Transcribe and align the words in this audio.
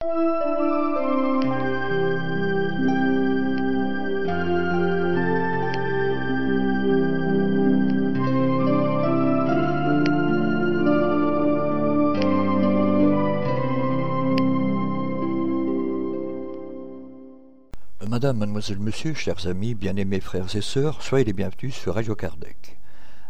Madame, 0.00 0.14
mademoiselle, 18.38 18.78
monsieur, 18.78 19.14
chers 19.14 19.48
amis, 19.48 19.74
bien-aimés 19.74 20.20
frères 20.20 20.54
et 20.54 20.60
sœurs, 20.60 21.02
soyez 21.02 21.24
les 21.24 21.32
bienvenus 21.32 21.74
sur 21.74 21.96
Radio 21.96 22.14
Kardec. 22.14 22.78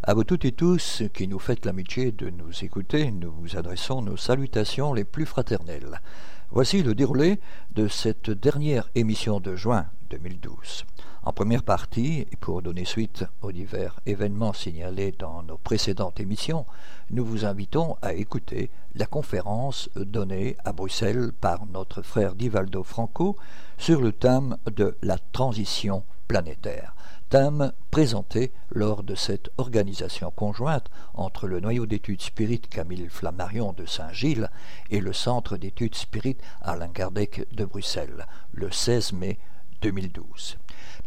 À 0.03 0.13
vous 0.13 0.25
toutes 0.25 0.45
et 0.45 0.53
tous 0.53 1.03
qui 1.15 1.29
nous 1.29 1.39
faites 1.39 1.65
l'amitié 1.65 2.13
de 2.13 2.29
nous 2.29 2.63
écouter, 2.63 3.11
nous 3.11 3.33
vous 3.33 3.57
adressons 3.57 4.03
nos 4.03 4.19
salutations 4.19 4.93
les 4.93 5.05
plus 5.05 5.25
fraternelles. 5.25 6.03
Voici 6.51 6.83
le 6.83 6.95
déroulé 6.95 7.41
de 7.75 7.89
cette 7.89 8.31
dernière 8.31 8.89
émission 8.95 9.39
de 9.39 9.55
juin 9.55 9.85
2012. 10.09 10.87
En 11.23 11.33
première 11.35 11.63
partie, 11.63 12.21
et 12.21 12.37
pour 12.41 12.63
donner 12.63 12.87
suite 12.87 13.27
aux 13.43 13.53
divers 13.53 14.01
événements 14.07 14.55
signalés 14.55 15.13
dans 15.19 15.43
nos 15.43 15.59
précédentes 15.59 16.21
émissions, 16.21 16.65
nous 17.11 17.23
vous 17.23 17.45
invitons 17.45 17.99
à 18.01 18.15
écouter 18.15 18.71
la 18.95 19.05
conférence 19.05 19.91
donnée 19.95 20.57
à 20.65 20.73
Bruxelles 20.73 21.33
par 21.39 21.67
notre 21.67 22.01
frère 22.01 22.35
Divaldo 22.35 22.83
Franco 22.83 23.37
sur 23.77 24.01
le 24.01 24.13
thème 24.13 24.57
de 24.75 24.97
la 25.03 25.19
transition 25.19 26.03
planétaire, 26.29 26.95
thème 27.29 27.73
présenté 27.91 28.53
lors 28.71 29.03
de 29.03 29.15
cette 29.15 29.51
organisation 29.59 30.31
conjointe 30.31 30.87
entre 31.15 31.47
le 31.47 31.61
noyau 31.61 31.85
d'études 31.85 32.23
spirites 32.23 32.69
Camille 32.69 33.09
Flammarion 33.09 33.73
de 33.73 33.85
Saint-Gilles 33.85 34.49
et 34.91 35.01
le 35.01 35.13
centre 35.13 35.57
d'études 35.57 35.95
spirites 35.95 36.41
Alain 36.63 36.89
Kardec 36.89 37.47
de 37.53 37.65
Bruxelles, 37.65 38.27
le 38.53 38.71
16 38.71 39.13
mai 39.13 39.39
2012. 39.83 40.57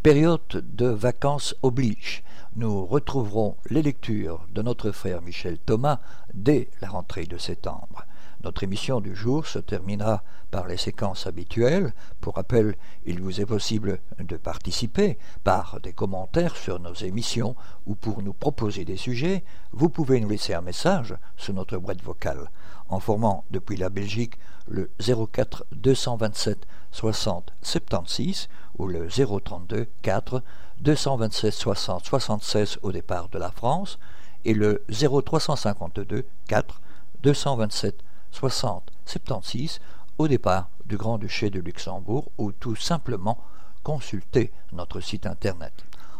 Période 0.03 0.41
de 0.51 0.87
vacances 0.87 1.55
oblige. 1.63 2.23
Nous 2.55 2.85
retrouverons 2.85 3.57
les 3.69 3.81
lectures 3.81 4.45
de 4.53 4.61
notre 4.61 4.91
frère 4.91 5.21
Michel 5.21 5.57
Thomas 5.57 5.99
dès 6.33 6.69
la 6.81 6.89
rentrée 6.89 7.25
de 7.25 7.37
septembre. 7.37 8.05
Notre 8.43 8.63
émission 8.63 9.01
du 9.01 9.15
jour 9.15 9.45
se 9.45 9.59
terminera 9.59 10.23
par 10.49 10.67
les 10.67 10.77
séquences 10.77 11.27
habituelles. 11.27 11.93
Pour 12.21 12.35
rappel, 12.35 12.75
il 13.05 13.21
vous 13.21 13.39
est 13.39 13.45
possible 13.45 13.99
de 14.19 14.35
participer 14.35 15.19
par 15.43 15.79
des 15.79 15.93
commentaires 15.93 16.55
sur 16.55 16.79
nos 16.79 16.93
émissions 16.93 17.55
ou 17.85 17.93
pour 17.93 18.23
nous 18.23 18.33
proposer 18.33 18.83
des 18.83 18.97
sujets, 18.97 19.43
vous 19.73 19.89
pouvez 19.89 20.19
nous 20.19 20.29
laisser 20.29 20.55
un 20.55 20.61
message 20.61 21.15
sur 21.37 21.53
notre 21.53 21.77
boîte 21.77 22.01
vocale 22.01 22.49
en 22.89 22.99
formant 22.99 23.45
depuis 23.51 23.77
la 23.77 23.89
Belgique 23.89 24.39
le 24.67 24.89
04 24.99 25.65
227 25.73 26.65
60 26.91 27.53
76 27.61 28.49
ou 28.79 28.87
le 28.87 29.07
032 29.07 29.87
4 30.01 30.43
227 30.79 31.53
60 31.53 32.05
76 32.05 32.79
au 32.81 32.91
départ 32.91 33.29
de 33.29 33.37
la 33.37 33.51
France 33.51 33.99
et 34.45 34.55
le 34.55 34.83
0352 34.89 36.25
4 36.47 36.81
227 37.21 37.95
60 37.95 38.10
76 38.31 39.79
au 40.17 40.27
départ 40.27 40.69
du 40.85 40.97
Grand-Duché 40.97 41.49
de 41.49 41.59
Luxembourg 41.59 42.31
ou 42.37 42.51
tout 42.51 42.75
simplement 42.75 43.37
consulter 43.83 44.51
notre 44.73 44.99
site 44.99 45.25
internet. 45.25 45.73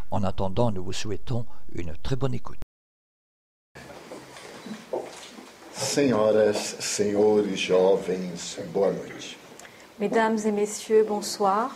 En 0.09 0.23
attendant, 0.23 0.72
nous 0.72 0.84
vous 0.84 0.94
souhaitons 0.94 1.45
une 1.73 1.94
très 2.03 2.16
bonne 2.16 2.34
écoute. 2.34 2.59
Senhoras, 5.73 6.76
senhores, 6.80 7.56
jovens, 7.56 8.59
boa 8.73 8.92
noite. 8.92 9.38
Mesdames 10.00 10.38
et 10.46 10.52
messieurs, 10.52 11.06
bonsoir. 11.08 11.72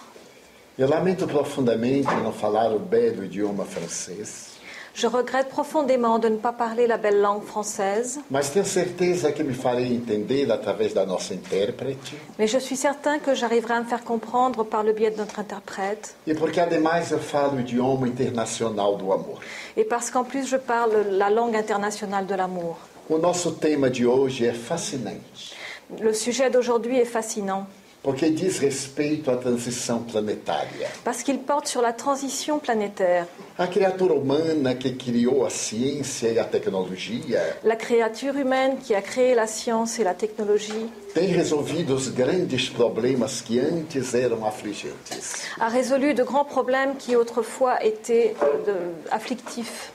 Eu 0.77 0.87
lamento 0.87 1.25
profundamente 1.25 2.13
não 2.21 2.33
falar 2.33 2.73
o 2.73 2.79
belo 2.79 3.23
idioma 3.23 3.63
francês, 3.63 4.54
Je 4.95 5.07
regrette 5.07 5.49
profondément 5.49 6.19
de 6.19 6.29
ne 6.29 6.37
pas 6.37 6.53
parler 6.53 6.87
la 6.87 6.95
belle 6.95 7.19
langue 7.19 7.43
française, 7.43 8.17
mas 8.31 8.49
tenho 8.49 8.63
certeza 8.63 9.33
que 9.33 9.43
me 9.43 9.53
farei 9.53 9.93
entender 9.93 10.49
através 10.49 10.93
da 10.93 11.05
nossa 11.05 11.33
intérprete 11.33 12.13
mais 12.39 12.47
je 12.47 12.57
suis 12.59 12.77
certain 12.77 13.19
que 13.19 13.35
j'arriverai 13.35 13.73
à 13.73 13.81
me 13.81 13.85
faire 13.85 14.05
comprendre 14.05 14.63
par 14.63 14.83
le 14.83 14.93
biais 14.93 15.11
de 15.11 15.17
notre 15.17 15.37
interprète. 15.39 16.15
e 16.25 16.33
porque 16.33 16.61
ademais 16.61 17.11
eu 17.11 17.19
falo 17.19 17.57
o 17.57 17.59
idioma 17.59 18.07
internacional 18.07 18.95
do 18.95 19.11
amor. 19.11 19.41
Et 19.75 19.83
parce 19.83 20.09
qu'en 20.09 20.23
plus 20.23 20.47
je 20.47 20.55
parle 20.55 20.93
la 21.11 21.29
langue 21.29 21.57
internationale 21.57 22.25
de 22.25 22.35
l'amour. 22.35 22.77
O 23.09 23.17
nosso 23.17 23.51
tema 23.51 23.89
de 23.89 24.05
hoje 24.05 24.45
é 24.45 24.53
fascinante, 24.53 25.53
Le 25.99 26.13
sujet 26.13 26.49
d'aujourd'hui 26.49 26.97
est 26.99 27.05
fascinant 27.05 27.67
porque 28.05 28.29
diz 28.29 28.59
respeito 28.59 29.31
à 29.31 29.35
transição 29.35 29.97
planetária. 30.03 30.87
parce 31.03 31.23
qu'il 31.23 31.39
porte 31.39 31.67
sur 31.67 31.81
la 31.81 31.91
transition 31.91 32.59
planétaire. 32.59 33.25
A 33.57 33.67
criatura 33.67 34.13
humana 34.13 34.75
que 34.75 34.89
criou 34.91 35.43
a 35.45 35.49
ciência 35.49 36.29
e 36.29 36.37
a 36.37 36.43
tecnologia 36.45 37.41
La 37.63 37.75
créature 37.75 38.35
humaine 38.37 38.77
qui 38.77 38.93
a 38.93 39.01
créé 39.01 39.33
la 39.33 39.47
science 39.47 39.97
et 39.99 40.03
la 40.03 40.13
technologie 40.13 40.85
tem 41.15 41.27
resolvido 41.31 41.95
os 41.95 42.09
grandes 42.09 42.69
problemas 42.69 43.41
que 43.41 43.59
antes 43.59 44.13
eram 44.13 44.45
afligentes. 44.45 45.47
a 45.59 45.67
résolu 45.69 46.13
de 46.13 46.23
grands 46.23 46.45
problèmes 46.45 46.95
qui 46.97 47.15
autrefois 47.15 47.83
étaient 47.83 48.35
euh, 48.43 48.65
de- 48.67 49.09
afflictifs. 49.11 49.91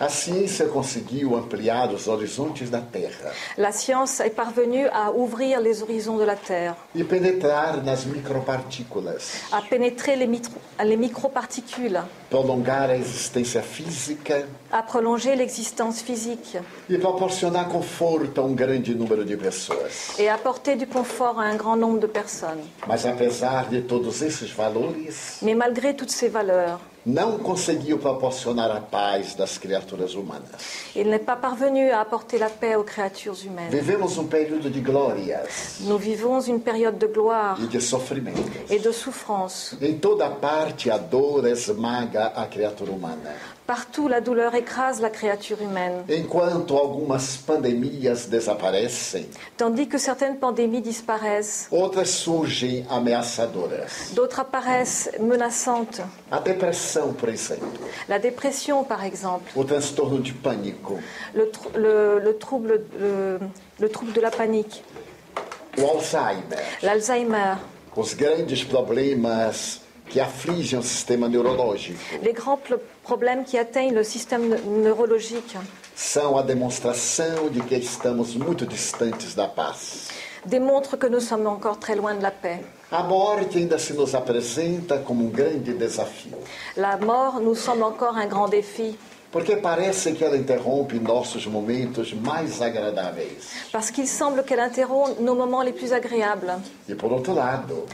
A 0.00 0.08
ciência 0.08 0.66
conseguiu 0.66 1.36
ampliar 1.36 1.92
os 1.92 2.08
horizontes 2.08 2.70
da 2.70 2.80
Terra 2.80 3.32
La 3.58 3.70
science 3.70 4.20
est 4.20 4.30
parvenue 4.34 4.86
à 4.88 5.10
ouvrir 5.10 5.60
les 5.60 5.82
horizons 5.82 6.16
de 6.16 6.24
la 6.24 6.36
Terre, 6.36 6.74
e 6.94 7.04
penetrar 7.04 7.84
nas 7.84 8.06
micropartículas, 8.06 9.42
à 9.52 9.60
pénétrer 9.62 10.16
les, 10.16 10.26
mitro- 10.26 10.58
les 10.82 10.96
microparticules, 10.96 12.00
prolongar 12.30 12.88
a 12.90 12.96
existência 12.96 13.62
física 13.62 14.46
à 14.72 14.82
prolonger 14.82 15.36
l'existence 15.36 16.00
physique 16.02 16.58
e 16.88 16.96
proporcionar 16.96 17.68
conforto 17.68 18.40
a 18.40 18.44
um 18.44 18.54
grande 18.54 18.94
número 18.94 19.24
de 19.24 19.36
pessoas. 19.36 20.18
et 20.18 20.28
apporter 20.30 20.76
du 20.76 20.86
confort 20.86 21.38
à 21.38 21.44
un 21.44 21.56
grand 21.56 21.76
nombre 21.76 21.98
de 22.00 22.06
personnes. 22.06 22.62
Mas 22.86 23.04
apesar 23.04 23.68
de 23.68 23.80
todos 23.82 24.22
esses 24.22 24.50
valores, 24.50 25.38
Mais 25.42 25.54
malgré 25.54 25.94
toutes 25.94 26.10
ces 26.12 26.28
valeurs, 26.28 26.80
não 27.06 27.38
conseguiu 27.38 27.98
proporcionar 27.98 28.70
a 28.70 28.80
paz 28.80 29.34
das 29.34 29.56
criaturas 29.58 30.14
humanas. 30.14 30.50
il 30.94 31.08
n'est 31.08 31.24
pas 31.24 31.36
parvenu 31.36 31.90
à 31.90 32.00
apporter 32.00 32.38
la 32.38 32.50
paix 32.50 32.76
aux 32.76 32.84
créatures 32.84 33.36
humaines. 33.44 33.70
Vivemos 33.70 34.18
um 34.18 34.26
período 34.26 34.68
de 34.68 34.80
glórias 34.80 35.78
Nous 35.80 35.98
vivons 35.98 36.40
une 36.46 36.60
période 36.60 36.98
de 36.98 37.06
gloire 37.06 37.56
e 37.60 37.66
de 37.66 37.80
sofrimentos. 37.80 38.70
et 38.70 38.78
de 38.78 38.92
souffrance. 38.92 39.76
Em 39.80 39.98
toda 39.98 40.28
parte, 40.28 40.90
a 40.90 40.98
dor 40.98 41.46
esmaga 41.46 42.32
a 42.36 42.46
criatura 42.46 42.92
humana. 42.92 43.34
Partout, 43.70 44.08
la 44.08 44.20
douleur 44.20 44.52
écrase 44.56 45.00
la 45.00 45.10
créature 45.10 45.62
humaine, 45.62 46.02
Enquanto 46.08 46.76
algumas 46.76 47.36
pandemias 47.36 48.26
desaparecem, 48.28 49.26
tandis 49.56 49.86
que 49.86 49.96
certaines 49.96 50.36
pandémies 50.40 50.80
disparaissent. 50.82 51.68
outras 51.70 52.10
surgem 52.10 52.84
ameaçadoras. 52.90 54.10
D'autres 54.12 54.40
apparaissent 54.40 55.12
menaçantes. 55.20 56.00
A 56.32 56.40
depressão, 56.40 57.12
por 57.12 57.28
exemplo, 57.28 57.68
La 58.08 58.18
dépression, 58.18 58.82
par 58.82 59.04
exemple, 59.04 59.52
o 59.54 59.62
transtorno 59.64 60.18
de 60.20 60.32
pânico, 60.32 60.98
le, 61.32 61.44
tr- 61.52 61.76
le- 61.76 62.18
le 62.24 62.32
trouble, 62.38 62.82
le- 62.98 63.38
le 63.78 63.88
trouble 63.88 64.12
de 64.12 64.20
la 64.20 64.32
panique, 64.32 64.82
o 65.78 65.86
Alzheimer, 65.96 66.58
l'Alzheimer, 66.82 67.56
os 67.94 68.14
grandes 68.14 68.64
problemas 68.64 69.82
que 70.10 70.18
afligem 70.18 70.76
o 70.76 70.82
sistema 70.82 71.28
neurológico. 71.28 72.00
Les 72.20 72.32
grands 72.34 72.58
problèmes 73.10 73.42
qui 73.44 73.58
atteignent 73.58 73.94
le 73.94 74.04
système 74.04 74.44
ne- 74.48 74.82
neurologique 74.84 75.56
são 75.96 76.38
a 76.38 76.42
demonstração 76.42 77.48
de 77.50 77.60
que 77.68 77.74
estamos 77.74 78.36
muito 78.36 78.64
distantes 78.64 79.34
da 79.34 79.48
paz. 79.48 80.08
démontrent 80.46 80.96
que 80.96 81.08
nous 81.08 81.20
sommes 81.30 81.46
encore 81.56 81.76
très 81.78 81.96
loin 81.96 82.14
de 82.14 82.22
la 82.22 82.30
paix. 82.30 82.60
A 82.90 83.02
morte 83.02 83.58
ainda 83.58 83.78
se 83.78 83.92
nos 83.92 84.14
apresenta 84.14 84.98
como 84.98 85.24
um 85.26 85.30
grande 85.30 85.72
desafio, 85.74 86.38
La 86.76 86.96
mort 86.96 87.40
nous 87.40 87.56
semble 87.58 87.82
encore 87.84 88.16
un 88.16 88.26
grand 88.28 88.48
défi 88.48 88.96
porque 89.32 89.54
parece 89.56 90.12
que 90.16 90.24
ela 90.24 90.36
interrompe 90.36 90.94
nossos 90.98 91.46
momentos 91.46 92.12
mais 92.14 92.60
agradáveis. 92.62 93.38
parce 93.72 93.90
qu'il 93.90 94.06
semble 94.08 94.42
qu'elle 94.44 94.60
interrompt 94.70 95.20
nos 95.20 95.34
moments 95.34 95.62
les 95.62 95.72
plus 95.72 95.92
agréables. 95.92 96.52
E 96.88 96.94
por 96.94 97.12
outro 97.12 97.34
lado, 97.34 97.86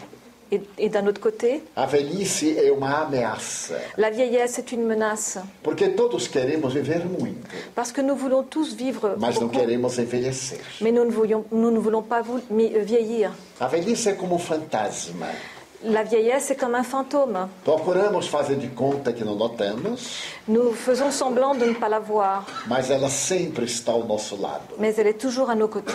Et, 0.52 0.60
et 0.78 0.88
d'un 0.88 1.04
autre 1.08 1.20
côté, 1.20 1.62
a 1.74 1.86
velhice 1.86 2.44
é 2.56 2.70
uma 2.70 3.02
ameaça, 3.02 3.74
la 3.98 4.10
vieillesse 4.10 4.58
est 4.60 4.70
une 4.70 4.84
menace 4.86 5.38
porque 5.64 5.88
todos 5.96 6.28
queremos 6.28 6.72
viver 6.72 7.00
muito, 7.04 7.48
parce 7.74 7.90
que 7.90 8.00
nous 8.00 8.14
voulons 8.14 8.44
tous 8.44 8.72
vivre, 8.76 9.16
mas 9.18 9.34
não 9.40 9.48
beaucoup, 9.48 9.58
queremos 9.58 9.98
envelhecer. 9.98 10.60
mais 10.80 10.92
nous 10.92 11.04
ne, 11.04 11.10
voulions- 11.10 11.44
nous 11.50 11.72
ne 11.72 11.78
voulons 11.80 12.02
pas 12.02 12.22
vou- 12.22 12.40
mi- 12.48 12.72
euh, 12.76 12.84
vieillir. 12.84 13.32
A 13.58 13.66
velhice 13.66 14.10
é 14.10 14.12
como 14.12 14.36
um 14.36 14.38
fantasma. 14.38 15.26
La 15.88 16.02
vieillesse 16.02 16.50
est 16.50 16.56
comme 16.56 16.74
un 16.74 16.82
fantôme. 16.82 17.48
Procuramos 17.64 18.22
fazer 18.28 18.56
de 18.56 18.66
conta 18.74 19.12
que 19.12 19.22
não 19.24 19.36
notamos, 19.36 20.24
Nous 20.48 20.72
faisons 20.72 21.10
semblant 21.12 21.54
de 21.54 21.64
ne 21.66 21.74
pas 21.74 21.88
la 21.88 22.00
voir, 22.00 22.44
mas 22.66 22.90
ela 22.90 23.08
sempre 23.08 23.64
está 23.64 23.92
ao 23.92 24.04
nosso 24.04 24.36
lado. 24.36 24.74
mais 24.78 24.98
elle 24.98 25.06
est 25.08 25.18
toujours 25.20 25.48
à 25.48 25.54
nos 25.54 25.68
côtés. 25.68 25.92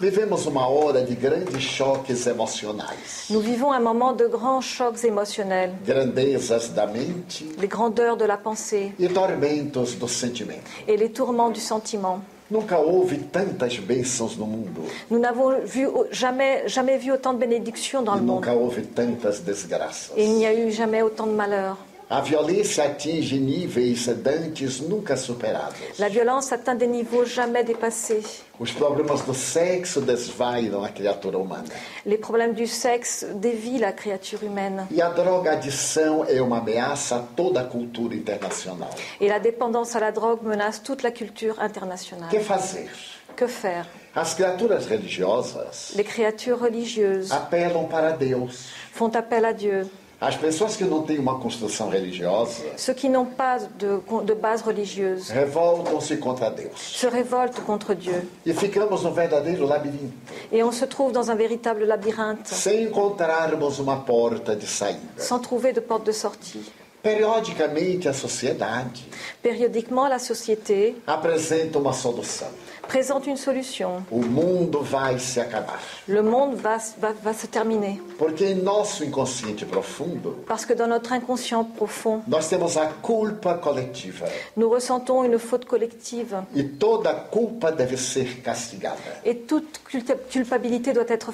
Vivemos 0.00 0.46
uma 0.46 0.68
hora 0.68 1.02
de 1.02 1.14
grandes 1.14 1.58
choques 1.60 2.26
emocionais, 2.26 2.84
Nous 3.30 3.40
vivons 3.40 3.72
un 3.72 3.80
moment 3.80 4.12
de 4.12 4.26
grands 4.28 4.60
chocs 4.60 5.02
émotionnels, 5.04 5.72
grandezas 5.84 6.68
da 6.72 6.86
mente 6.86 7.44
les 7.58 7.68
grandeurs 7.68 8.16
de 8.16 8.24
la 8.26 8.36
pensée 8.36 8.92
e 9.00 9.08
tormentos 9.08 9.96
do 9.98 10.06
sentimento. 10.08 10.70
et 10.86 10.96
les 10.96 11.10
tourments 11.10 11.50
du 11.50 11.60
sentiment. 11.60 12.20
Nunca 12.50 12.78
houve 12.78 13.18
tantas 13.32 13.78
bênçãos 13.78 14.36
no 14.36 14.44
mundo, 14.46 14.82
Nous 15.10 15.18
n'avons 15.18 15.58
vu, 15.64 15.88
jamais, 16.10 16.68
jamais 16.68 16.98
vu 16.98 17.10
autant 17.10 17.32
de 17.32 17.38
bénédictions 17.38 18.02
dans 18.02 18.14
le 18.16 18.20
monde. 18.20 18.36
nunca 18.44 18.54
houve 18.54 18.82
tantas 18.94 19.40
desgraças. 19.44 20.12
Et 20.16 20.24
il 20.24 20.34
n'y 20.34 20.44
a 20.46 20.52
eu 20.52 20.70
jamais 20.70 21.00
autant 21.02 21.26
de 21.26 21.32
malheurs. 21.32 21.78
A 22.14 22.20
violência 22.20 22.84
atinge 22.84 23.40
níveis 23.40 24.06
dantes 24.06 24.80
nunca 24.80 25.16
superados. 25.16 25.98
La 25.98 26.08
violence 26.08 26.52
atteint 26.52 26.76
des 26.76 26.86
niveaux 26.86 27.24
jamais 27.24 27.64
dépassés. 27.64 28.22
Os 28.60 28.70
problemas 28.70 29.22
do 29.22 29.34
sexo 29.34 30.00
desvairam 30.00 30.84
a 30.84 30.90
criatura 30.90 31.38
humana. 31.38 31.64
Les 32.06 32.16
problèmes 32.16 32.54
du 32.54 32.68
sexe 32.68 33.26
dévient 33.34 33.80
la 33.80 33.90
créature 33.90 34.44
humaine. 34.44 34.86
E 34.92 35.02
a 35.02 35.08
drogadição 35.08 36.24
é 36.24 36.40
uma 36.40 36.58
ameaça 36.58 37.16
a 37.16 37.18
toda 37.18 37.62
a 37.62 37.64
cultura 37.64 38.14
internacional. 38.14 38.90
Et 39.20 39.26
la 39.26 39.40
dépendance 39.40 39.96
à 39.96 39.98
la 39.98 40.12
drogue 40.12 40.44
menace 40.44 40.80
toute 40.84 41.02
la 41.02 41.10
culture 41.10 41.60
internationale. 41.60 42.30
Que 42.30 42.38
fazer? 42.38 42.88
Que 43.34 43.48
faire 43.48 43.86
As 44.14 44.34
criaturas 44.34 44.86
religiosas 44.86 45.90
Les 45.96 46.04
créatures 46.04 46.60
religieuses 46.60 47.32
apelam 47.32 47.88
para 47.88 48.12
Deus. 48.12 48.68
font 48.92 49.10
appel 49.16 49.44
à 49.44 49.52
Dieu. 49.52 49.90
As 50.26 50.36
pessoas 50.36 50.74
que 50.74 50.84
não 50.84 51.02
têm 51.02 51.18
uma 51.18 51.38
construção 51.38 51.90
religiosa 51.90 52.62
Ceux 52.78 52.94
qui 52.94 53.08
n'ont 53.10 53.26
pas 53.26 53.68
de, 53.78 54.00
de 54.24 54.34
base 54.34 54.62
religieuse 54.64 55.30
revoltam-se 55.30 56.16
contra 56.16 56.48
Deus. 56.50 56.72
se 56.78 57.06
révoltent 57.08 57.60
contre 57.66 57.94
Dieu. 57.94 58.22
E 58.46 58.54
ficamos 58.54 59.02
num 59.02 59.12
verdadeiro 59.12 59.66
labirinto, 59.66 60.14
Et 60.50 60.64
on 60.64 60.72
se 60.72 60.86
trouve 60.86 61.12
dans 61.12 61.30
un 61.30 61.34
véritable 61.34 61.84
labyrinthe, 61.84 62.46
sem 62.48 62.86
encontrarmos 62.88 63.78
uma 63.78 63.96
porta 63.98 64.56
de 64.56 64.66
saída. 64.66 65.00
sans 65.18 65.38
trouver 65.40 65.72
de 65.74 65.80
porte 65.80 66.06
de 66.06 66.12
sortie. 66.12 66.64
Periodicamente, 67.02 68.08
a 68.08 68.14
sociedade 68.14 69.04
Périodiquement, 69.42 70.08
la 70.08 70.18
société 70.18 70.94
apresenta 71.06 71.78
uma 71.78 71.92
solução. 71.92 72.48
Présente 72.86 73.26
une 73.26 73.36
solution. 73.36 74.04
O 74.10 74.18
mundo 74.20 74.82
vai 74.82 75.18
se 75.18 75.40
acabar. 75.40 75.78
Le 76.08 76.22
monde 76.22 76.54
va, 76.56 76.76
va, 76.98 77.12
va 77.12 77.32
se 77.32 77.46
terminer. 77.46 78.00
Porque 78.18 78.44
em 78.44 78.54
nosso 78.62 79.04
inconsciente 79.04 79.64
profundo, 79.66 80.36
Parce 80.46 80.64
que 80.66 80.74
dans 80.74 80.86
notre 80.88 81.12
inconscient 81.12 81.64
profond, 81.64 82.22
nós 82.28 82.48
temos 82.48 82.76
a 82.76 82.86
culpa 83.02 83.54
coletiva. 83.54 84.26
nous 84.56 84.68
ressentons 84.68 85.24
une 85.24 85.38
faute 85.38 85.64
collective. 85.66 86.36
E 86.54 86.62
toda 86.62 87.12
culpa 87.14 87.70
deve 87.72 87.96
ser 87.96 88.40
castigada. 88.42 88.98
Et 89.24 89.34
toute 89.46 89.80
culpa- 89.84 90.16
culpabilité 90.30 90.92
doit 90.92 91.08
être 91.08 91.32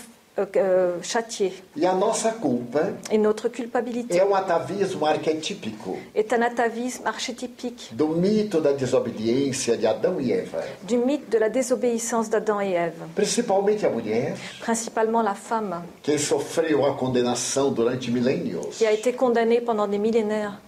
euh, 0.56 0.98
euh. 1.00 1.50
E 1.76 1.86
a 1.86 1.94
nossa 1.94 2.32
culpa 2.32 2.92
Et 3.10 3.18
notre 3.18 3.48
culpabilité 3.48 4.18
é 4.18 4.24
um 4.24 4.34
atavismo 4.34 5.06
arquetípico 5.06 5.98
est 6.14 6.32
un 6.32 6.42
atavisme 6.42 7.06
archétypique 7.06 7.92
do 7.92 8.08
mito 8.08 8.60
da 8.60 8.72
desobediência 8.72 9.76
de 9.76 9.86
Adão 9.86 10.20
e 10.20 10.32
Eva. 10.32 10.62
du 10.82 10.96
mythe 10.98 11.28
de 11.30 11.38
la 11.38 11.48
désobéissance 11.48 12.28
d'Adam 12.28 12.60
et 12.60 12.72
Ève, 12.72 13.06
Principalmente 13.14 13.84
a 13.84 13.90
mulher, 13.90 14.34
principalement 14.60 15.22
la 15.22 15.34
femme, 15.34 15.82
que 16.02 16.16
sofreu 16.18 16.84
a 16.84 16.94
condenação 16.94 17.72
durante 17.72 18.10
milênios, 18.10 18.76
qui 18.78 18.86
a 18.86 18.92
été 18.92 19.12
condamnée 19.12 19.60
pendant 19.60 19.86
des 19.86 19.98
millénaires. 19.98 20.60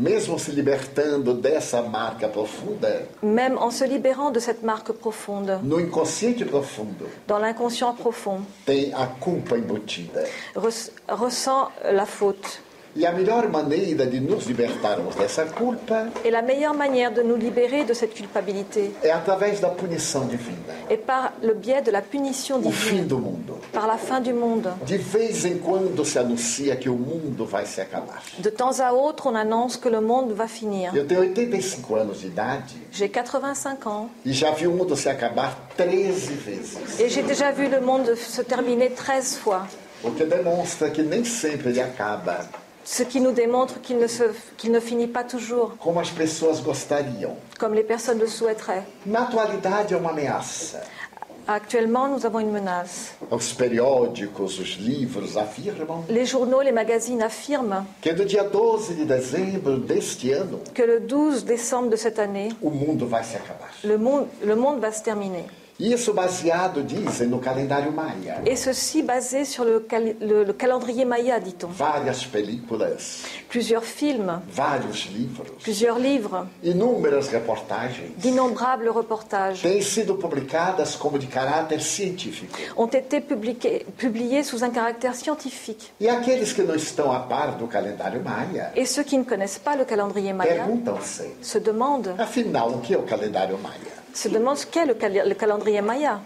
Mesmo 0.00 0.38
se 0.38 0.50
libertando 0.52 1.34
dessa 1.34 1.82
marca 1.82 2.28
profunda, 2.28 3.02
Même 3.22 3.56
en 3.58 3.70
se 3.70 3.84
libérant 3.84 4.30
de 4.32 4.40
cette 4.40 4.62
marque 4.62 4.92
profonde, 4.92 5.60
no 5.62 5.78
inconsciente 5.78 6.44
profundo 6.44 7.06
dans 7.28 7.38
l'inconscient 7.38 7.94
profond, 7.94 8.40
tem 8.64 8.92
a 8.94 9.06
culpa 9.06 9.56
embutida. 9.56 10.24
res- 10.56 10.90
ressent 11.08 11.68
la 11.92 12.06
faute. 12.06 12.60
E 12.96 13.02
Et 16.24 16.30
la 16.30 16.42
meilleure 16.42 16.74
manière 16.74 17.12
de 17.12 17.22
nous 17.22 17.36
libérer 17.36 17.84
de 17.84 17.94
cette 17.94 18.14
culpabilité 18.14 18.90
est 20.88 20.96
par 20.96 21.32
le 21.40 21.54
biais 21.54 21.82
de 21.82 21.90
la 21.92 22.02
punition 22.02 22.58
divine, 22.58 23.06
par 23.72 23.86
la 23.86 23.96
fin 23.96 24.20
du 24.20 24.32
monde. 24.32 24.70
De 24.88 24.96
vez 24.96 25.46
em 25.46 25.58
quando 25.58 26.04
se 26.04 26.18
anuncia 26.18 26.74
que 26.76 26.88
o 26.88 26.96
mundo 26.96 27.44
vai 27.44 27.64
se 27.64 27.80
acabar. 27.80 28.22
De 28.40 28.50
temps 28.50 28.80
à 28.80 28.92
autre, 28.92 29.28
on 29.28 29.36
annonce 29.36 29.76
que 29.76 29.88
le 29.88 30.00
monde 30.00 30.32
va 30.32 30.48
finir. 30.48 30.90
Eu 30.92 31.06
tenho 31.06 31.20
85 31.20 31.94
anos 31.94 32.20
de 32.20 32.26
idade 32.26 32.74
J'ai 32.90 33.08
85 33.08 33.86
ans 33.86 34.08
e 34.26 34.32
já 34.32 34.50
vi 34.50 34.66
o 34.66 34.72
mundo 34.72 34.96
se 34.96 35.08
acabar 35.08 35.56
13 35.76 36.32
vezes. 36.44 36.98
et 36.98 37.08
j'ai 37.08 37.22
déjà 37.22 37.52
vu 37.52 37.68
le 37.68 37.80
monde 37.80 38.16
se 38.16 38.42
terminer 38.42 38.90
13 38.90 39.36
fois, 39.36 39.66
O 40.02 40.10
que 40.10 40.24
demonstra 40.24 40.90
que 40.90 41.02
nem 41.02 41.24
sempre 41.24 41.68
ele 41.68 41.80
acaba 41.80 42.48
ce 42.84 43.02
qui 43.02 43.20
nous 43.20 43.32
démontre 43.32 43.80
qu'il 43.80 43.98
ne, 43.98 44.06
se- 44.06 44.32
qu'il 44.56 44.72
ne 44.72 44.80
finit 44.80 45.06
pas 45.06 45.24
toujours 45.24 45.76
como 45.78 46.00
as 46.00 46.10
pessoas 46.10 46.60
gostariam? 46.64 47.32
comme 47.58 47.74
les 47.74 47.84
personnes 47.84 48.18
le 48.18 48.26
souhaiteraient. 48.26 48.84
Na 49.06 49.22
atualidade 49.22 49.94
é 49.94 49.96
uma 49.96 50.10
ameaça. 50.10 50.80
Actuellement, 51.48 52.06
nous 52.06 52.24
avons 52.26 52.38
une 52.38 52.52
menace. 52.52 53.12
Os 53.30 53.52
periódicos, 53.52 54.58
os 54.60 54.76
livros 54.78 55.36
afirmam 55.36 56.04
Les 56.08 56.24
journaux, 56.24 56.60
les 56.62 56.70
magazines 56.70 57.22
affirment 57.22 57.84
que 58.00 58.10
no 58.12 58.24
dia 58.24 58.44
12 58.44 58.94
de 58.94 59.04
dezembro 59.04 59.76
deste 59.78 60.30
ano 60.32 60.60
que 60.72 60.82
le 60.82 61.00
12 61.00 61.44
décembre 61.44 61.88
de 61.90 61.96
cette 61.96 62.20
année, 62.20 62.50
o 62.62 62.70
mundo 62.70 63.06
vai 63.06 63.24
se 63.24 63.36
acabar. 63.36 63.70
le 63.82 63.96
monde, 63.98 64.26
le 64.44 64.54
monde 64.54 64.80
va 64.80 64.92
se 64.92 65.02
terminer. 65.02 65.44
Isso 65.80 66.12
baseado, 66.12 66.82
dizem, 66.82 67.26
no 67.28 67.38
calendário 67.38 67.90
maia. 67.90 68.42
Et 68.44 68.54
ceci 68.54 69.02
basé 69.02 69.46
sur 69.46 69.64
le, 69.64 69.80
cal- 69.80 70.14
le- 70.20 70.44
le 70.44 70.52
calendrier 70.52 71.06
Maya, 71.06 71.40
dit-on. 71.40 71.68
Várias 71.68 72.22
películas, 72.26 73.22
Plusieurs 73.48 73.82
films, 73.84 74.40
vários 74.52 75.06
livros, 75.10 75.48
plusieurs 75.62 75.98
livres, 75.98 76.44
inúmeras 76.62 77.28
reportagens 77.28 78.12
d'innombrables 78.18 78.90
reportages 78.94 79.62
têm 79.62 79.80
sido 79.82 80.16
publicadas 80.16 80.94
como 80.94 81.18
de 81.18 81.26
caráter 81.26 81.80
científico. 81.80 82.58
ont 82.76 82.86
été 82.94 83.20
publiqués- 83.20 83.84
publiés 83.96 84.42
sous 84.44 84.62
un 84.62 84.70
caractère 84.70 85.14
scientifique. 85.14 85.90
E 85.98 86.08
aqueles 86.08 86.52
que 86.52 86.62
não 86.62 86.74
estão 86.74 87.10
a 87.10 87.20
par 87.20 87.56
do 87.56 87.66
calendário 87.66 88.20
maia 88.22 88.70
Et 88.76 88.84
ceux 88.84 89.02
qui 89.02 89.16
ne 89.18 89.24
connaissent 89.24 89.58
pas 89.58 89.74
le 89.76 89.84
calendrier 89.86 90.32
Maya 90.34 90.54
perguntam-se: 90.66 91.24
se 91.40 91.58
demandent, 91.58 92.14
afinal, 92.18 92.68
o 92.70 92.80
que 92.80 92.92
é 92.94 92.98
o 92.98 93.02
calendário 93.02 93.58
maia? 93.58 93.99
Se 94.14 94.28
demandent 94.28 94.56
ce 94.56 94.66
qu'est 94.66 94.86
le, 94.86 94.94
le 95.28 95.34
calendrier 95.34 95.80
Maya. 95.80 96.20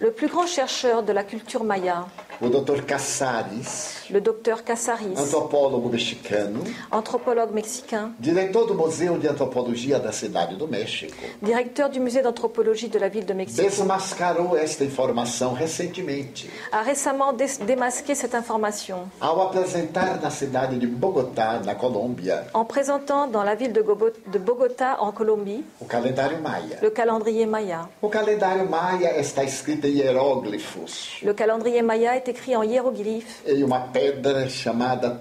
Le 0.00 0.10
plus 0.12 0.28
grand 0.28 0.46
chercheur 0.46 1.02
de 1.02 1.12
la 1.12 1.24
culture 1.24 1.64
Maya, 1.64 2.06
o 2.40 2.48
Dr. 2.48 2.82
Cassares, 2.86 4.04
le 4.10 4.20
docteur 4.20 4.64
Casaris, 4.64 5.18
antropólogo 5.18 5.88
mexicano, 5.88 6.60
anthropologue 6.90 7.52
mexicain, 7.52 8.12
diretor 8.18 8.66
do 8.66 8.74
Museu 8.74 9.18
de 9.18 9.28
Antropologia 9.28 9.98
da 9.98 10.10
Cidade 10.10 10.56
do 10.56 10.66
México, 10.66 11.14
directeur 11.42 11.88
du 11.90 12.00
musée 12.00 12.22
d'anthropologie 12.22 12.88
de 12.88 12.98
la 12.98 13.08
ville 13.08 13.26
de 13.26 13.34
Mexico, 13.34 13.62
desmascarou 13.62 14.56
esta 14.56 14.84
informação 14.84 15.52
recentemente 15.52 16.48
a 16.72 16.82
récemment 16.82 17.32
dé- 17.32 17.58
démasqué 17.66 18.14
cette 18.14 18.34
information 18.34 19.08
ao 19.20 19.42
apresentar 19.42 20.18
na 20.20 20.30
cidade 20.30 20.78
de 20.78 20.86
Bogotá, 20.86 21.60
na 21.64 21.74
Colômbia, 21.74 22.46
en 22.54 22.64
présentant 22.64 23.26
dans 23.26 23.44
la 23.44 23.54
ville 23.54 23.72
de, 23.72 23.82
Gobo- 23.82 24.12
de 24.26 24.38
Bogota, 24.38 24.96
en 25.00 25.12
Colombie, 25.12 25.62
o 25.80 25.84
calendário 25.84 26.38
maia. 26.40 26.78
le 26.82 26.90
calendrier 26.90 27.46
Maya. 27.46 27.88
O 28.00 28.08
calendário 28.08 28.64
maia 28.68 29.16
está 29.18 29.44
escrito 29.44 29.86
em 29.86 29.90
hieróglifos 29.98 31.18
Le 31.22 31.34
calendrier 31.34 31.82
Maya 31.82 32.16
est 32.16 32.29
écrit 32.30 32.56
en 32.56 32.62
hiéroglyphes 32.62 33.42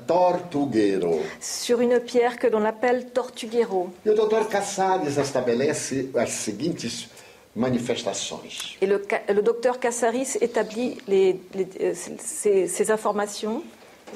Tortugueiro. 0.07 1.19
sur 1.41 1.81
une 1.81 1.99
pierre 1.99 2.37
que 2.39 2.47
l'on 2.47 2.63
appelle 2.65 3.07
Tortuguero. 3.11 3.89
E 4.05 4.09
o 4.11 4.13
Dr. 4.13 4.47
Cassares 4.49 5.17
estabelece 5.17 6.05
as 6.15 6.27
seguintes 6.29 7.07
manifestações. 7.55 8.77
Et 8.81 8.85
le, 8.85 9.01
le 9.27 9.41
docteur 9.41 9.79
Casaris 9.79 10.37
établit 10.39 10.97
les- 11.07 11.39
les- 11.53 11.67
euh, 11.81 11.93
ces, 12.19 12.67
ces 12.67 12.91
informations. 12.91 13.63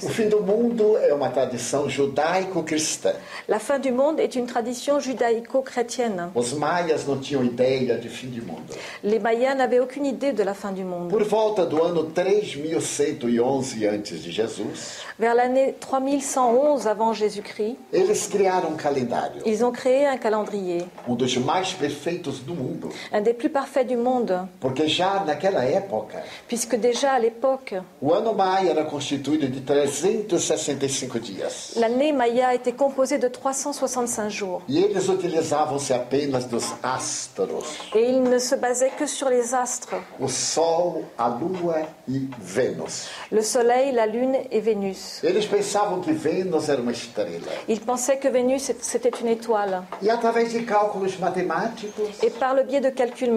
O 0.01 0.09
fim 0.09 0.27
do 0.27 0.41
mundo 0.41 0.97
é 0.97 1.13
uma 1.13 1.29
tradição 1.29 1.87
judaico-cristã. 1.89 3.13
La 3.47 3.59
fin 3.59 3.79
du 3.79 3.91
monde 3.91 4.19
est 4.19 4.35
une 4.35 4.47
tradition 4.47 4.99
judaïco-chrétienne. 4.99 6.31
Os 6.33 6.53
maias 6.53 7.05
não 7.05 7.19
tinham 7.19 7.43
ideia 7.43 7.97
de 7.97 8.09
fim 8.09 8.29
de 8.29 8.41
mundo. 8.41 8.73
Les 9.03 9.19
Mayas 9.19 9.55
n'avaient 9.55 9.79
aucune 9.79 10.05
idée 10.05 10.33
de 10.33 10.43
la 10.43 10.53
fin 10.53 10.71
du 10.71 10.83
monde. 10.83 11.09
Por 11.09 11.23
volta 11.23 11.65
do 11.65 11.81
ano 11.83 12.03
3111 12.05 13.87
antes 13.87 14.23
de 14.23 14.31
Jesus, 14.31 15.03
Vers 15.19 15.35
l'année 15.35 15.75
3111 15.79 16.87
avant 16.87 17.13
Jésus-Christ, 17.13 17.77
eles 17.91 18.27
criaram 18.27 18.71
um 18.71 18.75
calendário, 18.75 19.43
ils 19.45 19.63
ont 19.63 19.71
créé 19.71 20.07
un 20.07 20.17
calendrier, 20.17 20.85
um 21.07 21.15
dos 21.15 21.37
mais 21.37 21.71
perfeitos 21.71 22.39
do 22.39 22.55
mundo, 22.55 22.89
un 23.11 23.21
des 23.21 23.33
plus 23.35 23.49
parfaits 23.49 23.87
du 23.87 23.95
monde, 23.95 24.47
porque 24.59 24.87
já 24.87 25.23
naquela 25.23 25.65
época 25.65 26.23
puisque 26.47 26.75
déjà 26.75 27.11
à 27.11 27.19
l'époque, 27.19 27.75
o 28.01 28.11
ano 28.11 28.33
maia 28.33 28.71
era 28.71 28.83
constituído 28.85 29.47
de 29.47 29.59
365 29.87 31.17
dias. 31.19 31.73
l'année 31.77 32.11
Maya 32.11 32.53
était 32.53 32.71
composée 32.73 33.17
de 33.17 33.27
365 33.27 34.29
jours. 34.29 34.61
E 34.69 34.77
eles 34.77 35.07
utilizavam-se 35.09 35.93
apenas 35.93 36.41
dos 36.47 36.73
astros, 36.83 37.65
Et 37.95 38.09
ils 38.09 38.21
ne 38.23 38.39
se 38.39 38.55
basaient 38.55 38.91
que 38.97 39.05
sur 39.05 39.29
les 39.29 39.53
astres, 39.53 39.95
o 40.19 40.27
Sol, 40.27 41.03
a 41.17 41.29
Lua 41.39 41.79
e 42.09 42.19
Vênus. 42.41 43.07
le 43.31 43.41
Soleil, 43.41 43.91
la 43.93 44.05
Lune 44.05 44.35
et 44.51 44.59
Vénus. 44.59 45.21
Eles 45.23 45.45
pensavam 45.45 46.01
que 46.01 46.11
Vênus 46.11 46.69
era 46.69 46.81
uma 46.81 46.91
estrela. 46.91 47.51
Ils 47.67 47.79
pensaient 47.81 48.17
que 48.17 48.27
Vénus 48.27 48.71
c'était 48.81 49.11
une 49.21 49.27
étoile. 49.29 49.83
E 50.01 50.09
através 50.09 50.45
de 50.45 50.59
cálculos 50.59 51.17
matemáticos, 51.19 52.09
Et 52.21 52.29
par 52.29 52.53
le 52.53 52.63
biais 52.63 52.81
de 52.81 52.89
calculs 52.89 53.31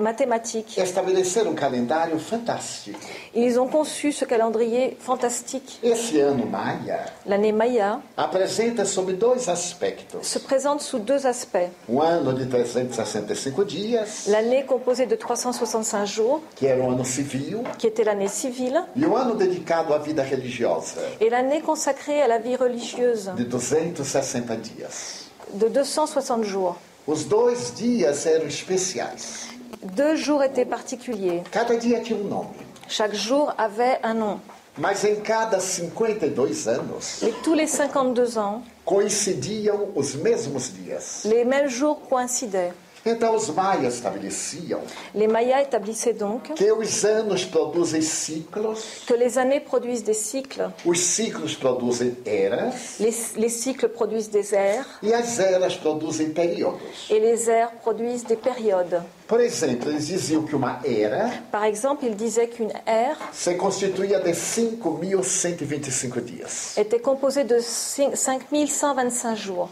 mathématiques, 0.00 0.78
estabeleceram 0.78 1.52
um 1.52 1.54
calendário 1.54 2.18
fantástico. 2.18 2.98
ils 3.34 3.58
ont 3.58 3.68
conçu 3.68 4.12
ce 4.12 4.24
calendrier 4.24 4.96
fantastique. 5.00 5.78
Esse 5.90 6.20
ano 6.20 6.44
maia 6.46 7.06
L'année 7.24 7.50
Maya 7.52 8.00
apresenta 8.14 8.84
sob 8.84 9.12
dois 9.14 9.48
aspectos. 9.48 10.20
se 10.26 10.38
présente 10.38 10.82
sous 10.82 10.98
deux 10.98 11.26
aspects. 11.26 11.70
Um 11.88 12.00
ano 12.02 12.32
de 12.34 12.44
365 12.44 13.64
dias, 13.64 14.26
L'année 14.28 14.64
composée 14.66 15.06
de 15.06 15.16
365 15.16 16.04
jours, 16.04 16.42
que 16.56 16.66
era 16.66 16.82
um 16.82 16.92
ano 16.92 17.04
civil, 17.04 17.62
qui 17.78 17.86
était 17.86 18.04
l'année 18.04 18.28
civile, 18.28 18.82
e 18.94 19.06
um 19.06 19.16
ano 19.16 19.34
dedicado 19.34 19.94
à 19.94 19.98
vida 19.98 20.22
religiosa, 20.22 21.00
et 21.20 21.30
l'année 21.30 21.62
consacrée 21.62 22.20
à 22.20 22.28
la 22.28 22.38
vie 22.38 22.56
religieuse 22.56 23.30
de 23.36 23.44
260 23.44 24.60
dias. 24.60 25.24
de 25.54 25.68
260 25.68 26.44
jours. 26.44 26.76
Os 27.06 27.24
dois 27.24 27.72
dias 27.74 28.26
eram 28.26 28.46
especiais. 28.46 29.48
Deux 29.96 30.16
jours 30.16 30.42
étaient 30.42 30.66
particuliers. 30.66 31.42
Cada 31.50 31.76
dia 31.76 32.00
tinha 32.00 32.18
um 32.18 32.24
nome. 32.28 32.48
Chaque 32.88 33.14
jour 33.14 33.54
avait 33.56 33.98
un 34.02 34.12
nom. 34.14 34.40
Mas 34.78 35.04
em 35.04 35.16
cada 35.16 35.58
52 35.60 36.68
anos 36.68 37.22
Et 37.22 37.32
tous 37.42 37.54
les 37.54 37.66
52 37.66 38.38
ans, 38.38 38.62
coincidiam 38.84 39.88
os 39.94 40.14
mesmos 40.14 40.72
dias. 40.72 41.22
les 41.24 41.44
mêmes 41.44 41.68
jours 41.68 41.98
coïncidaient. 42.08 42.72
Então 43.06 43.34
os 43.36 43.48
maias 43.48 43.94
estabeleciam 43.94 44.80
Les 45.14 45.28
Mayas 45.28 45.62
établissaient 45.62 46.12
donc 46.12 46.52
que 46.54 46.70
os 46.72 47.04
anos 47.04 47.44
produzem 47.44 48.02
ciclos, 48.02 49.04
que 49.06 49.14
les 49.14 49.38
années 49.38 49.60
produisent 49.60 50.02
des 50.02 50.14
cycles, 50.16 50.68
os 50.84 50.98
ciclos 51.00 51.54
produzem 51.54 52.16
eras 52.26 52.98
les, 52.98 53.34
les 53.36 53.48
cycles 53.50 53.88
produisent 53.88 54.28
des 54.28 54.52
ères, 54.52 54.84
e 55.02 55.14
as 55.14 55.38
eras 55.38 55.76
produzem 55.76 56.30
períodos. 56.30 57.08
et 57.08 57.20
les 57.20 57.48
ères 57.48 57.70
produisent 57.82 58.24
des 58.24 58.36
périodes. 58.36 59.00
Por 59.28 59.40
exemplo, 59.40 59.90
eles 59.90 60.06
diziam 60.06 60.42
que 60.44 60.56
uma 60.56 60.80
era 60.84 61.30
Par 61.52 61.64
exemple, 61.64 62.06
il 62.06 62.16
disait 62.16 62.46
qu'une 62.48 62.72
ère 62.86 63.18
se 63.32 63.50
constituía 63.56 64.18
de 64.20 64.32
5.125 64.32 66.20
dias. 66.22 66.74
était 66.78 66.98
composée 67.00 67.44
de 67.44 67.58
cin- 67.60 68.14
5125 68.16 69.36
jours. 69.36 69.68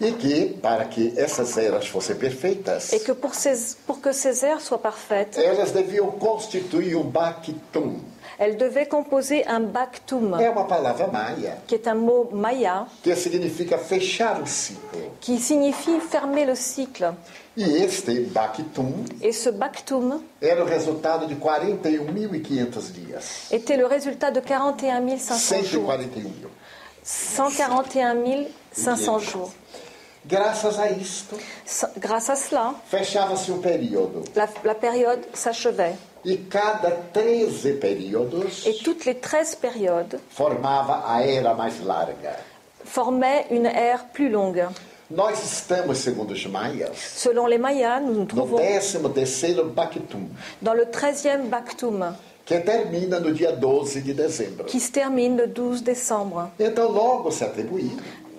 E 0.00 0.12
que, 0.12 0.54
para 0.62 0.86
que 0.86 1.12
essas 1.18 1.58
eras 1.58 1.86
fossem 1.86 2.16
perfeitas, 2.16 2.90
Et 2.92 3.00
que 3.00 3.12
pour, 3.12 3.34
ces, 3.34 3.76
pour 3.86 4.00
que 4.00 4.12
ces 4.12 4.42
ères 4.44 4.60
soient 4.62 4.80
parfaites, 4.80 5.36
elas 5.36 5.72
deviam 5.72 6.10
constituir 6.12 6.96
um 6.96 7.02
bactum. 7.04 7.96
elles 8.38 8.56
devaient 8.56 8.86
composer 8.88 9.44
un 9.46 9.60
bactum, 9.60 10.38
É 10.40 10.48
uma 10.48 10.64
palavra 10.64 11.06
maia 11.08 11.58
qui 11.66 11.74
est 11.74 11.86
un 11.86 11.96
mot 11.96 12.30
maya, 12.32 12.86
que 13.02 13.14
significa 13.14 13.76
fechar 13.76 14.40
o 14.40 14.46
ciclo. 14.46 15.10
qui 15.20 15.38
signifie 15.38 16.00
fermer 16.00 16.46
le 16.46 16.54
cycle. 16.54 17.12
E 17.62 17.84
este 17.84 18.20
bactum 18.32 19.04
Et 19.20 19.32
ce 19.32 19.50
bactum 19.50 20.22
era 20.40 20.62
o 20.62 20.66
resultado 20.66 21.26
de 21.26 21.34
41.500 21.34 22.92
dias. 22.92 23.52
était 23.52 23.76
le 23.76 23.84
résultat 23.86 24.30
de 24.30 24.40
41 24.40 25.18
500 25.18 25.62
jours. 25.64 25.92
141 27.04 28.14
mil. 28.14 28.46
141 28.46 28.46
500 28.72 29.18
jours. 29.18 29.52
Graças 30.26 30.78
a 30.78 30.90
isto, 30.90 31.36
S- 31.66 31.86
Grâce 31.98 32.30
à 32.30 32.36
cela, 32.36 32.74
fechava-se 32.90 33.50
um 33.50 33.60
período. 33.60 34.22
la, 34.36 34.48
la 34.64 34.74
période 34.74 35.20
s'achevait. 35.34 35.94
E 36.24 36.36
cada 36.50 36.90
13 37.12 37.78
períodos 37.80 38.66
Et 38.66 38.74
toutes 38.84 39.04
les 39.06 39.14
13 39.20 39.54
périodes 39.56 40.18
formava 40.30 41.04
a 41.06 41.22
era 41.26 41.54
mais 41.54 41.74
larga. 41.84 42.36
formaient 42.84 43.46
une 43.50 43.66
ère 43.66 44.06
plus 44.12 44.28
longue. 44.30 44.66
Nós 45.10 45.42
estamos, 45.44 45.98
segundo 45.98 46.30
os 46.32 46.46
maias, 46.46 46.96
Selon 47.16 47.46
les 47.46 47.58
Mayas, 47.58 48.00
nous 48.00 48.12
nous 48.14 48.20
no 48.20 48.26
trouvons 48.26 48.58
13º 48.58 49.64
Bactum, 49.74 50.28
dans 50.62 50.72
le 50.72 50.84
13e 50.86 51.48
Bactum, 51.48 52.14
que 52.46 52.54
termina 52.60 53.18
no 53.18 53.32
dia 53.32 53.50
12 53.52 54.02
de 54.02 54.12
dezembro. 54.14 54.64
qui 54.66 54.78
se 54.78 54.92
termine 54.92 55.36
le 55.36 55.48
12 55.48 55.82
décembre. 55.82 56.50
Então 56.60 56.88
logo 56.92 57.30
se 57.32 57.44
atribuía 57.44 57.90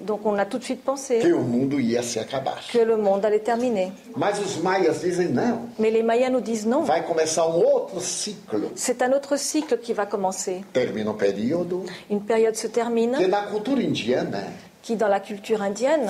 Donc 0.03 0.25
on 0.25 0.39
a 0.39 0.45
tout 0.45 0.57
de 0.57 0.63
suite 0.65 0.79
que 0.79 0.85
pensé 0.89 1.33
o 1.33 1.41
mundo 1.41 1.79
ia 1.79 2.01
se 2.01 2.17
acabar. 2.19 2.59
que 2.71 2.79
le 2.83 2.95
monde 2.97 3.25
allait 3.25 3.43
terminer. 3.43 3.91
Mas 4.15 4.39
os 4.39 4.55
maias 4.57 5.01
dizem 5.01 5.27
não, 5.27 5.67
Mais 5.77 5.91
les 5.91 6.01
Mayas 6.03 6.29
nous 6.31 6.41
disent 6.41 6.65
non. 6.65 6.83
vai 6.85 7.03
começar 7.05 7.45
um 7.47 7.59
outro 7.63 7.99
ciclo. 7.99 8.71
C'est 8.75 9.01
un 9.03 9.11
autre 9.11 9.35
cycle 9.37 9.77
qui 9.77 9.93
va 9.93 10.05
commencer. 10.07 10.63
Termina 10.73 11.11
um 11.11 11.17
período 11.17 11.85
Une 12.09 12.21
période 12.21 12.55
se 12.55 12.69
termine 12.69 13.17
que 13.17 13.27
na 13.27 13.43
cultura 13.43 13.81
indiana 13.83 14.47
qui, 14.81 14.95
dans 14.95 15.07
la 15.07 15.19
culture 15.19 15.61
indienne, 15.61 16.09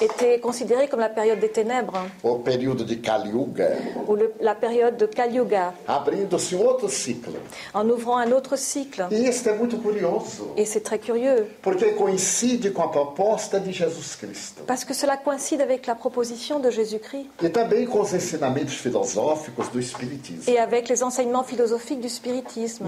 était 0.00 0.40
considérée 0.40 0.88
comme 0.88 1.00
la 1.00 1.08
période 1.08 1.40
des 1.40 1.50
ténèbres, 1.50 1.98
ou 4.06 4.14
le- 4.16 4.32
la 4.40 4.54
période 4.54 4.96
de 4.96 5.06
Kali 5.06 5.36
Yuga, 5.36 5.72
um 5.88 6.04
en 7.74 7.88
ouvrant 7.90 8.16
un 8.18 8.32
autre 8.32 8.56
cycle. 8.56 9.06
E 9.10 9.14
Et 10.56 10.64
c'est 10.64 10.80
très 10.82 10.98
curieux, 10.98 11.46
parce 14.66 14.84
que 14.84 14.94
cela 14.94 15.16
coïncide 15.16 15.60
avec 15.60 15.86
la 15.86 15.94
proposition 15.94 16.58
de 16.60 16.70
Jésus-Christ. 16.70 17.26
E 17.42 17.46
et 20.48 20.58
avec 20.58 20.88
les 20.88 21.02
enseignements 21.02 21.42
philosophiques 21.44 22.00
du 22.00 22.08
spiritisme. 22.08 22.84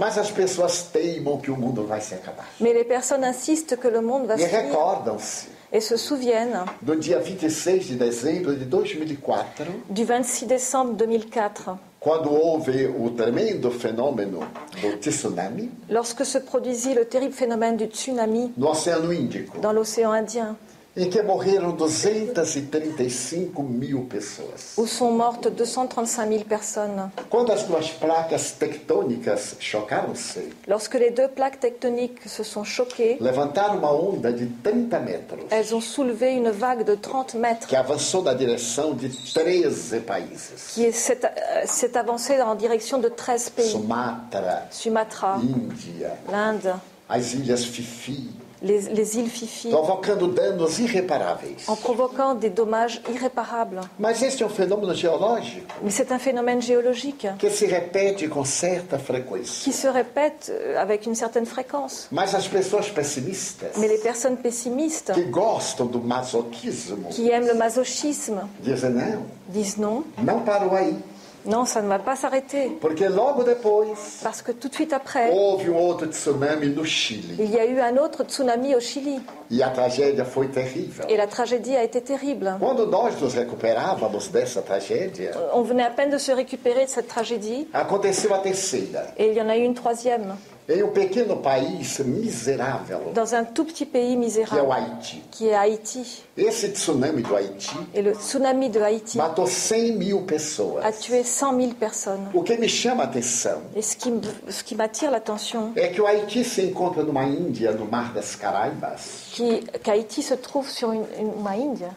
Mais 2.59 2.73
les 2.73 2.83
personnes 2.83 3.10
insistent 3.15 3.75
que 3.77 3.87
le 3.87 4.01
monde 4.01 4.27
va 4.27 4.37
se 4.37 4.43
recordam-se 4.43 5.47
et 5.73 5.79
se 5.79 5.95
souviennent 5.95 6.65
do 6.81 6.95
dia 6.95 7.19
26 7.19 7.91
de 7.91 7.95
dezembro 7.95 8.51
de 8.53 8.65
2004, 8.65 9.63
du 9.89 10.03
26 10.03 10.45
décembre 10.47 10.93
2004, 10.95 11.77
quando 11.99 12.31
houve 12.31 12.87
o 12.99 13.09
tremendo 13.11 13.71
fenômeno 13.71 14.39
do 14.81 14.97
tsunami. 14.99 15.69
Lorsque 15.89 16.25
se 16.25 16.39
produisit 16.39 16.93
le 16.93 17.05
terrible 17.05 17.33
phénomène 17.33 17.77
du 17.77 17.85
tsunami 17.85 18.51
no 18.57 18.69
Oceano 18.69 19.11
Índico, 19.11 19.57
dans 19.61 19.71
l'océan 19.71 20.11
Indien, 20.11 20.55
em 20.97 21.09
que 21.09 21.21
morreram 21.21 21.71
235 21.73 23.63
mil 23.63 24.01
pessoas. 24.09 24.73
où 24.77 24.85
sont 24.85 25.11
mortes 25.11 25.49
235 25.51 26.27
000 26.27 26.43
personnes. 26.45 27.09
Quando 27.29 27.51
as 27.51 27.63
duas 27.63 27.89
placas 27.91 28.51
tectônicas 28.51 29.55
chocaram-se, 29.59 30.49
Lorsque 30.67 30.95
les 30.95 31.11
deux 31.11 31.29
plaques 31.29 31.59
tectoniques 31.59 32.27
se 32.27 32.43
sont 32.43 32.63
choquées, 32.65 33.17
levantaram 33.21 33.77
uma 33.77 33.91
onda 33.93 34.31
de 34.33 34.47
30 34.63 34.99
metros, 34.99 35.39
elles 35.49 35.73
ont 35.73 35.81
soulevé 35.81 36.31
une 36.31 36.51
vague 36.51 36.83
de 36.83 36.95
30 36.95 37.35
mètres 37.35 37.67
que 37.67 37.75
avançou 37.75 38.21
na 38.21 38.33
direção 38.33 38.93
de 38.93 39.07
13 39.33 40.01
países: 40.05 40.73
qui 40.73 40.83
est- 40.85 40.91
s'est 40.91 41.19
euh, 41.23 41.65
s'est 41.65 41.97
avancée 41.97 42.41
en 42.41 42.55
direction 42.55 42.97
de 42.99 43.07
13 43.09 43.49
pays. 43.49 43.69
Sumatra, 43.71 44.63
Sumatra, 44.71 45.37
Índia, 45.41 46.17
l'Inde, 46.29 46.73
as 47.07 47.33
ilhas 47.33 47.63
Fifi, 47.63 48.29
les, 48.61 48.81
les 48.89 49.17
îles 49.17 49.29
Fifi, 49.29 49.69
provocando 49.69 50.27
danos 50.27 50.77
irreparáveis. 50.79 51.67
en 51.67 51.75
provoquant 51.75 52.35
des 52.35 52.49
dommages 52.49 53.01
irréparables. 53.09 53.81
Mas 53.99 54.21
este 54.21 54.43
é 54.43 54.45
um 54.45 54.49
fenômeno 54.49 54.93
geológico 54.93 55.65
Mais 55.81 55.91
c'est 55.95 56.11
un 56.11 56.19
phénomène 56.19 56.61
géologique 56.61 57.27
que 57.39 57.49
se 57.49 57.65
repete 57.65 58.27
com 58.29 58.45
certa 58.45 58.99
frequência. 58.99 59.63
qui 59.63 59.73
se 59.73 59.87
répète 59.87 60.51
avec 60.77 61.05
une 61.05 61.15
certaine 61.15 61.45
fréquence. 61.45 62.07
Mas 62.11 62.35
as 62.35 62.47
pessoas 62.47 62.89
pessimistas, 62.89 63.77
Mais 63.77 63.87
les 63.87 63.97
personnes 63.99 64.37
pessimistes 64.37 65.11
que 65.13 65.21
gostam 65.31 65.87
do 65.87 65.99
masoquismo, 65.99 67.09
qui 67.09 67.29
aiment 67.29 67.47
le 67.47 67.55
masochisme 67.55 68.41
dizem 68.61 68.91
não, 68.91 69.25
disent 69.49 69.77
non, 69.77 70.03
não 70.17 70.41
parou 70.41 70.75
aí. 70.75 70.95
Non, 71.45 71.65
ça 71.65 71.81
ne 71.81 71.87
va 71.87 71.97
pas 71.99 72.15
s'arrêter. 72.15 72.77
Porque 72.79 73.01
logo 73.01 73.43
depois 73.43 73.85
Parce 74.23 74.41
que 74.41 74.51
tout 74.51 74.67
de 74.69 74.73
suite 74.73 74.93
après, 74.93 75.31
houve 75.31 75.69
um 75.69 75.75
outro 75.75 76.05
tsunami 76.07 76.69
no 76.69 76.83
Chile. 76.85 77.35
il 77.39 77.49
y 77.49 77.57
a 77.57 77.65
eu 77.65 77.79
un 77.79 77.97
autre 77.97 78.23
tsunami 78.23 78.75
au 78.75 78.79
Chili. 78.79 79.19
E 79.51 79.61
a 79.63 79.69
tragédia 79.69 80.23
foi 80.23 80.47
terrível. 80.47 81.05
Et 81.09 81.17
la 81.17 81.27
tragédie 81.27 81.75
a 81.75 81.83
été 81.83 82.01
terrible. 82.01 82.55
Quando 82.59 82.85
nós 82.85 83.19
nos 83.19 83.33
recuperávamos 83.33 84.29
dessa 84.31 84.61
tragédia, 84.61 85.31
On 85.53 85.61
venait 85.63 85.83
à 85.83 85.89
peine 85.89 86.09
de 86.11 86.17
se 86.17 86.31
récupérer 86.31 86.85
de 86.85 86.89
cette 86.89 87.07
tragédie. 87.07 87.67
aconteceu 87.73 88.31
a 88.33 88.39
terceira. 88.39 89.01
Et 89.17 89.29
il 89.29 89.33
y 89.33 89.41
en 89.41 89.49
a 89.49 89.57
eu 89.57 89.63
une 89.63 89.73
troisième. 89.73 90.35
Em 90.69 90.83
um 90.83 90.91
pequeno 90.91 91.37
país 91.37 91.99
miserável, 91.99 93.11
Dans 93.13 93.33
un 93.33 93.43
tout 93.43 93.65
petit 93.65 93.85
pays 93.85 94.09
que 94.09 94.13
é 94.13 94.15
o 94.15 94.19
misérable, 94.19 94.71
Haiti. 94.71 95.23
qui 95.31 95.47
est 95.47 95.53
Haïti. 95.55 96.23
Esse 96.37 96.69
tsunami 96.71 97.21
do 97.23 97.35
Haiti 97.35 97.75
Et 97.93 98.01
le 98.01 98.13
tsunami 98.13 98.69
de 98.69 98.79
Haïti 98.79 99.17
matou 99.17 99.45
100 99.47 99.97
mil 99.97 100.17
a 100.17 100.21
pessoas. 100.21 100.81
tué 101.01 101.23
100 101.23 101.59
000 101.59 101.73
personnes. 101.73 102.27
O 102.33 102.41
que 102.43 102.53
me 102.57 102.67
chama 102.67 103.03
a 103.03 103.05
atenção 103.07 103.61
Et 103.75 103.81
ce 103.81 103.97
qui, 103.97 104.11
ce 104.49 104.63
qui 104.63 104.75
m'attire 104.75 105.11
l'attention, 105.11 105.73
é 105.75 105.87
que 105.87 105.99
o 106.01 106.05
Haiti 106.07 106.43
se 106.43 106.61
encontra 106.61 107.03
numa 107.03 107.23
Índia, 107.25 107.71
no 107.73 107.85
Mar 107.85 108.13
das 108.13 108.35
Caraíbas. 108.35 109.29
qui- 109.33 109.63
qu'Haïti 109.83 110.21
se 110.21 110.35
trouve 110.35 110.69
sur 110.69 110.91
une, 110.93 111.05
une, 111.19 111.33
uma 111.37 111.55
Índia, 111.57 111.89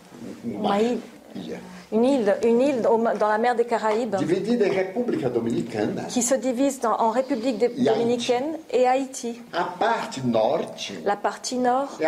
Um 0.44 0.50
uma 0.56 0.68
mar- 0.70 0.80
île, 0.82 1.00
ilha, 1.36 1.60
une 1.94 2.04
île, 2.04 2.36
une 2.44 2.60
île 2.60 2.82
dans 2.82 3.28
la 3.28 3.38
mer 3.38 3.54
des 3.54 3.64
Caraïbes, 3.64 4.16
qui 6.08 6.22
se 6.22 6.34
divise 6.34 6.80
dans- 6.80 6.96
en 6.98 7.10
République 7.10 7.62
Et 7.62 7.68
dominicaine 7.68 8.58
et 8.72 8.86
Haïti. 8.86 9.40
A 9.52 9.74
La 11.04 11.16
partie 11.16 11.56
nord. 11.56 11.88
A 12.02 12.04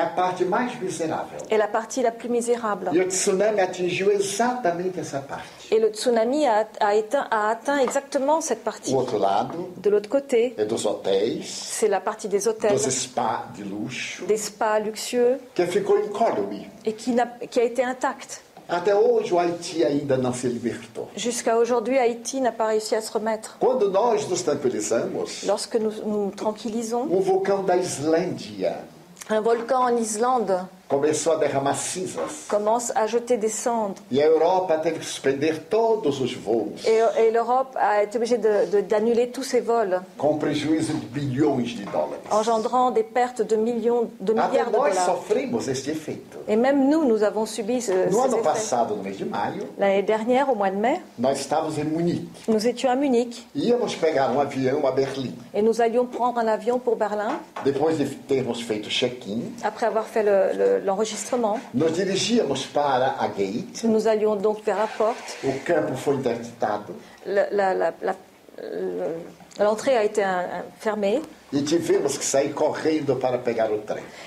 est 1.50 1.58
la 1.58 1.68
partie 1.68 2.02
la 2.02 2.10
plus 2.10 2.28
misérable. 2.28 2.90
E 2.94 3.04
tsunami 3.08 3.60
atingiu 3.60 4.10
exatamente 4.10 4.98
essa 5.00 5.20
parte. 5.20 5.44
Et 5.70 5.78
le 5.80 5.88
tsunami 5.90 6.46
a, 6.46 6.66
a 6.80 6.94
éteint- 6.94 7.26
a 7.30 7.48
atteint 7.50 7.78
exactement 7.78 8.40
cette 8.40 8.62
partie. 8.64 8.92
De 8.92 9.90
l'autre 9.90 10.08
côté, 10.08 10.54
c'est 11.44 11.88
la 11.88 12.00
partie 12.00 12.28
des 12.28 12.48
hôtels, 12.48 12.72
dos 12.72 12.90
spas 12.90 13.44
de 13.58 13.64
luxo, 13.64 14.24
des 14.26 14.36
spas 14.36 14.78
luxueux, 14.80 15.38
et 16.84 16.92
qui, 16.92 17.12
n'a- 17.12 17.32
qui 17.50 17.60
a 17.60 17.64
été 17.64 17.82
intacte. 17.84 18.42
Até 18.68 18.94
hoje 18.94 19.32
o 19.32 19.38
Haiti 19.38 19.84
ainda 19.84 20.16
não 20.16 20.32
se 20.32 20.48
libertou. 20.48 21.08
Jusqu'à 21.14 21.56
aujourd'hui, 21.56 21.98
Haïti 21.98 22.40
n'a 22.40 22.50
pas 22.50 22.66
réussi 22.66 22.96
à 22.96 23.00
se 23.00 23.12
remettre. 23.12 23.56
Quando 23.60 23.88
nós 23.90 24.28
nos 24.28 24.42
tranquilizamos, 24.42 25.44
Lorsque 25.46 25.76
nous 25.76 25.92
nous 26.04 26.30
tranquillisons, 26.32 27.06
um 27.08 27.20
vulcão 27.20 27.64
da 27.64 27.76
Islândia 27.76 28.76
un 29.28 29.40
volcan 29.40 29.82
en 29.82 29.96
Islande 29.96 30.52
começou 30.88 31.32
a 31.32 31.36
derramar 31.36 31.74
cinzas. 31.76 32.46
commence 32.48 32.92
à 32.94 33.06
jeter 33.06 33.36
des 33.36 33.48
cendres. 33.48 34.00
E 34.10 34.20
a 34.22 34.26
Europa 34.26 34.78
teve 34.78 34.98
que 35.00 35.04
suspender 35.04 35.58
todos 35.68 36.20
os 36.20 36.32
voos, 36.34 36.84
Et, 36.86 37.00
et 37.20 37.30
l'Europe 37.30 37.76
a 37.76 38.02
été 38.02 38.16
obligée 38.18 38.38
d'annuler 38.38 39.28
tous 39.30 39.42
ses 39.42 39.60
vols, 39.60 40.00
com 40.16 40.38
prejuízo 40.38 40.92
de 40.92 41.06
bilhões 41.06 41.74
de 41.76 41.84
dólares. 41.84 42.20
engendrant 42.30 42.90
des 42.92 43.02
pertes 43.02 43.42
de 43.42 43.56
millions, 43.56 44.08
de 44.20 44.32
Até 44.32 44.48
milliards 44.48 44.70
de 44.70 44.76
nós 44.76 44.88
dollars. 44.90 45.04
sofremos 45.06 45.68
este 45.68 45.88
efeito. 45.90 46.38
Et 46.48 46.56
même 46.56 46.88
nous, 46.88 47.04
nous 47.04 47.22
avons 47.22 47.46
subi 47.46 47.80
ce- 47.82 47.90
No 48.10 48.22
ces 48.22 48.28
ano 48.28 48.36
effets. 48.38 48.42
passado, 48.42 48.96
no 48.96 49.02
mês 49.02 49.16
de 49.18 49.24
maio, 49.24 49.64
L'année 49.78 50.02
dernière, 50.02 50.48
au 50.50 50.54
mois 50.54 50.70
de 50.70 50.76
mai, 50.76 51.00
nós 51.18 51.38
estávamos 51.40 51.76
em 51.78 51.84
Munique. 51.84 52.28
nous 52.48 52.66
étions 52.66 52.90
à 52.90 52.94
Munich 52.96 53.46
Íamos 53.54 53.94
pegar 53.96 54.30
um 54.30 54.40
avião 54.40 54.86
a 54.86 54.92
Berlim. 54.92 55.32
et 55.52 55.62
nous 55.62 55.80
allions 55.80 56.06
prendre 56.06 56.38
un 56.38 56.46
avion 56.46 56.78
pour 56.78 56.96
Berlin 56.96 57.40
Depois 57.64 57.92
de 57.92 58.04
termos 58.28 58.60
feito 58.62 58.88
check-in, 58.88 59.40
après 59.64 59.86
avoir 59.86 60.04
fait 60.06 60.22
le- 60.22 60.56
le- 60.56 60.75
l'enregistrement. 60.84 61.58
nous 63.88 64.08
allions 64.08 64.36
donc 64.36 64.64
vers 64.64 64.78
la 64.78 64.86
porte. 64.86 65.36
Le- 67.26 67.46
L'entrée 69.58 69.96
a 69.96 70.04
été 70.04 70.22
un- 70.22 70.38
un- 70.40 70.64
fermée 70.80 71.20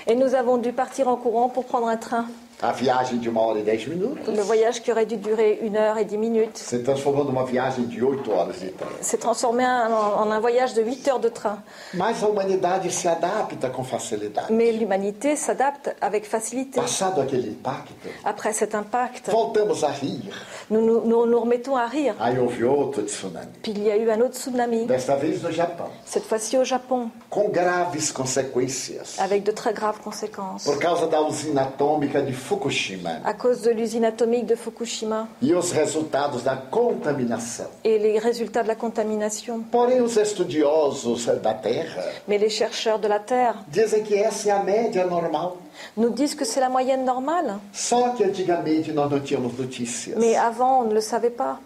et 0.06 0.14
nous 0.14 0.34
avons 0.34 0.56
dû 0.56 0.72
partir 0.72 1.08
en 1.08 1.16
courant 1.16 1.48
pour 1.48 1.64
prendre 1.66 1.86
un 1.88 1.96
train. 1.96 2.26
A 2.62 2.72
viagem 2.72 3.18
de 3.18 3.28
uma 3.28 3.40
hora 3.40 3.58
e 3.58 3.62
dez 3.62 3.86
minutos 3.86 4.26
Le 4.26 4.42
voyage 4.42 4.82
qui 4.82 4.90
aurait 4.92 5.06
dû 5.06 5.16
durer 5.16 5.60
une 5.62 5.76
heure 5.76 5.96
et 5.96 6.04
dix 6.04 6.18
minutes 6.18 6.58
se 6.58 6.76
transformou 6.76 7.24
numa 7.24 7.44
viagem 7.44 7.86
de 7.86 8.02
oito 8.04 8.30
horas 8.32 8.58
de 8.60 8.68
trem. 8.68 8.88
s'est 9.00 9.16
transformé 9.18 9.64
en, 9.64 10.22
en 10.22 10.30
un 10.30 10.40
voyage 10.40 10.74
de 10.74 10.82
8 10.82 11.08
heures 11.08 11.20
de 11.20 11.30
train. 11.30 11.58
Mas 11.94 12.22
a 12.22 12.28
humanidade 12.28 12.90
se 12.90 13.08
adapta 13.08 13.70
com 13.70 13.82
facilidade. 13.82 14.52
Mais 14.52 14.72
l'humanité 14.72 15.36
s'adapte 15.36 15.94
avec 16.02 16.26
facilité. 16.26 16.78
Passado 16.80 17.22
aquele 17.22 17.48
impacto, 17.48 17.94
Après 18.24 18.52
cet 18.52 18.74
impact, 18.74 19.30
voltamos 19.30 19.82
a 19.82 19.88
rir. 19.88 20.20
nous 20.68 20.82
nous, 20.84 21.00
nous 21.06 21.24
nous 21.26 21.40
remettons 21.40 21.76
à 21.76 21.86
rire. 21.86 22.14
Aí 22.20 22.38
houve 22.38 22.62
outro 22.64 23.02
tsunami. 23.02 23.46
Puis 23.62 23.72
il 23.72 23.84
y 23.84 23.90
a 23.90 23.96
eu 23.96 24.10
un 24.10 24.20
autre 24.20 24.34
tsunami, 24.36 24.84
Desta 24.86 25.16
vez 25.16 25.38
no 25.42 25.50
Japão, 25.50 25.88
cette 26.04 26.24
fois-ci 26.26 26.58
au 26.58 26.64
Japon, 26.64 27.08
com 27.30 27.48
graves 27.48 28.12
consequências. 28.12 29.16
avec 29.18 29.44
de 29.44 29.50
très 29.52 29.72
graves 29.72 30.00
conséquences. 30.04 30.64
Por 30.64 30.78
causa 30.78 31.06
da 31.06 31.22
usina 31.22 31.62
atômica 31.62 32.20
de 32.20 32.32
Fukushima 32.50 33.20
À 33.24 33.32
cause 33.32 33.62
de 33.62 33.70
l'usine 33.70 34.04
atomique 34.04 34.44
de 34.46 34.56
Fukushima 34.56 35.28
e 35.40 35.54
os 35.54 35.70
resultados 35.70 36.42
da 36.42 36.56
contaminação. 36.56 37.66
et 37.84 37.96
les 37.96 38.18
résultats 38.18 38.62
de 38.64 38.68
la 38.68 38.74
contamination. 38.74 39.60
Porém, 39.70 40.00
os 40.02 40.16
estudiosos 40.16 41.26
da 41.26 41.54
Terra 41.54 42.02
Mais 42.26 42.40
les 42.40 42.50
chercheurs 42.50 42.98
de 42.98 43.06
la 43.06 43.20
Terre 43.20 43.54
dizem 43.68 44.02
que 44.02 44.16
essa 44.16 44.48
é 44.48 44.52
a 44.52 44.64
média 44.64 45.06
normal. 45.06 45.58
nous 45.96 46.10
disent 46.12 46.34
que 46.34 46.44
c'est 46.44 46.60
la 46.60 46.68
moyenne 46.68 47.04
normale. 47.04 47.54
Só 47.72 48.10
que 48.10 48.24
antigamente 48.24 48.92
nós 48.92 49.08
não 49.08 49.20
tínhamos 49.20 49.56
notícias. 49.56 50.16
Mais 50.18 50.36
avant, 50.36 50.80
on 50.82 50.88
ne 50.88 50.94
le 50.94 51.00
savait 51.00 51.30
pas. 51.36 51.60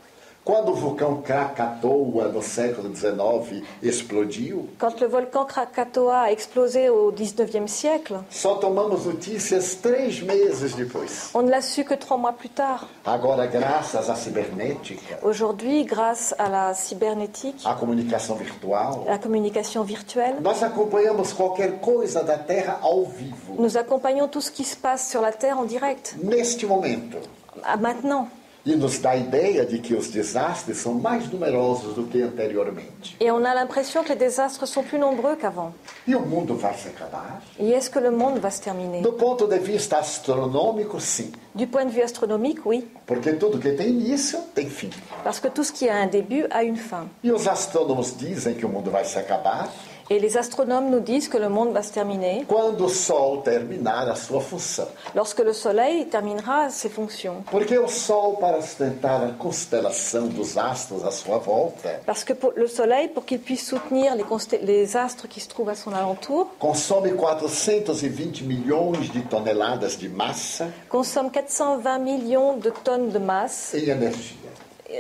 Quando 0.45 0.73
o 0.73 0.75
vulcão 0.75 1.23
Krakatoa, 1.23 2.29
no 2.29 2.43
século 2.43 2.95
XIX, 2.95 3.63
explodiu, 3.83 4.69
Quand 4.79 5.01
le 5.01 5.07
volcan 5.09 5.47
Krakatoa 5.47 6.21
a 6.25 6.33
explosé 6.33 6.91
au 6.91 7.11
19e 7.11 7.67
siècle, 7.67 8.19
só 8.31 8.57
tomamos 8.57 9.07
notícias 9.07 9.75
três 9.81 10.21
meses 10.23 10.75
depois. 10.77 11.31
on 11.35 11.43
ne 11.45 11.51
l'a 11.51 11.63
su 11.63 11.83
que 11.83 11.95
trois 11.95 12.19
mois 12.19 12.33
plus 12.35 12.51
tard. 12.51 12.87
Agora, 13.07 13.47
graças 13.47 14.11
à 14.11 14.15
cibernética, 14.17 15.19
Aujourd'hui, 15.23 15.85
grâce 15.87 16.35
à 16.39 16.51
la 16.51 16.75
cybernétique, 16.75 17.63
à 17.65 17.73
comunicação 17.75 18.37
virtual, 18.37 18.99
à 19.07 19.13
la 19.13 19.19
communication 19.19 19.83
virtuelle, 19.83 20.37
nós 20.43 20.63
acompanhamos 20.63 21.33
qualquer 21.33 21.81
coisa 21.81 22.23
da 22.23 22.37
Terra 22.37 22.79
ao 22.83 23.07
vivo, 23.07 23.55
nous 23.59 23.79
accompagnons 23.79 24.29
tout 24.29 24.43
ce 24.43 24.51
qui 24.51 24.65
se 24.65 24.77
passe 24.77 25.09
sur 25.09 25.23
la 25.23 25.33
Terre 25.33 25.59
en 25.59 25.65
direct, 25.65 26.17
neste 26.23 26.67
momento. 26.67 27.17
à 27.65 27.79
maintenant. 27.79 28.29
E 28.67 28.75
nos 28.77 28.99
dá 28.99 29.11
a 29.11 29.17
ideia 29.17 29.67
de 29.67 29.79
que 29.79 29.95
os 29.95 30.09
desastres 30.09 30.79
são 30.79 30.95
mais 30.95 31.31
numerosos 31.31 31.95
do 31.95 32.05
que 32.05 32.23
anteriormente. 32.23 33.15
Et 33.21 33.31
on 33.31 33.45
a 33.45 33.53
l'impression 33.55 34.03
que 34.03 34.09
les 34.09 34.19
désastres 34.19 34.67
sont 34.67 34.83
plus 34.83 34.99
nombreux 34.99 35.37
qu'avant. 35.37 35.75
E 36.07 36.15
o 36.17 36.21
mundo 36.21 36.57
vai 36.57 36.73
se 36.75 36.89
acabar? 36.89 37.43
Et 37.59 37.73
est-ce 37.73 37.91
que 37.91 37.99
le 38.01 38.11
monde 38.11 38.39
va 38.39 38.51
se 38.51 38.63
terminer 38.63 39.03
Do 39.03 39.13
ponto 39.13 39.47
de 39.47 39.59
vista 39.59 39.99
astronômico, 39.99 40.99
sim. 40.99 41.31
Du 41.55 41.67
point 41.67 41.85
de 41.85 41.93
vue 41.93 42.03
astronomique, 42.03 42.65
oui. 42.65 42.89
Porque 43.07 43.35
tudo 43.35 43.59
que 43.59 43.71
tem 43.73 43.89
início 43.89 44.39
tem 44.55 44.71
fim. 44.71 44.89
Parce 45.23 45.39
que 45.41 45.49
tout 45.49 45.63
ce 45.63 45.71
qui 45.71 45.87
a 45.89 46.03
un 46.03 46.07
début 46.07 46.47
a 46.51 46.65
une 46.65 46.79
fin. 46.79 47.07
E 47.23 47.31
os 47.31 47.47
astrônomos 47.47 48.17
dizem 48.17 48.55
que 48.55 48.65
o 48.65 48.69
mundo 48.71 48.91
vai 48.91 49.05
se 49.05 49.19
acabar 49.19 49.69
Et 50.11 50.19
les 50.19 50.37
astronomes 50.37 50.91
nous 50.91 51.01
disent 51.01 51.29
que 51.29 51.39
le 51.39 51.49
monde 51.49 51.73
va 51.73 51.83
se 51.83 51.93
terminer 51.93 52.45
quando 52.47 52.85
o 52.85 52.89
Sol 52.89 53.43
terminar 53.43 54.09
a 54.09 54.15
sua 54.15 54.41
função. 54.41 54.87
lorsque 55.15 55.41
le 55.41 55.53
Soleil 55.53 56.07
terminera 56.07 56.69
ses 56.71 56.91
fonctions. 56.91 57.43
Porque 57.51 57.79
o 57.79 57.89
Sol, 57.89 58.37
para 58.37 58.61
sustentar 58.61 59.25
a 59.25 59.33
constelação 59.33 60.29
dos 60.29 60.59
astros 60.59 61.05
à 61.05 61.11
sua 61.11 61.39
volta, 61.39 62.01
Parce 62.05 62.23
que 62.25 62.35
pour 62.35 62.53
le 62.55 62.69
Soleil, 62.69 63.09
pour 63.09 63.25
qu'il 63.25 63.39
puisse 63.39 63.67
soutenir 63.67 64.15
les, 64.63 64.97
astres 64.97 65.27
qui 65.29 65.41
se 65.41 65.49
trouvent 65.49 65.71
à 65.71 65.75
son 65.75 65.93
alentour, 65.95 66.49
consome 66.59 67.11
420 67.17 68.43
milhões 68.43 69.11
de 69.13 69.21
toneladas 69.21 69.97
de 69.97 70.09
massa 70.09 70.69
consomme 70.89 71.31
420 71.31 71.99
millions 71.99 72.57
de 72.57 72.71
tonnes 72.71 73.11
de 73.11 73.19
masse 73.19 73.75
em 73.75 73.89
energia. 73.89 74.51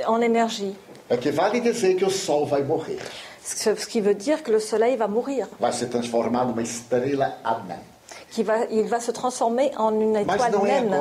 en 0.06 0.20
énergie. 0.20 0.74
Dizer 1.62 1.96
que 1.96 2.04
o 2.04 2.10
Sol 2.10 2.46
vai 2.46 2.62
morrer, 2.62 2.98
Ce 3.44 3.86
qui 3.86 4.00
veut 4.00 4.14
dire 4.14 4.42
que 4.42 4.50
le 4.50 4.58
Soleil 4.58 4.96
va 4.96 5.06
mourir, 5.06 5.48
vai 5.60 5.72
se 5.72 5.84
transformar 5.84 6.46
numa 6.46 6.62
estrela 6.62 7.38
anã. 7.44 7.76
qu'il 8.30 8.44
va, 8.44 8.64
il 8.70 8.86
va 8.88 9.00
se 9.00 9.12
transformer 9.12 9.70
en 9.76 9.98
une 10.00 10.16
étoile 10.16 10.54
naine. 10.62 11.00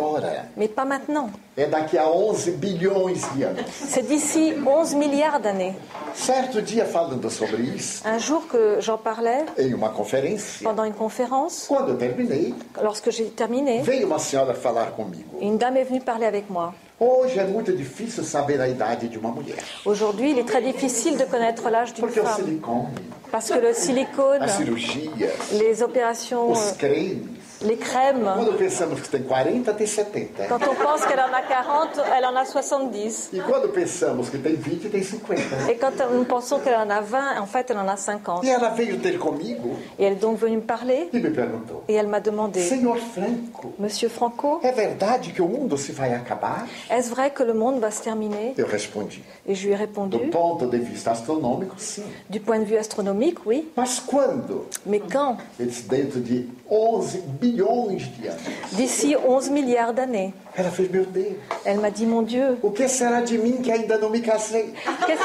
Mais 0.58 0.68
pas 0.68 0.86
maintenant. 0.86 1.30
É 1.56 1.68
daqui 1.68 2.00
a 2.00 2.10
11 2.10 2.52
bilhões 2.54 3.22
de 3.36 3.44
anos. 3.44 3.66
C'est 3.72 4.02
d'ici 4.08 4.56
11 4.66 4.96
milliards 4.96 5.40
d'années. 5.40 5.76
Certo 6.16 6.62
dia, 6.64 6.86
falando 6.86 7.30
sobre 7.30 7.62
isso, 7.62 8.02
Un 8.08 8.18
jour 8.18 8.48
que 8.48 8.78
j'en 8.80 8.98
parlais 8.98 9.46
em 9.58 9.74
uma 9.74 9.90
conferência, 9.90 10.68
pendant 10.68 10.84
une 10.84 10.94
conférence, 10.94 11.66
quando 11.68 11.94
eu 11.94 11.98
terminei, 11.98 12.54
lorsque 12.82 13.12
j'ai 13.12 13.26
terminé, 13.26 13.82
veio 13.84 14.08
uma 14.08 14.18
senhora 14.20 14.54
falar 14.56 14.92
comigo. 14.96 15.38
une 15.42 15.58
dame 15.58 15.78
est 15.78 15.84
venue 15.86 16.02
parler 16.02 16.26
avec 16.26 16.50
moi. 16.50 16.74
Hoje 17.00 17.38
é 17.40 17.44
muito 17.46 17.72
difícil 17.76 18.24
saber 18.24 18.60
a 18.62 18.68
idade 18.68 19.08
de 19.08 19.18
uma 19.20 19.30
mulher. 19.32 19.58
Aujourd'hui, 19.86 20.32
il 20.32 20.40
est 20.40 20.48
très 20.48 20.62
difficile 20.62 21.18
de 21.18 21.26
connaître 21.26 21.70
l'âge 21.70 21.94
d'une 21.94 22.10
femme 22.10 22.36
silicone, 22.36 22.88
parce 23.32 23.50
que 23.50 23.60
le 23.60 23.74
silicone, 23.74 24.42
a 24.42 24.48
cirurgia, 24.48 25.28
les 25.54 25.82
opérations, 25.84 26.50
os 26.52 26.72
cremes, 26.78 27.28
Les 27.64 27.78
crèmes, 27.78 28.30
Quando 28.36 28.58
pensamos 28.58 29.00
que 29.00 29.08
tem 29.10 29.24
40, 29.24 29.74
tem 29.74 29.88
70. 29.88 30.48
quand 30.50 30.60
on 30.70 30.76
pense 30.76 31.06
qu'elle 31.06 31.20
en 31.20 31.34
a 31.34 31.42
40, 31.42 32.02
elle 32.16 32.26
en 32.26 32.36
a 32.36 32.46
70. 32.46 33.30
E 33.34 33.40
quando 33.42 33.70
pensamos 33.70 34.30
que 34.30 34.38
tem 34.38 34.56
20, 34.56 34.90
tem 34.90 35.02
50. 35.04 35.70
Et 35.70 35.78
quand 35.78 35.92
nous 36.12 36.26
pensons 36.26 36.60
qu'elle 36.60 36.76
en 36.76 36.90
a 36.90 37.00
20, 37.02 37.40
en 37.42 37.46
fait, 37.46 37.70
elle 37.72 37.78
en 37.78 37.88
a 37.88 37.96
50. 37.96 38.46
E 38.46 38.50
ela 38.50 38.70
veio 38.70 38.98
ter 39.00 39.18
comigo 39.18 39.76
Et 39.98 40.04
elle 40.06 40.14
est 40.14 40.22
donc 40.22 40.38
venue 40.40 40.58
me 40.58 40.62
parler 40.62 41.10
e 41.14 41.20
me 41.20 41.30
perguntou: 41.32 41.84
et 41.88 41.94
elle 41.94 42.08
m'a 42.08 42.20
demandé, 42.20 42.60
Senhor 42.62 42.98
Franco, 42.98 43.74
Monsieur 43.80 44.10
Franco, 44.10 44.60
é 44.64 44.72
verdade 44.72 45.32
que 45.32 45.42
o 45.42 45.48
mundo 45.48 45.78
se 45.78 45.92
vai 45.92 46.14
acabar? 46.14 46.66
est-ce 46.90 47.10
vrai 47.10 47.32
que 47.32 47.44
le 47.44 47.54
monde 47.54 47.80
va 47.80 47.92
se 47.92 48.02
terminer? 48.02 48.54
Eu 48.58 48.66
respondi: 48.66 49.24
Et 49.48 49.56
je 49.56 49.68
lui 49.68 49.74
ai 49.74 49.78
Do 49.78 49.82
répondu, 49.82 50.18
ponto 50.30 50.68
de 50.68 50.78
vista 50.78 51.12
astronômico, 51.12 51.76
sim. 51.78 52.04
du 52.30 52.40
point 52.40 52.60
de 52.60 52.66
vue 52.66 52.78
astronomique, 52.78 53.40
oui. 53.46 53.70
Mas 53.78 54.00
quando? 54.00 54.68
Mais 54.86 55.02
quand? 55.02 55.38
Dentro 55.58 56.20
de 56.20 56.48
11 56.78 57.18
bilhões 57.40 58.08
de 58.18 58.28
anos. 58.28 58.42
D'ici 58.72 59.16
11 59.16 59.50
milliards 59.52 59.94
d'années. 59.94 60.34
Ela 60.56 60.70
fez: 60.72 60.90
Meu 60.90 61.06
Deus, 61.06 61.36
Elle 61.66 61.80
m'a 61.80 61.90
dit, 61.92 62.06
mon 62.06 62.22
Dieu, 62.24 62.58
o 62.62 62.72
que 62.72 62.88
será 62.88 63.22
de 63.22 63.38
mim 63.38 63.62
que 63.64 63.72
ainda 63.72 63.98
não 63.98 64.10
me 64.10 64.20
casei? 64.22 64.74
qu'est-ce 65.06 65.24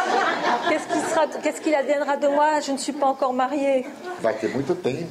qu'est-ce 0.68 0.86
qui 0.88 1.10
sera, 1.10 1.26
qu'est-ce 1.42 1.60
qu'il 1.60 1.74
adviendra 1.74 2.16
de 2.16 2.28
moi? 2.28 2.60
Je 2.60 2.72
ne 2.72 2.78
suis 2.78 2.92
pas 2.92 3.06
encore 3.06 3.32
mariée. 3.32 3.86
Vai 4.22 4.34
ter 4.34 4.48
muito 4.48 4.74
tempo, 4.74 5.06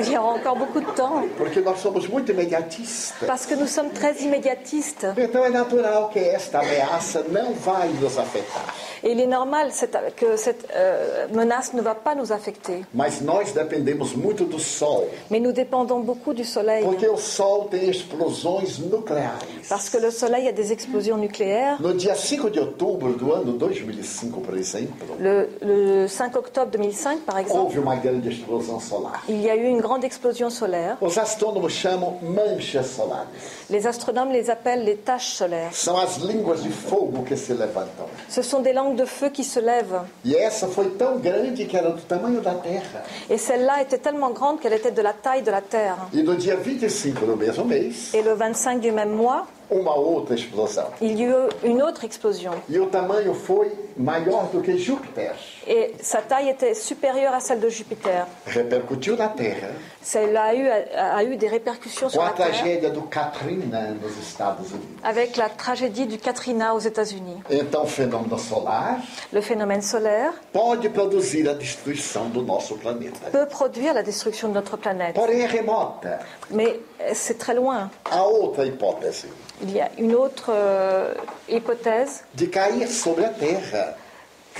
Il 0.00 0.10
y 0.10 0.16
aura 0.16 0.34
encore 0.34 0.56
beaucoup 0.56 0.80
de 0.80 0.90
temps. 0.96 1.22
porque 1.38 1.60
nós 1.60 1.78
somos 1.80 2.08
muito 2.08 2.32
imediatistas. 2.32 3.26
Parce 3.26 3.46
que 3.46 3.54
nous 3.54 3.66
sommes 3.68 3.90
très 3.92 4.14
immédiatistes. 4.22 5.06
Então 5.16 5.44
é 5.44 5.50
natural 5.50 6.10
que 6.10 6.18
esta 6.18 6.60
ameaça 6.60 7.24
não 7.30 7.52
vai 7.54 7.88
nos 8.00 8.18
afetar. 8.18 8.74
Et 9.02 9.12
il 9.12 9.20
est 9.20 9.26
normal 9.26 9.70
cette- 9.72 10.14
que 10.16 10.36
cette 10.36 10.66
euh, 10.74 11.26
menace 11.32 11.72
ne 11.74 11.80
va 11.82 11.94
pas 11.94 12.14
nous 12.14 12.32
affecter. 12.32 12.84
Mas 12.92 13.20
nós 13.22 13.52
dependemos 13.52 14.14
muito 14.14 14.44
do 14.44 14.58
Sol, 14.58 15.08
Mais 15.30 15.38
nous 15.40 15.52
dépendons 15.52 16.00
beaucoup 16.00 16.34
du 16.34 16.44
Soleil. 16.44 16.84
porque 16.84 17.06
o 17.06 17.16
Sol 17.16 17.68
tem 17.70 17.88
explosões 17.88 18.80
nucleares. 18.90 19.38
Parce 19.68 19.88
que 19.88 19.98
le 19.98 20.10
Soleil 20.10 20.48
a 20.48 20.52
des 20.52 20.72
explosions 20.72 21.16
nucléaires. 21.16 21.80
No 21.80 21.92
dia 21.92 22.14
5 22.16 22.50
de 22.50 22.58
outubro 22.60 23.12
do 23.12 23.32
ano 23.32 23.52
2005, 23.52 24.40
por 24.40 24.56
exemplo, 24.56 25.06
Le, 25.20 25.48
le 25.62 26.08
5 26.08 26.36
octobre 26.36 26.70
2005, 26.72 27.20
par 27.20 27.38
exemple, 27.38 27.60
houve 27.60 27.78
uma 27.78 27.94
grande 27.96 28.26
explosão 28.28 28.80
solar. 28.80 29.22
il 29.28 29.40
y 29.40 29.48
a 29.48 29.54
eu 29.54 29.66
une 29.68 29.80
grande 29.80 30.04
explosion 30.04 30.50
solaire. 30.50 30.96
Os 31.00 31.16
astrônomos 31.16 31.72
chamam 31.72 32.18
manchas 32.22 32.86
solares. 32.86 33.28
Les 33.70 33.86
astronomes 33.86 34.32
les 34.32 34.50
appellent 34.50 34.84
les 34.84 34.96
taches 34.96 35.34
solaires. 35.34 35.72
São 35.72 35.96
as 35.96 36.18
línguas 36.18 36.62
de 36.62 36.70
fogo 36.70 37.22
que 37.22 37.36
se 37.36 37.52
levantam. 37.52 38.06
Ce 38.28 38.42
sont 38.42 38.60
des 38.62 38.72
langues 38.72 38.96
de 38.96 39.04
feu 39.06 39.30
qui 39.30 39.44
se 39.44 39.60
lèvent. 39.60 40.00
E 40.24 40.34
essa 40.34 40.66
foi 40.66 40.88
tão 40.98 41.18
grande 41.18 41.66
que 41.66 41.76
era 41.76 41.90
do 41.90 42.00
tamanho 42.02 42.40
da 42.40 42.54
Terra. 42.54 43.04
Et 43.28 43.38
celle-là 43.38 43.80
était 43.82 43.98
tellement 43.98 44.30
grande 44.30 44.58
qu'elle 44.58 44.72
était 44.72 44.90
de 44.90 45.02
la 45.02 45.12
taille 45.22 45.42
de 45.42 45.50
la 45.50 45.60
Terre. 45.60 45.96
E 46.12 46.22
no 46.22 46.34
dia 46.34 46.56
25 46.56 47.24
do 47.26 47.36
mesmo 47.36 47.64
mês, 47.64 48.12
Et 48.14 48.22
le 48.22 48.34
25 48.34 48.80
du 48.80 48.90
même 48.92 49.10
mois, 49.10 49.46
uma 49.70 49.94
outra 49.94 50.34
explosão. 50.34 50.86
il 51.00 51.18
y 51.18 51.24
eut 51.24 51.48
une 51.62 51.82
autre 51.82 52.04
explosion. 52.04 52.52
E 52.68 52.78
o 52.80 52.86
tamanho 52.86 53.34
foi 53.34 53.70
maior 54.00 54.48
do 54.52 54.60
que 54.62 54.76
Júpiter. 54.76 55.32
Et 55.66 55.92
sa 56.00 56.22
taille 56.22 56.48
était 56.48 56.74
supérieure 56.74 57.34
à 57.34 57.40
celle 57.40 57.60
de 57.60 57.68
Jupiter. 57.68 58.26
Repercutiu 58.46 59.14
na 59.16 59.28
Terra 59.28 59.68
Celle-là 60.02 60.42
a 60.44 60.54
eu, 60.54 60.66
a, 60.68 61.16
a 61.16 61.22
eu 61.24 61.36
des 61.36 61.46
répercussions 61.48 62.06
com 62.08 62.12
sur 62.12 62.22
a 62.22 62.26
la 62.26 62.30
Terre 62.32 62.50
tragédia 62.50 62.90
do 62.90 63.02
Katrina 63.02 63.90
nos 63.90 64.08
Estados 64.20 64.68
Unidos. 64.70 64.98
avec 65.04 65.36
la 65.36 65.48
tragédie 65.50 66.06
du 66.06 66.18
Katrina 66.18 66.74
aux 66.74 66.78
États-Unis. 66.80 67.42
Então, 67.50 67.82
o 67.84 67.86
fenômeno 67.86 68.38
solar 68.38 68.96
Le 69.32 69.40
phénomène 69.42 69.82
solaire 69.82 70.32
pode 70.52 70.88
produzir 70.88 71.48
a 71.48 71.54
destruição 71.54 72.30
do 72.30 72.42
nosso 72.42 72.76
planeta. 72.78 73.30
peut 73.30 73.46
produire 73.46 73.92
la 73.94 74.02
destruction 74.02 74.48
de 74.48 74.54
notre 74.54 74.76
planète. 74.78 75.14
Porém, 75.14 75.42
é 75.42 75.46
remota. 75.46 76.20
Mais 76.50 76.76
c'est 77.12 77.38
très 77.38 77.54
loin. 77.54 77.90
Há 78.10 78.24
outra 78.24 78.64
hipótese 78.64 79.26
Il 79.62 79.72
y 79.76 79.80
a 79.80 79.90
une 79.98 80.14
autre 80.14 80.46
euh, 80.48 81.12
hypothèse 81.46 82.24
de 82.34 82.46
cair 82.46 82.88
sobre 82.88 83.24
a 83.24 83.28
Terra 83.28 83.89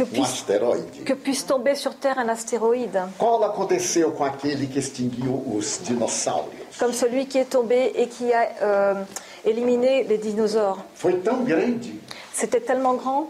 que 0.05 0.11
um 0.11 0.23
puisse, 0.23 0.33
asteroide. 0.35 1.01
que 1.05 1.15
puisse 1.15 1.45
tomber 1.45 1.75
sur 1.77 1.95
Terre 1.95 2.19
un 2.19 2.29
astéroïde, 2.29 2.99
Qual 3.19 3.43
aconteceu 3.45 4.11
com 4.13 4.25
aquele 4.25 4.67
que 4.67 4.79
extinguiu 4.79 5.43
os 5.55 5.81
dinossauros? 5.83 6.51
comme 6.79 6.93
celui 6.93 7.27
qui 7.27 7.39
est 7.39 7.51
tombé 7.51 7.93
et 7.95 8.07
qui 8.09 8.33
a 8.33 8.49
euh, 8.63 9.05
éliminé 9.45 10.05
les 10.05 10.19
dinosaures. 10.19 10.79
Foi 10.95 11.15
tão 11.15 11.45
grande 11.45 11.95
C'était 12.41 12.61
tellement 12.61 12.95
grand 12.95 13.29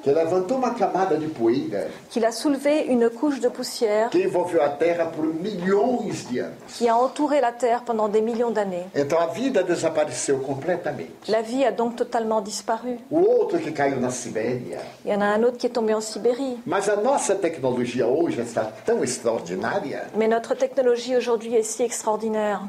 qu'il 2.11 2.25
a 2.25 2.31
soulevé 2.31 2.85
une 2.87 3.11
couche 3.11 3.40
de 3.40 3.49
poussière 3.49 4.09
qui 6.68 6.88
a 6.88 6.96
entouré 6.96 7.40
la 7.40 7.51
Terre 7.51 7.83
pendant 7.85 8.07
des 8.07 8.20
millions 8.20 8.53
d'années. 8.53 8.85
La 11.29 11.42
vie 11.42 11.64
a 11.64 11.73
donc 11.73 11.96
totalement 11.96 12.40
disparu. 12.40 12.99
Il 13.11 13.18
y 15.07 15.14
en 15.14 15.20
a 15.20 15.27
un 15.27 15.42
autre 15.42 15.59
qui 15.59 15.66
est 15.66 15.70
tombé 15.70 15.92
en 15.92 16.01
Sibérie. 16.01 16.59
Mais 20.16 20.29
notre 20.29 20.55
technologie 20.55 21.16
aujourd'hui 21.16 21.57
est 21.57 21.64
si 21.64 21.83
extraordinaire 21.83 22.61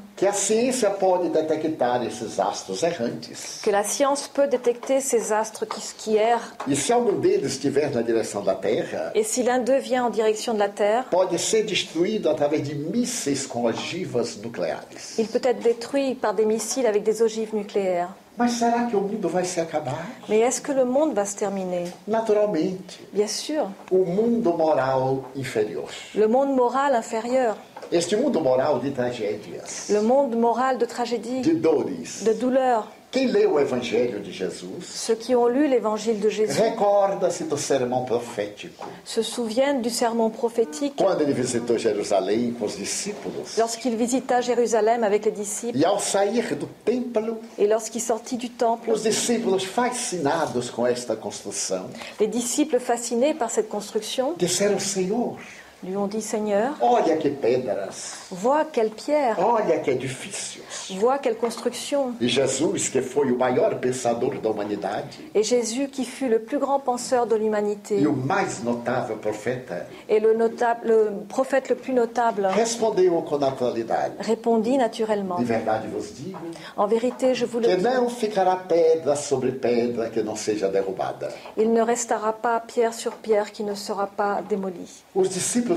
que 3.64 3.70
la 3.70 3.84
science 3.84 4.28
peut 4.28 4.48
détecter 4.48 5.02
ces 5.02 5.32
astres 5.32 5.68
qui, 5.68 5.82
qui 5.98 6.16
errent. 6.16 6.31
E 6.68 6.76
se 6.76 6.92
algum 6.94 7.20
deles 7.20 7.54
estiver 7.54 7.90
na 7.92 8.02
direção 8.02 8.44
da 8.44 8.56
Terra, 8.56 9.12
Et 9.16 9.24
si 9.24 9.44
l'un 9.44 9.60
d'eux 9.60 9.80
vient 9.80 10.06
en 10.06 10.10
direction 10.10 10.54
de 10.54 10.60
la 10.60 10.70
Terre, 10.70 11.06
pode 11.10 11.38
ser 11.40 11.64
destruído 11.64 12.30
através 12.30 12.62
de 12.62 12.74
mísseis 12.76 13.46
com 13.48 13.66
ogivas 13.66 14.38
nucleares. 14.44 15.18
il 15.18 15.28
peut 15.28 15.42
être 15.44 15.60
détruit 15.62 16.16
par 16.16 16.34
des 16.34 16.46
missiles 16.46 16.86
avec 16.88 17.04
des 17.04 17.22
ogives 17.22 17.54
nucléaires. 17.56 18.10
Mas 18.38 18.54
será 18.54 18.86
que 18.90 18.96
o 18.96 19.02
mundo 19.02 19.28
vai 19.28 19.44
se 19.44 19.60
acabar? 19.60 20.08
Mais 20.30 20.40
est-ce 20.40 20.62
que 20.62 20.72
le 20.72 20.86
monde 20.86 21.14
va 21.14 21.26
se 21.26 21.36
terminer? 21.36 21.84
Naturalmente, 22.08 23.00
Bien 23.14 23.28
sûr. 23.28 23.70
o 23.92 24.06
mundo 24.06 24.54
moral 24.54 25.20
inferior. 25.36 25.86
Le 26.16 26.28
monde 26.28 26.56
moral 26.56 26.96
inférieur, 26.96 27.58
Este 27.92 28.16
mundo 28.16 28.40
moral 28.40 28.80
de 28.80 28.90
tragédias, 28.90 29.90
le 29.90 30.02
monde 30.02 30.36
moral 30.38 30.78
de 30.78 30.86
tragédie, 30.86 31.42
de 31.42 31.54
dores. 31.54 32.24
de 32.24 32.32
douleur. 32.34 32.88
Quem 33.12 33.28
leu 33.28 33.56
o 33.56 33.60
Evangelho 33.60 34.22
de 34.22 34.32
Jesus 34.32 34.86
Ceux 34.86 35.16
qui 35.16 35.36
ont 35.36 35.46
lu 35.48 35.68
l'évangile 35.68 36.18
de 36.20 36.30
Jésus 36.30 36.58
recorda-se 36.62 37.44
do 37.44 37.58
sermão 37.58 38.06
profético. 38.06 38.88
se 39.04 39.22
souviennent 39.22 39.82
du 39.82 39.90
sermon 39.90 40.30
prophétique 40.30 40.96
Quando 40.96 41.22
ele 41.22 41.34
visitou 41.34 41.78
Jerusalém 41.78 42.54
com 42.54 42.66
os 42.66 42.78
discípulos. 42.78 43.58
lorsqu'il 43.58 43.98
visita 43.98 44.40
Jérusalem 44.42 45.04
avec 45.04 45.26
les 45.26 45.32
disciples 45.34 45.78
E 45.82 45.84
ao 45.86 46.00
sair 46.00 46.56
do 46.56 46.68
templo, 46.86 47.38
et 47.58 47.68
lorsqu'il 47.68 48.00
sortit 48.02 48.38
du 48.38 48.48
temple, 48.50 48.92
os 48.92 49.04
discípulos 49.04 49.66
fascinados 49.66 50.70
com 50.70 50.88
esta 50.88 51.16
construção 51.18 51.90
les 52.20 52.28
disciples 52.30 52.80
fascinés 52.80 53.34
par 53.34 53.50
cette 53.50 53.68
construction 53.68 54.36
disseram: 54.38 54.80
Senhor, 54.80 55.38
lui 55.84 55.98
ont 55.98 56.08
dit 56.08 56.22
Seigneur, 56.22 56.74
olha 56.82 57.18
que 57.18 57.28
pedras, 57.30 58.28
vois 58.30 58.66
quelle 58.66 58.92
pierre, 58.92 59.38
olha 59.40 59.80
que 59.80 59.90
edifícios. 59.92 60.92
vois 61.00 61.18
quelle 61.18 61.38
construction. 61.38 62.14
E 62.22 62.28
Jesus, 62.28 62.90
que 62.90 63.02
foi 63.02 63.32
o 63.32 63.38
maior 63.38 63.76
pensador 63.80 64.36
da 64.40 64.50
humanidade 64.50 65.08
Et 65.34 65.44
Jésus, 65.44 65.88
qui 65.88 66.06
fut 66.06 66.28
le 66.28 66.40
plus 66.40 66.60
grand 66.60 66.80
penseur 66.80 67.26
de 67.26 67.36
l'humanité 67.36 68.00
e 68.00 68.08
o 68.08 68.14
mais 68.14 68.64
notável 68.64 69.18
profeta, 69.18 69.88
et 70.08 70.20
le, 70.20 70.36
notable, 70.36 70.88
le 70.88 71.12
prophète 71.28 71.70
le 71.70 71.76
plus 71.76 71.94
notable, 71.94 72.48
respondeu 72.54 73.10
com 73.28 73.40
naturalidade: 73.40 74.14
répondit 74.20 74.78
naturellement 74.78 75.40
De 75.40 75.46
verdade 75.46 75.84
vos 75.92 76.14
digo 76.14 76.38
En 76.78 76.86
vérité, 76.88 77.34
je 77.34 77.46
vous 77.46 77.60
le 77.60 77.68
que 77.68 77.76
dis, 77.76 77.84
não 77.84 78.10
ficará 78.10 78.56
pedra 78.56 79.16
sobre 79.16 79.52
pedra 79.52 80.10
que 80.10 80.22
não 80.22 80.36
seja 80.36 80.68
derrubada. 80.70 81.30
il 81.58 81.72
ne 81.74 81.82
restera 81.82 82.34
pas 82.34 82.60
pierre 82.60 82.94
sur 82.94 83.14
pierre 83.14 83.52
qui 83.52 83.64
ne 83.64 83.74
sera 83.74 84.06
pas 84.08 84.42
démolie. 84.48 85.04
Os 85.16 85.30
discípulos. 85.30 85.71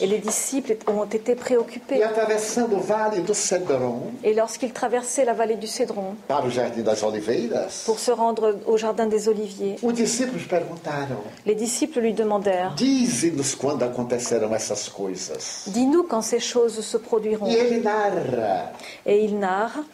Et 0.00 0.06
les 0.06 0.18
disciples 0.18 0.76
ont 0.86 1.04
été 1.04 1.34
préoccupés. 1.34 2.00
E 2.02 2.06
Et 4.24 4.34
lorsqu'ils 4.34 4.72
traversaient 4.72 5.24
la 5.24 5.32
vallée 5.32 5.56
du 5.56 5.66
Cédron 5.66 6.14
pour 7.86 7.98
se 7.98 8.10
rendre 8.10 8.58
au 8.66 8.76
jardin 8.76 9.06
des 9.06 9.28
Oliviers, 9.28 9.76
les 11.46 11.54
disciples 11.54 12.00
lui 12.00 12.14
demandèrent 12.14 12.74
Dize-nos 12.74 13.54
quando 13.58 13.82
acontecerão 13.82 14.54
essas 14.54 14.88
coisas. 14.88 15.64
Dis-nous 15.68 16.04
quand 16.04 16.22
ces 16.22 16.40
choses 16.40 16.80
se 16.80 16.96
produiront. 16.96 17.46
E 17.46 17.56
Et 19.06 19.24
il 19.24 19.38
narre, 19.38 19.84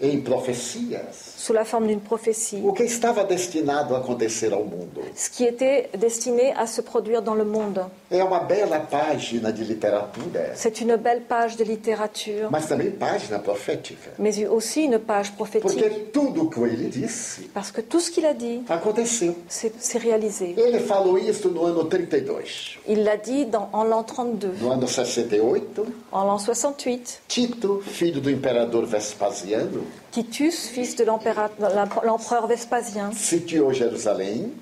sous 1.37 1.53
la 1.53 1.65
forme 1.65 1.87
d'une 1.87 2.01
prophétie, 2.01 2.63
o 2.65 2.73
que 2.73 2.85
estava 2.85 3.25
destinado 3.25 3.95
a 3.95 3.99
acontecer 3.99 4.53
ao 4.53 4.65
mundo. 4.65 5.03
ce 5.15 5.31
qui 5.31 5.45
était 5.45 5.91
destiné 5.99 6.53
à 6.55 6.67
se 6.67 6.81
produire 6.81 7.23
dans 7.23 7.35
le 7.35 7.45
monde. 7.45 7.81
É 8.13 8.23
uma 8.23 8.33
uma 8.33 8.41
bela 8.41 8.81
página 8.81 9.53
de 9.53 9.63
literatura, 9.63 10.53
C'est 10.55 10.81
une 10.81 10.97
belle 10.97 11.21
page 11.21 11.57
de 11.57 11.65
littérature, 11.65 12.49
mas 12.51 12.67
também 12.67 12.91
página 12.91 13.39
profética. 13.39 14.13
mais 14.19 14.39
aussi 14.49 14.85
une 14.85 14.99
page 14.99 15.33
prophétique. 15.33 15.63
Porque 15.63 15.91
tudo 16.13 16.45
o 16.45 16.51
que 16.51 16.61
ele 16.61 16.89
disse 16.89 17.43
Parce 17.53 17.71
que 17.71 17.83
tout 17.83 18.01
ce 18.01 18.11
qu'il 18.11 18.25
a 18.25 18.33
dit, 18.33 18.63
aconteceu. 18.69 19.35
c'est 19.49 19.99
réalisé. 19.99 20.55
Ele 20.57 20.79
falou 20.81 21.19
isso 21.19 21.51
no 21.51 21.67
ano 21.67 21.85
32. 21.85 22.79
Il 22.89 23.05
l'a 23.05 23.17
dit 23.17 23.45
dans, 23.45 23.69
en 23.73 23.85
l'an 23.85 24.03
32. 24.03 24.61
No 24.63 24.71
ano 24.73 24.87
68, 24.87 25.81
En 26.11 26.25
l'an 26.25 26.39
68, 26.39 27.23
Tito, 27.29 27.83
filho 27.85 28.21
do 28.21 28.31
imperador 28.31 28.87
Vespasiano, 28.87 29.85
Titus, 30.11 30.69
fils 30.69 30.95
de 30.95 31.05
l'empereur 31.05 32.47
Vespasien, 32.47 33.13
sitiou 33.13 33.73
Jerusalém 33.73 34.53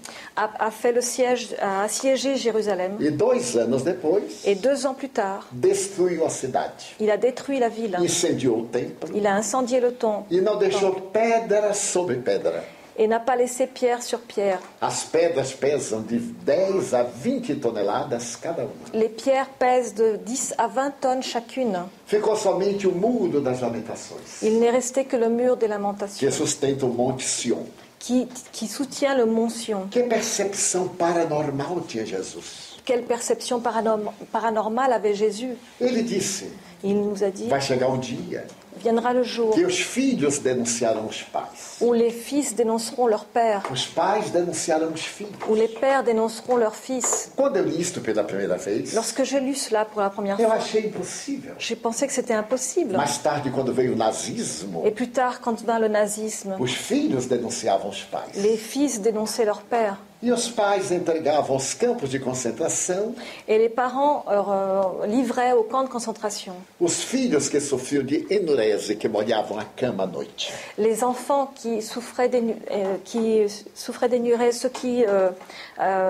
a, 0.45 0.67
a 0.67 0.71
fait 0.71 0.93
le 0.93 1.01
siège, 1.01 1.55
a 1.61 1.83
assiégé 1.83 2.37
Jérusalem. 2.37 2.97
e 3.01 3.11
dois 3.11 3.57
anos 3.59 3.83
depois 3.85 4.21
Et 4.45 4.55
deux 4.55 4.87
ans 4.87 4.95
plus 4.95 5.09
tard, 5.11 5.47
destruiu 5.53 6.23
a 6.25 6.31
cidade, 6.31 6.73
il 6.99 7.11
a 7.11 7.17
détruit 7.17 7.59
la 7.59 7.69
ville. 7.69 7.97
incendiou 7.99 8.61
o 8.61 8.67
templo 8.67 9.09
Il 9.15 9.27
a 9.27 9.35
incendié 9.35 9.81
le 9.81 9.93
temple 9.93 10.33
e 10.35 10.41
não 10.41 10.57
deixou 10.59 10.93
pedra 11.13 11.73
sobre 11.75 12.17
pedra. 12.17 12.63
et 12.99 13.07
n'a 13.09 13.21
pas 13.21 13.35
laissé 13.37 13.67
pierre 13.67 14.03
sur 14.03 14.19
pierre. 14.21 14.59
As 14.83 15.05
pedras 15.05 15.53
pesam 15.53 16.03
de 16.03 16.19
10 16.19 16.93
a 16.93 17.03
20 17.05 17.55
toneladas 17.61 18.37
cada 18.37 18.65
uma. 18.65 18.71
Les 18.93 19.09
pierres 19.09 19.49
pèsent 19.59 19.95
de 19.95 20.17
10 20.17 20.55
à 20.59 20.67
20 20.67 20.91
tonnes 21.01 21.23
chacune. 21.23 21.79
Ficou 22.07 22.37
somente 22.37 22.87
o 22.87 22.93
muro 22.93 23.41
das 23.41 23.61
lamentações, 23.63 24.43
Il 24.43 24.59
n'est 24.61 24.71
resté 24.71 25.05
que 25.07 25.17
le 25.17 25.31
mur 25.31 25.57
des 25.57 25.67
que 25.67 25.71
lamentations 25.71 26.31
sustenta 26.31 26.85
o 26.85 26.89
Monte 26.89 27.23
Sião. 27.25 27.65
Qui, 28.01 28.27
qui 28.51 28.67
soutient 28.67 29.15
le 29.15 29.27
mont 29.27 29.49
Sion. 29.49 29.87
Que 29.91 30.01
percepção 30.01 30.89
paranormal 30.89 31.83
tinha 31.87 32.05
Jesus? 32.05 32.77
Quelle 32.85 33.05
perception 33.05 33.61
paranorm- 33.61 34.11
paranormale 34.33 34.93
avait 34.93 35.15
Jésus? 35.15 35.55
Ele 35.81 36.03
disse: 36.03 36.47
Il 36.83 36.97
nous 36.97 37.23
a 37.23 37.31
dit, 37.31 37.47
vai 37.47 37.61
chegar 37.61 37.89
um 37.91 37.99
dia 37.99 38.45
viendra 38.77 39.13
le 39.13 39.23
jour 39.23 39.55
que 39.55 39.65
os 39.65 39.79
filhos 39.79 40.39
denunciarão 40.39 41.07
os 41.07 41.23
pais, 41.23 41.77
où 41.81 41.93
les 41.93 42.11
fils 42.11 42.55
dénonceront 42.55 43.07
leur 43.07 43.25
père, 43.25 43.63
os 43.71 43.87
pais 43.87 44.31
denunciarão 44.33 44.93
os 44.93 45.03
filhos. 45.05 45.33
où 45.49 45.55
les 45.55 45.69
pères 45.69 46.03
dénonceront 46.05 46.57
leurs 46.57 46.75
fils. 46.77 47.31
Quando 47.37 47.57
eu 47.59 47.65
li 47.65 47.81
isto 47.81 48.01
pela 48.01 48.25
primeira 48.25 48.57
vez, 48.57 48.95
Lorsque 48.95 49.23
j'ai 49.25 49.41
lu 49.41 49.55
cela 49.55 49.85
pour 49.85 50.01
la 50.01 50.11
première 50.11 50.39
eu 50.41 50.45
fois, 50.45 50.55
achei 50.55 50.87
impossível. 50.89 51.55
j'ai 51.59 51.77
pensé 51.77 52.07
que 52.07 52.13
c'était 52.13 52.35
impossible. 52.35 52.97
Mais 52.97 53.19
tarde, 53.23 53.51
quando 53.51 53.73
veio 53.73 53.93
o 53.93 53.97
nazismo, 53.97 54.83
Et 54.87 54.91
plus 54.93 55.11
tard, 55.11 55.41
quand 55.41 55.61
vint 55.65 55.79
le 55.79 55.89
nazisme, 55.89 56.57
os 56.59 56.73
filhos 56.73 57.27
denunciavam 57.29 57.91
os 57.91 58.03
pais. 58.03 58.41
les 58.41 58.57
fils 58.57 59.01
dénonçaient 59.01 59.45
leur 59.45 59.63
père. 59.63 59.97
E 60.23 60.31
os 60.31 60.51
pais 60.51 60.91
entregavam 60.93 61.55
aos 61.57 61.73
campos 61.73 62.11
de 62.11 62.19
concentração 62.19 63.15
Et 63.49 63.57
les 63.57 63.71
parents 63.71 64.23
euh, 64.29 65.07
livraient 65.07 65.53
au 65.55 65.63
camp 65.65 65.83
de 65.85 65.89
concentration. 65.89 66.53
os 66.79 67.03
filhos 67.03 67.49
que 67.49 67.59
sofriam 67.59 68.05
de 68.05 68.27
enurese, 68.31 68.97
que 68.97 69.09
molhavam 69.09 69.59
a 69.59 69.65
cama 69.65 70.03
à 70.05 70.07
noite. 70.07 70.53
Les 70.77 71.03
enfants 71.03 71.47
qui 71.55 71.81
souffraient 71.81 72.29
d'énu- 72.29 72.57
euh, 72.71 72.97
qui 73.03 73.47
souffraient 73.75 74.11
d'énurer, 74.11 74.53
ceux 74.53 74.69
qui 74.69 75.05
euh, 75.07 75.31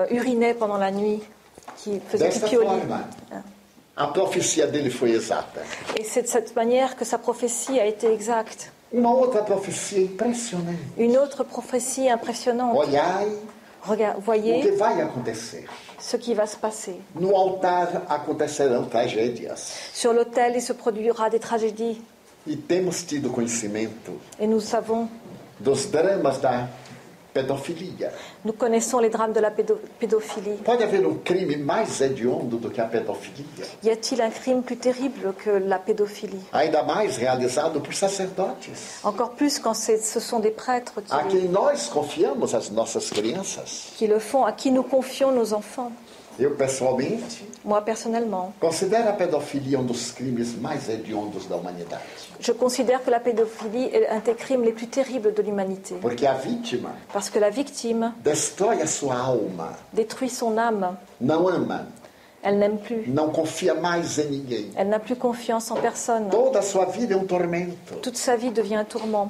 urinaient 0.09 0.55
pendant 0.55 0.77
la 0.77 0.91
nuit, 0.91 1.21
qui 1.77 2.01
faisaient 2.09 2.25
Desta 2.25 2.47
pipi 2.47 2.57
au 2.57 2.63
lit. 2.63 2.67
forma, 2.67 3.05
a 3.95 4.07
profecia 4.07 4.67
dele 4.67 4.89
foi 4.89 5.09
exata. 5.11 5.61
Et 5.97 6.03
c'est 6.03 6.23
de 6.23 6.27
cette 6.27 6.53
manière 6.55 6.97
que 6.97 7.05
sa 7.05 7.17
prophétie 7.17 7.79
a 7.79 7.85
été 7.85 8.11
exacte. 8.11 8.71
Uma 8.91 9.11
outra 9.13 9.43
profecia 9.45 9.99
impressionante. 10.01 10.75
Une 10.97 11.15
autre 11.17 11.45
prophétie 11.45 12.09
impressionnante. 12.09 12.75
Olhai 12.77 12.99
Regarde, 13.83 14.17
o 14.17 14.21
que 14.21 14.25
voyez 14.25 14.77
vai 14.77 15.01
acontecer? 15.01 15.67
ce 15.99 16.17
qui 16.17 16.33
va 16.33 16.45
se 16.47 16.57
passer. 16.57 16.99
No 17.15 17.35
altar 17.35 18.03
acontecerão 18.09 18.85
tragédias. 18.85 19.91
Sur 19.93 20.13
l'autel, 20.13 20.55
il 20.55 20.61
se 20.61 20.73
produira 20.73 21.29
des 21.29 21.39
tragédies. 21.39 22.01
E 22.45 22.55
temos 22.55 23.03
tido 23.03 23.29
conhecimento 23.29 24.19
Et 24.39 24.47
nous 24.47 24.61
savons, 24.61 25.07
dos 25.59 25.85
dramas 25.85 26.39
da 26.39 26.67
pedofilia. 27.33 28.09
nous 28.45 28.53
connaissons 28.53 28.99
les 28.99 29.09
drames 29.09 29.33
de 29.33 29.39
la 29.39 29.51
pédo- 29.51 29.79
pédophilie. 29.99 30.57
Pode 30.63 30.81
haver 30.81 31.05
um 31.05 31.19
crime 31.23 31.57
mais 31.63 32.01
hediondo 32.01 32.57
do 32.57 32.69
que 32.69 32.81
a 32.81 32.85
pedofilia, 32.85 33.45
Y 33.83 33.89
a-t-il 33.89 34.21
un 34.21 34.29
crime 34.31 34.61
plus 34.63 34.77
terrible 34.77 35.33
que 35.43 35.49
la 35.51 35.79
pédophilie? 35.79 36.39
Ainda 36.53 36.83
mais 36.83 37.17
realizado 37.17 37.79
por 37.81 37.93
sacerdotes, 37.93 38.99
Encore 39.03 39.31
plus 39.31 39.59
quand 39.59 39.73
ce 39.73 40.19
sont 40.19 40.39
des 40.39 40.51
prêtres 40.51 41.01
qui, 41.01 41.11
a 41.13 41.23
quem 41.23 41.47
nós 41.49 41.87
confiamos 41.89 42.53
as 42.53 42.69
nossas 42.71 43.09
crianças. 43.09 43.91
qui 43.97 44.07
le 44.07 44.19
font, 44.19 44.45
à 44.45 44.51
qui 44.51 44.71
nous 44.71 44.83
confions 44.83 45.31
nos 45.31 45.53
enfants. 45.53 45.91
Eu, 46.39 46.55
pessoalmente, 46.55 47.45
Moi, 47.63 47.79
personnellement, 47.81 48.53
considero 48.59 49.09
a 49.09 49.13
pedofilia 49.13 49.79
um 49.79 49.85
dos 49.85 50.11
crimes 50.11 50.55
mais 50.59 50.89
hediondos 50.89 51.45
da 51.47 51.55
humanidade. 51.57 52.01
je 52.39 52.51
considère 52.53 53.03
que 53.03 53.11
la 53.11 53.19
pédophilie 53.19 53.85
est 53.93 54.07
un 54.09 54.19
des 54.19 54.33
crimes 54.33 54.63
les 54.63 54.71
plus 54.71 54.87
terribles 54.87 55.33
de 55.33 55.41
l'humanité. 55.43 55.95
Porque 56.01 56.25
a 56.25 56.33
vítima 56.33 56.93
Parce 57.13 57.29
que 57.29 57.37
la 57.39 57.49
victime 57.49 58.13
destrói 58.23 58.81
a 58.81 58.87
sua 58.87 59.15
alma, 59.19 59.73
détruit 59.93 60.29
son 60.29 60.57
âme. 60.57 60.95
não 61.19 61.47
ama, 61.47 61.87
Elle 62.43 62.57
n'aime 62.57 62.79
plus. 62.79 63.05
não 63.07 63.29
confia 63.29 63.75
mais 63.75 64.17
em 64.17 64.29
ninguém. 64.31 64.71
Elle 64.75 64.89
n'a 64.89 64.99
plus 64.99 65.15
confiance 65.15 65.69
en 65.71 65.75
personne. 65.75 66.29
Toda 66.31 66.61
sua 66.63 66.85
vida 66.85 67.13
é 67.13 67.17
um 67.17 67.27
tormento. 67.27 67.95
Toute 68.01 68.17
sa 68.17 68.35
vie 68.35 68.49
devient 68.49 68.77
un 68.77 68.85
tourment. 68.85 69.29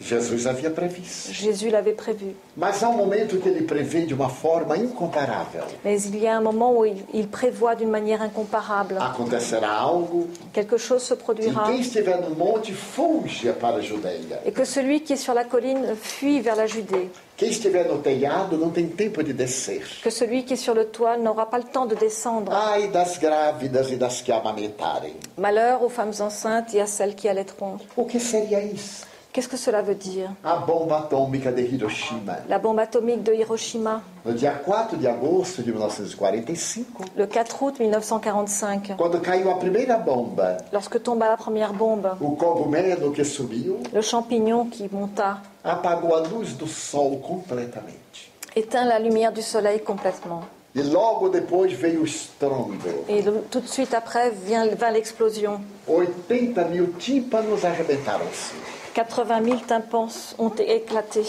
Jesus 0.00 0.46
havia 0.46 0.70
previsto. 0.70 1.30
Jésus 1.30 1.68
l'avait 1.68 1.92
prévu. 1.94 2.34
Mas 2.56 2.82
há 2.82 2.88
um 2.88 2.96
momento 2.96 3.36
que 3.38 3.48
ele 3.48 3.62
prevê 3.66 4.06
de 4.06 4.14
uma 4.14 4.30
forma 4.30 4.76
incomparável. 4.76 5.62
Mais 5.84 6.06
il 6.06 6.16
y 6.18 6.26
a 6.26 6.36
un 6.36 6.40
moment 6.40 6.72
où 6.72 6.86
il, 6.86 7.04
il 7.12 7.28
prévoit 7.28 7.74
d'une 7.74 7.90
manière 7.90 8.22
incomparable. 8.22 8.96
Acontecerá 8.98 9.70
algo 9.78 10.26
Quelque 10.54 10.78
chose 10.78 11.02
se 11.02 11.14
produira. 11.14 11.64
quem 11.66 11.80
estiver 11.80 12.18
no 12.20 12.34
monte 12.34 12.72
fuja 12.72 13.52
para 13.52 13.76
a 13.76 13.80
Judeia. 13.82 14.40
Et 14.46 14.52
que 14.52 14.64
celui 14.64 15.02
qui 15.02 15.12
est 15.12 15.16
sur 15.22 15.34
la 15.34 15.44
colline 15.44 15.94
fuit 16.00 16.40
vers 16.40 16.56
la 16.56 16.66
Judée. 16.66 17.10
Quem 17.36 17.50
estiver 17.50 17.86
no 17.86 17.98
telhado 17.98 18.56
não 18.56 18.70
tem 18.70 18.88
tempo 18.88 19.22
de 19.22 19.32
descer. 19.34 19.82
Que 20.02 20.10
celui 20.10 20.44
qui 20.44 20.54
est 20.54 20.56
sur 20.56 20.74
le 20.74 20.86
toit 20.86 21.18
n'aura 21.18 21.48
pas 21.50 21.58
le 21.58 21.64
temps 21.64 21.86
de 21.86 21.94
descendre. 21.94 22.52
Ai 22.54 22.88
das 22.88 23.18
grávidas 23.18 23.90
e 23.90 23.96
das 23.96 24.22
que 24.22 24.32
amamentarem. 24.32 25.14
Malheur 25.36 25.82
aux 25.82 25.90
femmes 25.90 26.14
enceintes 26.20 26.72
et 26.74 26.80
à 26.80 26.86
celles 26.86 27.14
qui 27.14 27.28
allaiteront. 27.28 27.76
O 27.96 28.06
que 28.06 28.18
seria 28.18 28.62
isso? 28.62 29.09
Qu'est-ce 29.32 29.48
que 29.48 29.56
cela 29.56 29.80
veut 29.80 29.94
dire 29.94 30.28
A 30.42 30.56
bomba 30.56 30.98
atômica 30.98 31.52
de 31.52 31.62
Hiroshima. 31.62 32.38
La 32.48 32.58
bombe 32.58 32.80
atomique 32.80 33.22
de 33.22 33.32
Hiroshima, 33.32 34.02
No 34.24 34.32
dia 34.32 34.50
4 34.52 34.96
de 34.96 35.06
agosto 35.06 35.62
de 35.62 35.70
1945, 35.70 36.84
le 37.16 37.26
4 37.26 37.62
août 37.62 37.78
1945, 37.78 38.96
quando 38.96 39.20
caiu 39.20 39.48
a 39.50 39.54
primeira 39.58 39.96
bomba, 39.98 40.56
lorsque 40.72 41.00
tomba 41.00 41.28
la 41.28 41.36
première 41.36 41.72
bombe, 41.72 42.08
o 42.20 42.32
cogumelo 42.36 43.12
que 43.12 43.22
subiu 43.24 43.76
le 43.92 44.02
champignon 44.02 44.66
qui 44.66 44.88
monta 44.92 45.40
apagou 45.62 46.14
a 46.14 46.20
luz 46.26 46.54
do 46.56 46.66
sol 46.66 47.20
completamente. 47.20 48.30
éteint 48.56 48.84
la 48.84 48.98
lumière 48.98 49.32
du 49.32 49.42
soleil 49.42 49.80
complètement. 49.80 50.42
E 50.74 50.82
logo 50.82 51.28
depois 51.28 51.72
veio 51.72 52.02
o 52.02 52.04
estrondo. 52.04 53.04
Et 53.08 53.22
le- 53.22 53.42
tout 53.50 53.60
de 53.60 53.68
suite 53.68 53.92
après 53.94 54.30
vient, 54.30 54.66
vint 54.76 54.90
l'explosion. 54.92 55.60
80 55.86 56.64
mil 56.68 56.92
tímpanos 56.98 57.64
arrebentaram-se. 57.64 58.54
80 58.94 59.44
000 59.44 59.56
tympans 59.66 60.34
ont 60.38 60.52
éclaté. 60.58 61.22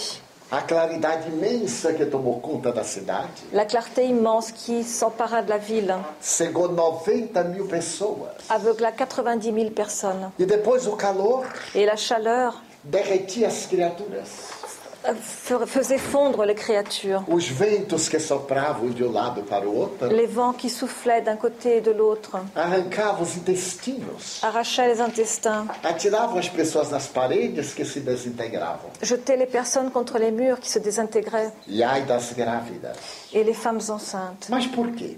A 0.52 0.62
claridade 0.62 1.30
imensa 1.30 1.94
que 1.94 2.04
tomou 2.06 2.42
conta 2.42 2.74
da 2.74 2.84
cidade 2.84 3.30
La 3.54 3.64
clarté 3.66 4.04
immense 4.04 4.52
qui 4.52 4.84
s'empara 4.84 5.42
de 5.42 5.50
la 5.50 5.58
ville 5.58 5.96
cegou 6.20 6.68
90 6.68 7.42
mil 7.46 7.64
pessoas. 7.68 8.32
aveugla 8.50 8.92
90 8.92 9.50
000 9.50 9.70
personnes. 9.72 10.30
E 10.38 10.46
depois 10.46 10.88
o 10.88 10.98
calor 10.98 11.46
Et 11.74 11.86
la 11.86 11.96
chaleur 11.96 12.62
derretia 12.84 13.48
as 13.48 13.66
criaturas. 13.66 14.61
Euh, 15.08 15.66
faisait 15.66 15.98
fondre 15.98 16.46
les 16.46 16.56
créatures. 16.56 17.24
Os 17.28 17.48
ventos 17.48 18.08
que 18.10 18.20
sopravam 18.20 18.90
de 18.90 19.04
um 19.04 19.12
lado 19.12 19.42
para 19.44 19.68
o 19.68 19.76
outro 19.76 20.08
Les 20.08 20.28
vents 20.28 20.54
qui 20.54 20.70
soufflaient 20.70 21.22
d'un 21.22 21.36
côté 21.38 21.78
et 21.78 21.82
de 21.82 21.92
l'autre 21.92 22.38
arrancavam 22.56 23.24
os 23.24 23.36
intestinos, 23.38 24.40
arrachaient 24.44 24.88
les 24.88 25.02
intestins, 25.02 25.66
atiravam 25.84 26.38
as 26.38 26.50
pessoas 26.50 26.90
nas 26.92 27.08
paredes 27.08 27.74
que 27.74 27.84
se 27.86 28.00
desintegravam. 28.00 28.90
jetaient 29.02 29.38
les 29.38 29.48
personnes 29.48 29.90
contre 29.92 30.18
les 30.20 30.32
murs 30.32 30.60
qui 30.60 30.70
se 30.70 30.80
désintégraient 30.80 31.52
E 31.68 31.84
ai 31.84 32.02
das 32.04 32.34
grávidas. 32.34 32.98
et 33.34 33.44
les 33.44 33.54
femmes 33.54 33.90
enceintes. 33.90 34.50
Mas 34.50 34.68
por 34.68 34.92
quê? 34.92 35.18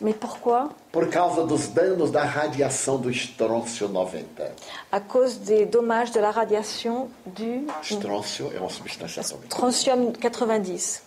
Mais 0.00 0.14
pourquoi 0.14 0.70
Por 0.90 1.08
causa 1.08 1.44
dos 1.44 1.68
danos 1.68 2.10
da 2.10 2.24
radiação 2.24 2.98
do 2.98 3.10
estrôncio 3.10 3.88
90. 3.88 4.52
À 4.90 4.98
cause 5.00 5.36
des 5.38 5.66
dommages 5.66 6.10
de 6.10 6.18
la 6.18 6.30
radiation 6.30 7.08
du 7.26 7.66
Estrôncio 7.82 8.50
é 8.54 8.58
uma 8.58 8.70
substância 8.70 9.20
atômica. 9.22 9.54
strontium 9.54 10.12
90. 10.22 11.02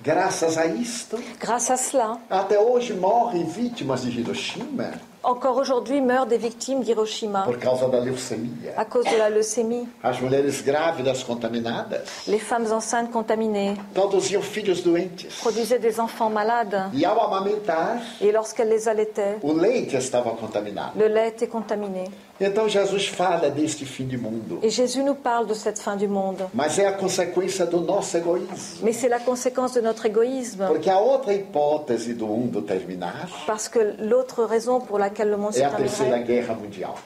Graças 0.00 0.58
a 0.58 0.66
isto, 0.66 1.18
Grâce 1.40 1.72
à 1.72 1.76
cela, 1.76 2.20
até 2.28 2.58
hoje 2.60 2.92
morrem 2.92 3.44
vítimas 3.44 4.02
de 4.02 4.20
Hiroshima 4.20 4.92
Encore 5.28 5.56
aujourd'hui 5.56 6.00
meurent 6.00 6.26
des 6.26 6.38
victimes 6.38 6.82
d'Hiroshima 6.84 7.42
por 7.42 7.58
causa 7.58 7.88
da 7.88 7.98
leucemia. 7.98 8.72
à 8.76 8.84
cause 8.84 9.04
de 9.06 9.16
la 9.18 9.28
leucémie, 9.28 9.88
As 10.00 10.20
mulheres 10.20 10.62
grávidas 10.64 11.24
contaminadas 11.24 12.04
les 12.28 12.38
femmes 12.38 12.70
enceintes 12.72 13.10
contaminées, 13.10 13.74
produziam 13.92 14.40
filhos 14.40 14.84
doentes. 14.84 15.26
produisaient 15.40 15.80
des 15.80 15.98
enfants 15.98 16.30
malades 16.30 16.80
E 16.94 17.04
ao 17.04 17.20
amamentar, 17.20 17.98
et 18.20 18.30
lorsqu'elles 18.30 18.68
les 18.68 18.86
allaitaient, 18.86 19.38
o 19.42 19.52
leite 19.52 19.94
estava 19.96 20.30
contaminado. 20.30 20.92
le 20.96 21.08
lait 21.08 21.28
était 21.30 21.48
contaminé. 21.48 22.04
Então 22.38 22.68
Jesus 22.68 23.08
fala 23.08 23.48
deste 23.48 23.86
fim 23.86 24.06
de 24.06 24.18
mundo. 24.18 24.58
Et 24.62 24.68
Jésus 24.68 25.02
nous 25.02 25.14
parle 25.14 25.46
de 25.46 25.54
cette 25.54 25.78
fin 25.80 25.96
du 25.96 26.06
monde. 26.06 26.42
Mas 26.52 26.78
é 26.78 26.86
a 26.86 26.92
consequência 26.92 27.64
do 27.64 27.80
nosso 27.80 28.14
egoísmo. 28.16 28.82
Mais 28.82 28.92
c'est 28.92 29.08
la 29.08 29.18
conséquence 29.18 29.72
de 29.72 29.80
notre 29.80 30.04
égoïsme. 30.04 30.66
Porque 30.68 30.90
a 30.90 30.98
outra 31.00 31.32
hipótese 31.32 32.12
do 32.12 32.26
mundo 32.26 32.60
terminar 32.60 33.26
Parce 33.46 33.68
que 33.68 33.78
l'autre 34.00 34.44
raison 34.44 34.80
pour 34.80 34.98
laquelle 35.16 35.30
le 35.30 35.36
monde 35.36 35.52
se 35.52 35.60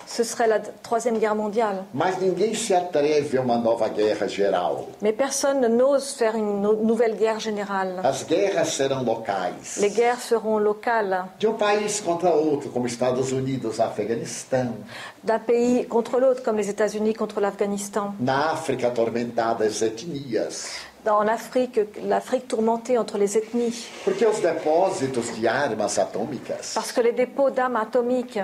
ce 0.06 0.24
serait 0.24 0.46
la 0.48 0.58
Troisième 0.82 1.18
Guerre 1.18 1.34
mondiale. 1.34 1.84
Mais 5.02 5.12
personne 5.12 5.60
n'ose 5.76 6.10
faire 6.12 6.34
une 6.36 6.60
no- 6.60 6.74
nouvelle 6.76 7.16
guerre 7.16 7.40
générale. 7.40 8.02
Les 9.80 9.90
guerres 9.90 10.20
seront 10.20 10.58
locales, 10.58 11.24
De 11.40 11.48
um 11.48 11.56
d'un 15.22 15.38
pays 15.38 15.86
contre 15.86 16.18
l'autre, 16.18 16.42
comme 16.42 16.56
les 16.56 16.68
États-Unis 16.70 17.12
contre 17.14 17.40
l'Afghanistan. 17.40 18.14
Na 18.20 18.52
África, 18.52 18.88
atormentadas 18.88 19.82
etnias. 19.82 20.68
Dans- 21.04 21.18
En 21.20 21.28
Afrique, 21.28 21.80
l'Afrique 22.06 22.48
tourmentée 22.48 22.96
entre 22.98 23.18
les 23.18 23.36
ethnies. 23.36 23.86
Atômicas 25.98 26.72
Parce 26.74 26.92
que 26.92 27.00
les 27.00 27.12
dépôts 27.12 27.50
d'armes 27.50 27.76
atomiques 27.76 28.38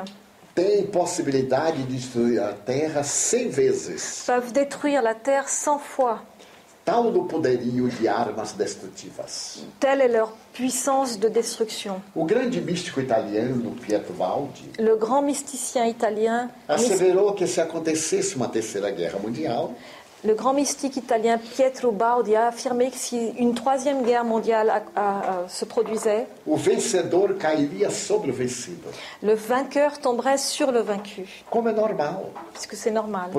têm 0.54 0.86
possibilidade 0.86 1.76
de 1.76 1.82
destruir 1.94 2.42
a 2.44 2.52
Terra 2.54 3.02
100 3.02 3.50
vezes. 3.50 4.24
peuvent 4.26 4.52
détruire 4.52 5.02
la 5.02 5.14
Terre 5.14 5.48
100 5.48 5.78
fois. 5.78 6.22
Tal 6.84 7.06
o 7.16 7.24
poderio 7.24 7.88
de 7.88 8.06
armas 8.06 8.52
destrutivas. 8.56 9.58
Telle 9.80 10.02
est 10.02 10.08
leur 10.08 10.30
puissance 10.52 11.18
de 11.18 11.28
destruction. 11.28 12.00
O 12.14 12.24
grande 12.24 12.60
místico 12.60 13.00
italiano 13.00 13.72
Pietro 13.72 14.14
Valdi 14.14 14.70
Le 14.78 14.94
grand 14.96 15.20
mysticien 15.20 15.84
italien, 15.86 16.48
asseverou 16.68 17.32
que 17.34 17.44
se 17.46 17.60
acontecesse 17.60 18.36
uma 18.36 18.46
terceira 18.48 18.92
guerra 18.92 19.18
mundial, 19.18 19.72
le 20.26 20.34
grand 20.34 20.52
mystique 20.52 20.96
italien 20.96 21.38
Pietro 21.38 21.92
Baudi 21.92 22.34
a 22.34 22.48
affirmé 22.48 22.90
que 22.90 22.96
si 22.96 23.28
une 23.38 23.54
troisième 23.54 24.02
guerre 24.02 24.24
mondiale 24.24 24.70
a- 24.70 24.82
a- 24.96 25.18
a- 25.44 25.48
se 25.48 25.64
produisait, 25.64 26.26
le 29.22 29.34
vainqueur 29.34 29.98
tomberait 30.00 30.38
sur 30.38 30.72
le 30.72 30.80
vaincu, 30.80 31.44
Como 31.50 31.68
é 31.68 31.72
normal. 31.72 32.16
puisque 32.52 32.74
c'est 32.74 32.90
normal? 32.90 33.30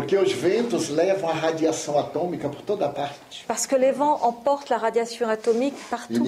Parce 3.47 3.67
que 3.67 3.75
les 3.75 3.91
vents 3.91 4.19
emportent 4.23 4.69
la 4.69 4.77
radiation 4.77 5.27
atomique 5.27 5.73
E 5.75 5.89
partout 5.89 6.25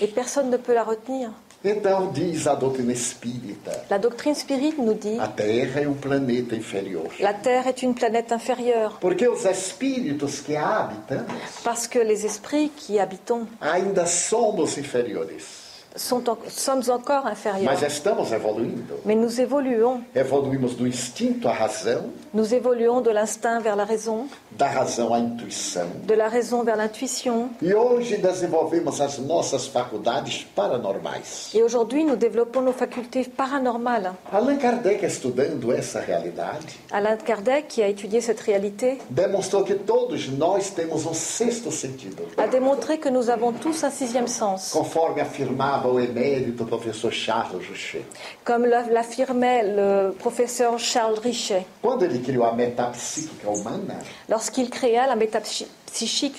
et 0.00 0.06
personne 0.06 0.50
ne 0.50 0.56
peut 0.56 0.74
la 0.74 0.82
retenir. 0.84 1.30
Então, 1.62 2.10
diz 2.10 2.46
a 2.46 2.54
doutrina 2.54 2.92
espírita, 2.92 3.84
La 3.90 3.98
doctrine 3.98 4.34
spirit 4.34 4.78
nous 4.78 4.94
dit 4.94 5.18
a 5.20 5.28
Terra 5.28 5.80
é 5.82 5.86
um 5.88 5.92
planeta 5.94 6.56
inferior. 6.56 7.08
la 7.20 7.34
Terre 7.34 7.66
est 7.68 7.82
une 7.82 7.92
planète 7.94 8.32
inférieure 8.32 8.96
Porque 8.98 9.28
os 9.28 9.44
espíritos 9.44 10.40
que 10.40 10.56
a 10.56 10.80
habitamos 10.84 11.60
parce 11.62 11.86
que 11.86 11.98
les 11.98 12.24
esprits 12.24 12.70
qui 12.74 12.98
habitons 12.98 13.46
ainda 13.60 14.06
somos 14.06 14.78
inferiores. 14.78 15.59
Sont 15.96 16.22
sommes 16.48 16.82
encore 16.90 17.26
inférieurs. 17.26 17.64
Mas 17.72 17.82
estamos 17.82 18.30
evoluindo. 18.32 18.94
Mais 19.04 19.16
nous 19.16 19.40
évoluons. 19.40 20.02
Evoluímos 20.14 20.74
do 20.76 20.86
instinto 20.86 21.48
à 21.48 21.52
razão, 21.52 22.10
Nous 22.32 22.54
évoluons 22.54 23.00
de 23.00 23.10
l'instinct 23.10 23.58
vers 23.60 23.74
la 23.74 23.84
raison, 23.84 24.26
da 24.52 24.68
razão 24.68 25.12
à 25.12 25.18
intuição. 25.18 25.86
de 26.06 26.14
la 26.14 26.28
raison 26.28 26.62
vers 26.62 26.76
l'intuition. 26.76 27.50
E 27.60 27.74
hoje 27.74 28.16
desenvolvemos 28.18 29.00
as 29.00 29.18
nossas 29.18 29.66
faculdades 29.66 30.46
paranormais. 30.54 31.50
Et 31.54 31.62
aujourd'hui, 31.62 32.04
nous 32.04 32.16
développons 32.16 32.60
nos 32.62 32.72
facultés 32.72 33.24
paranormales. 33.24 34.12
Allan 34.32 34.56
Kardec, 34.58 35.02
estudando 35.02 35.72
essa 35.72 36.00
realidade, 36.00 36.66
Alain 36.92 37.16
Kardec, 37.16 37.66
qui 37.68 37.82
a 37.82 37.88
étudié 37.88 38.20
cette 38.20 38.40
réalité, 38.40 38.98
demonstrou 39.10 39.64
que 39.64 39.74
todos 39.74 40.28
nós 40.28 40.70
temos 40.70 41.04
um 41.06 41.14
sexto 41.14 41.70
sentido. 41.72 42.22
a 42.38 42.46
démontré 42.46 42.98
que 42.98 43.08
nous 43.08 43.28
avons 43.28 43.52
tous 43.52 43.82
un 43.84 43.90
sixième 43.90 44.28
sens. 44.28 44.70
Conforme 44.72 45.20
afirmava 45.20 45.79
o 45.88 45.98
emérito 46.00 46.64
professor 46.64 47.12
Charles 47.12 47.62
Juchet. 47.62 48.04
Comme 48.44 48.66
l'a- 48.66 48.86
l'affirmait 48.90 49.62
le 49.64 50.12
professeur 50.12 50.78
Charles 50.78 51.18
Richet, 51.18 51.64
Quando 51.82 52.04
ele 52.04 52.20
criou 52.20 52.44
a 52.44 52.52
metapsíquica 52.52 53.48
humana, 53.48 53.94
lorsqu'il 54.28 54.68
créa 54.70 55.06
la 55.06 55.16
métapsychique 55.16 55.68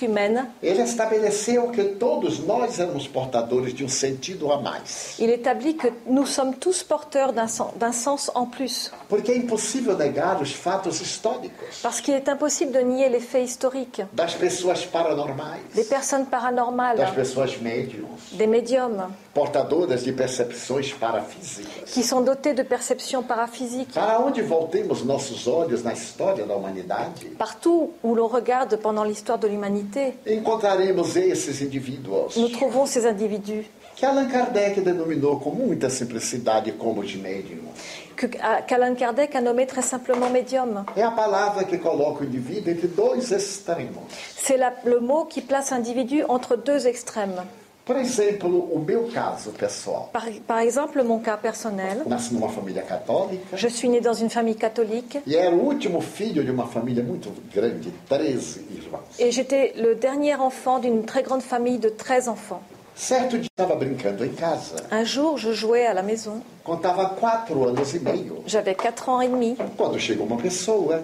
humaine, 0.02 0.46
ele 0.62 0.82
estabeleceu 0.82 1.68
que 1.70 1.84
todos 1.84 2.38
nós 2.40 2.78
éramos 2.78 3.06
portadores 3.06 3.74
de 3.74 3.84
um 3.84 3.88
sentido 3.88 4.50
a 4.52 4.58
mais. 4.60 5.16
il 5.18 5.30
établit 5.30 5.74
que 5.76 5.88
nous 6.06 6.26
sommes 6.26 6.54
tous 6.54 6.82
porteurs 6.82 7.32
d'un 7.32 7.46
sen- 7.48 7.72
d'un 7.76 7.92
sens 7.92 8.30
en 8.34 8.46
plus. 8.46 8.90
Porque 9.08 9.30
é 9.32 9.36
impossível 9.36 9.96
negar 9.96 10.40
os 10.40 10.52
fatos 10.52 11.00
históricos 11.00 11.80
Parce 11.82 12.00
qu'il 12.00 12.14
est 12.14 12.28
impossible 12.28 12.72
de 12.72 12.80
nier 12.80 13.08
les 13.08 13.20
faits 13.20 13.48
historiques 13.50 14.02
das 14.12 14.34
pessoas 14.34 14.84
paranormais, 14.90 15.60
des 15.74 15.84
personnes 15.84 16.26
paranormales, 16.26 16.96
das 16.98 17.10
pessoas 17.10 17.58
médiums, 17.60 18.08
des 18.32 18.46
médiums, 18.46 19.08
portadoras 19.34 20.02
de 20.02 20.12
percepções 20.12 20.92
parafísicas. 20.98 21.90
qui 21.92 22.02
sont 22.02 22.20
dotés 22.22 22.54
de 22.54 22.62
perceptions 22.62 23.22
paraphysiques. 23.22 23.92
Para 23.94 24.20
onde 24.20 24.40
voltemos 24.42 25.02
nossos 25.04 25.46
olhos 25.46 25.82
na 25.82 25.92
história 25.92 26.44
da 26.46 26.56
humanidade, 26.56 27.26
Partout 27.38 27.92
où 28.02 28.14
l'on 28.14 28.28
regarde 28.28 28.76
pendant 28.76 29.04
l'histoire 29.04 29.38
de 29.42 29.48
l'humanité, 29.48 30.14
encontraremos 30.26 31.16
esses 31.16 31.60
indivíduos 31.62 32.36
nous 32.36 32.48
trouvons 32.48 32.86
ces 32.86 33.04
individus 33.06 33.64
que 33.96 34.06
Allan 34.06 34.26
Kardec 34.28 34.80
denominou 34.82 35.36
com 35.38 35.50
muita 35.54 35.90
simplicidade 35.90 36.72
como 36.78 37.02
de 37.04 37.16
médium. 37.18 37.60
que- 38.16 38.38
à- 38.40 38.62
qu'Alain 38.62 38.94
Kardec 38.94 39.34
a 39.36 39.40
nommé 39.40 39.66
très 39.66 39.82
simplement 39.82 40.30
médium. 40.30 40.84
É 40.96 41.02
a 41.02 41.10
palavra 41.10 41.64
que 41.64 41.76
coloca 41.76 42.22
o 42.22 42.24
indivíduo 42.24 42.72
entre 42.72 42.86
dois 42.88 43.32
extremos. 43.32 44.02
C'est 44.36 44.58
le 44.84 45.00
mot 45.00 45.24
qui 45.26 45.40
place 45.42 45.70
l'individu 45.70 46.24
entre 46.28 46.56
deux 46.56 46.86
extrêmes. 46.86 47.42
Por 47.84 47.96
exemplo, 47.96 48.48
o 48.72 48.78
meu 48.78 49.08
caso 49.12 49.50
pessoal. 49.50 50.08
Par, 50.12 50.24
par 50.46 50.60
exemple, 50.60 51.02
mon 51.02 51.18
cas 51.20 51.36
personnel, 51.36 52.02
Nasci 52.06 52.32
numa 52.32 52.48
família 52.48 52.82
católica 52.82 53.56
je 53.56 53.68
suis 53.68 53.88
né 53.88 54.00
dans 54.00 54.14
une 54.14 54.30
famille 54.30 54.54
catholique 54.54 55.20
e 55.26 55.34
era 55.36 55.54
o 55.54 55.64
último 55.66 56.00
filho 56.00 56.44
de 56.44 56.50
uma 56.52 56.66
família 56.66 57.02
muito 57.02 57.32
grande, 57.52 57.90
13 58.08 58.60
irmãos. 58.70 59.02
et 59.18 59.32
j'étais 59.32 59.72
le 59.76 59.96
dernier 59.96 60.36
enfant 60.36 60.78
d'une 60.78 61.04
très 61.04 61.24
grande 61.24 61.42
famille 61.42 61.78
de 61.78 61.88
13 61.88 62.28
enfants. 62.28 62.62
Certo 62.94 63.36
dia 63.38 63.48
estava 63.50 63.74
brincando 63.74 64.22
em 64.24 64.32
casa, 64.34 64.76
Un 64.92 65.02
jour, 65.04 65.36
je 65.38 65.52
jouais 65.52 65.86
à 65.86 65.94
la 65.94 66.02
maison. 66.02 66.40
contava 66.62 67.06
quatro 67.18 67.66
anos 67.66 67.94
e 67.94 67.98
meio, 67.98 68.44
J'avais 68.46 68.76
4 68.76 69.08
ans 69.08 69.20
et 69.22 69.28
demi. 69.28 69.56
quando 69.76 69.98
chegou 69.98 70.24
uma 70.26 70.36
pessoa, 70.36 71.02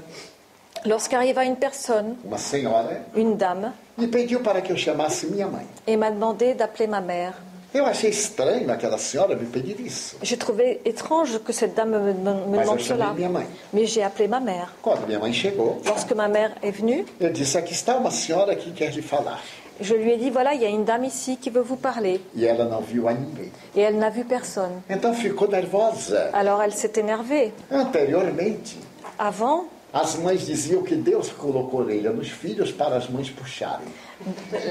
Lorsqu'arriva 0.87 1.45
une 1.45 1.57
personne, 1.57 2.17
uma 2.25 2.38
senhora, 2.38 2.91
une 3.17 3.37
dame, 3.37 3.73
me 3.97 4.07
pediu 4.07 4.41
para 4.41 4.61
que 4.61 4.73
eu 4.73 4.77
chamasse 4.77 5.27
minha 5.27 5.47
mãe. 5.47 5.67
et 5.87 5.97
m'a 5.97 6.11
demandé 6.11 6.55
d'appeler 6.55 6.87
ma 6.88 7.01
mère. 7.01 7.35
Eu 7.75 7.85
achei 7.85 8.09
estranho 8.09 8.71
aquela 8.73 8.97
senhora 8.97 9.35
me 9.37 9.45
pedir 9.45 9.79
isso. 9.79 10.17
J'ai 10.23 10.38
trouvé 10.38 10.81
étrange 10.87 11.38
que 11.45 11.53
cette 11.53 11.75
dame 11.75 11.91
me, 11.99 12.12
me- 12.14 12.14
me 12.14 12.57
Mas 12.57 12.61
eu 12.61 12.61
demande 12.62 12.83
chamei 12.83 13.03
cela. 13.05 13.12
minha 13.12 13.29
mãe. 13.29 13.47
Mais 13.75 13.85
j'ai 13.87 14.03
appelé 14.03 14.27
ma 14.27 14.41
mère. 14.41 14.73
Quando 14.81 15.07
minha 15.07 15.19
mãe 15.19 15.33
chegou, 15.35 15.79
Lorsque 15.85 16.12
ma 16.14 16.29
mère 16.29 16.53
est 16.62 16.71
venue, 16.71 17.05
eu 17.21 17.31
disse: 17.31 17.57
Aqui 17.59 17.75
está 17.75 17.97
uma 17.99 18.11
senhora 18.11 18.55
que 18.57 18.71
quer 18.73 18.91
lhe 18.95 19.03
falar. 19.03 19.41
je 19.81 19.95
lui 19.95 20.11
ai 20.12 20.17
dit, 20.17 20.31
voilà, 20.31 20.55
il 20.55 20.62
y 20.62 20.64
a 20.64 20.69
une 20.71 20.85
dame 20.85 21.05
ici 21.05 21.37
qui 21.37 21.51
veut 21.51 21.61
vous 21.62 21.77
parler. 21.77 22.21
E 22.35 22.47
ela 22.47 22.64
não 22.64 22.81
viu 22.81 23.07
a 23.07 23.12
ninguém. 23.12 23.53
Et 23.77 23.81
elle 23.83 23.97
n'a 23.99 24.09
vu 24.11 24.25
personne. 24.25 24.81
Então 24.88 25.12
ficou 25.12 25.47
nervosa. 25.47 26.31
Alors 26.33 26.62
elle 26.62 26.73
s'est 26.73 26.95
énervée. 26.99 27.53
Anteriormente, 27.71 28.77
Avant, 29.19 29.64
as 29.92 30.16
mães 30.16 30.44
diziam 30.44 30.83
que 30.83 30.94
Deus 30.94 31.31
colocou 31.31 31.81
orelha 31.81 32.12
nos 32.12 32.29
filhos 32.29 32.70
para 32.70 32.96
as 32.96 33.09
mães 33.09 33.31
puxarem. 33.31 33.88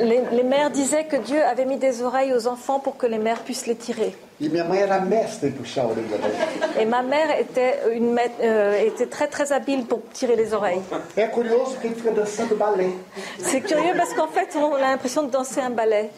les, 0.03 0.21
les 0.32 0.43
mères 0.43 0.69
disaient 0.69 1.06
que 1.06 1.17
Dieu 1.17 1.43
avait 1.43 1.65
mis 1.65 1.77
des 1.77 2.01
oreilles 2.01 2.34
aux 2.34 2.47
enfants 2.47 2.80
pour 2.80 2.97
que 2.97 3.08
les 3.08 3.17
mères 3.17 3.41
puissent 3.43 3.67
les 3.67 3.75
tirer. 3.75 4.15
E 4.39 4.50
minha 4.50 4.63
mãe 4.63 4.82
era 4.82 5.00
mestra 5.00 5.50
em 5.50 5.52
puxar 5.52 5.82
a 5.82 5.88
orelha 5.88 6.15
das 6.15 6.32
filhas. 6.32 6.78
Et 6.80 6.86
ma 6.86 7.02
mère 7.02 7.39
était, 7.39 7.80
une, 7.91 8.15
euh, 8.39 8.86
était 8.86 9.08
très 9.08 9.28
très 9.28 9.52
habile 9.52 9.86
pour 9.86 10.02
tirer 10.13 10.36
les 10.36 10.54
oreilles. 10.54 10.84
É 11.15 11.26
curioso 11.28 11.76
que 11.82 11.88
ele 11.88 11.95
fica 11.95 12.12
dançando 12.12 12.56
balé. 12.56 12.91
C'est 13.39 13.62
curieux 13.62 13.95
parce 13.97 14.13
qu'en 14.13 14.28
fait, 14.28 14.56
on 14.56 14.76
a 14.76 14.91
l'impression 14.91 15.23
de 15.23 15.32
danser 15.32 15.62
un 15.62 15.71
ballet. 15.71 16.12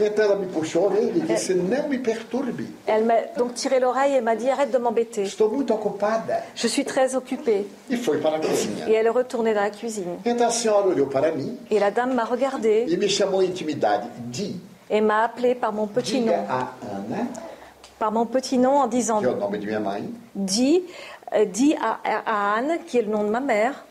Então 0.00 0.24
ela 0.24 0.36
me 0.36 0.46
puxou 0.46 0.84
a 0.84 0.86
orelha 0.86 1.12
e 1.14 1.20
disse: 1.20 1.52
Não 1.52 1.90
me 1.90 1.98
perturbe. 1.98 2.64
Elle 2.86 3.04
m'a 3.04 3.20
donc 3.36 3.52
tiré 3.52 3.80
l'oreille 3.80 4.14
et 4.14 4.22
m'a 4.22 4.34
dit 4.34 4.48
arrête 4.48 4.70
de 4.70 4.78
m'embêter. 4.78 5.24
Estou 5.24 5.50
muito 5.50 5.74
ocupada. 5.74 6.42
Je 6.54 6.68
suis 6.68 6.86
très 6.86 7.16
occupée. 7.16 7.66
E 7.90 7.96
foi 7.98 8.16
para 8.16 8.36
a 8.36 8.88
Et 8.88 8.94
elle 8.94 9.06
est 9.06 9.10
retournée 9.10 9.52
dans 9.52 9.60
la 9.60 9.70
cuisine. 9.70 10.18
Então 10.24 10.46
a 10.46 10.50
senhora 10.50 10.86
olhou 10.88 11.06
para 11.06 11.32
mim 11.32 11.58
Et 11.70 11.78
la 11.78 11.90
dame 11.90 12.14
m'a 12.14 12.24
regardée 12.24 12.86
e 12.88 12.96
me 12.96 13.08
chamou 13.08 13.42
em 13.42 13.48
intimidade. 13.48 14.08
Di, 14.16 14.58
et 14.88 15.02
m'a 15.02 15.24
appelée 15.24 15.54
par 15.54 15.72
mon 15.72 15.86
petit 15.86 16.20
diga 16.20 16.38
nom. 16.38 16.44
a 16.48 16.74
Ana 16.96 17.47
par 17.98 18.12
mon 18.12 18.26
petit 18.26 18.58
nom 18.58 18.76
en 18.78 18.86
disant 18.86 19.20
dis, 20.34 20.82
dis 21.46 21.74
à, 21.80 21.98
à 22.26 22.54
Anne, 22.56 22.78
qui 22.86 22.98
est 22.98 23.02
le 23.02 23.10
nom 23.10 23.24
de 23.24 23.28
ma 23.30 23.40
mère, 23.40 23.84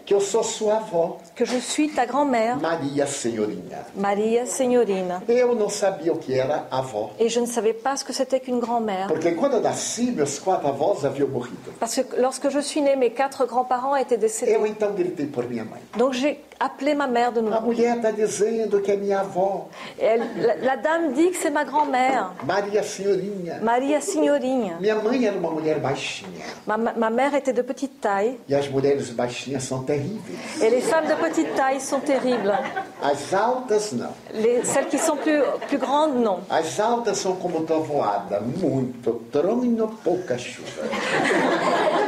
que 1.38 1.46
je 1.46 1.58
suis 1.60 1.90
ta 1.90 2.06
grand-mère, 2.08 2.58
Maria 2.58 3.06
Senhorinha. 3.06 3.86
Maria 3.96 4.46
Signorina. 4.48 5.22
Eu 5.28 5.54
não 5.56 5.70
sabia 5.70 6.12
o 6.12 6.18
que 6.18 6.34
era 6.34 6.66
avó, 6.72 7.12
Et 7.20 7.30
je 7.30 7.40
ne 7.40 7.46
savais 7.46 7.74
pas 7.74 7.96
ce 7.96 8.04
que 8.04 8.12
c'était 8.12 8.40
qu'une 8.40 8.60
grand-mère. 8.60 9.08
porque 9.08 9.32
quando 9.36 9.62
nasci, 9.62 10.12
meus 10.12 10.40
quatro 10.40 10.68
avós 10.68 11.06
haviam 11.06 11.28
morrido. 11.30 11.72
Parce 11.80 12.02
que 12.02 12.16
lorsque 12.20 12.50
je 12.50 12.60
suis 12.60 12.82
née, 12.82 12.96
mes 12.96 13.12
quatre 13.12 13.46
grands-parents 13.46 13.96
étaient 13.96 14.18
décédés. 14.18 14.54
Eu 14.56 14.66
então 14.66 14.94
gritei 14.96 15.28
por 15.28 15.46
minha 15.48 15.64
mãe. 15.64 15.80
Donc 15.96 16.14
j'ai 16.14 16.42
appelé 16.60 16.96
ma 16.96 17.06
mère 17.06 17.32
de 17.32 17.40
A 17.40 17.44
nouveau. 17.44 17.62
mulher 17.68 17.98
está 17.98 18.10
dizendo 18.10 18.82
que 18.82 18.92
é 18.92 18.98
minha 18.98 19.20
avó, 19.20 19.70
elle- 20.00 20.26
la, 20.38 20.56
la 20.56 20.76
dame 20.76 21.14
dit 21.14 21.30
que 21.30 21.38
c'est 21.38 21.52
ma 21.52 21.64
grand-mère, 21.66 22.32
Maria 22.48 22.82
Senhorinha. 22.82 23.60
Maria 23.62 24.02
Signorinha. 24.02 24.78
Minha 24.80 24.96
mãe 24.96 25.24
era 25.28 25.38
uma 25.38 25.52
mulher 25.52 25.80
baixinha. 25.80 26.46
Ma, 26.66 26.78
ma- 26.78 26.94
ma 26.94 27.12
mère 27.12 27.36
était 27.36 27.54
de 27.54 27.62
petite 27.62 28.02
taille. 28.02 28.40
E 28.50 28.56
as 28.56 28.68
mulheres 28.68 29.12
baixinhas 29.12 29.62
são 29.66 29.84
terríveis. 29.84 30.40
Et 30.64 30.72
les 30.72 30.82
femmes 30.82 31.06
de 31.08 31.14
petite 31.14 31.27
taille 31.56 31.80
sont 31.80 32.00
terribles. 32.00 32.54
As 33.02 33.34
altas, 33.34 33.92
não. 33.94 34.10
Les, 34.34 34.64
celles 34.64 34.88
qui 34.88 34.98
sont 34.98 35.16
plus, 35.16 35.42
plus 35.68 35.78
grandes, 35.78 36.16
non. 36.16 36.40
As 36.50 36.80
altas 36.80 37.18
são 37.20 37.36
como 37.36 37.62
trovoada, 37.62 38.42
muito 38.42 39.22
tronho, 39.32 39.88
pouca 40.04 40.38
chuva. 40.38 40.84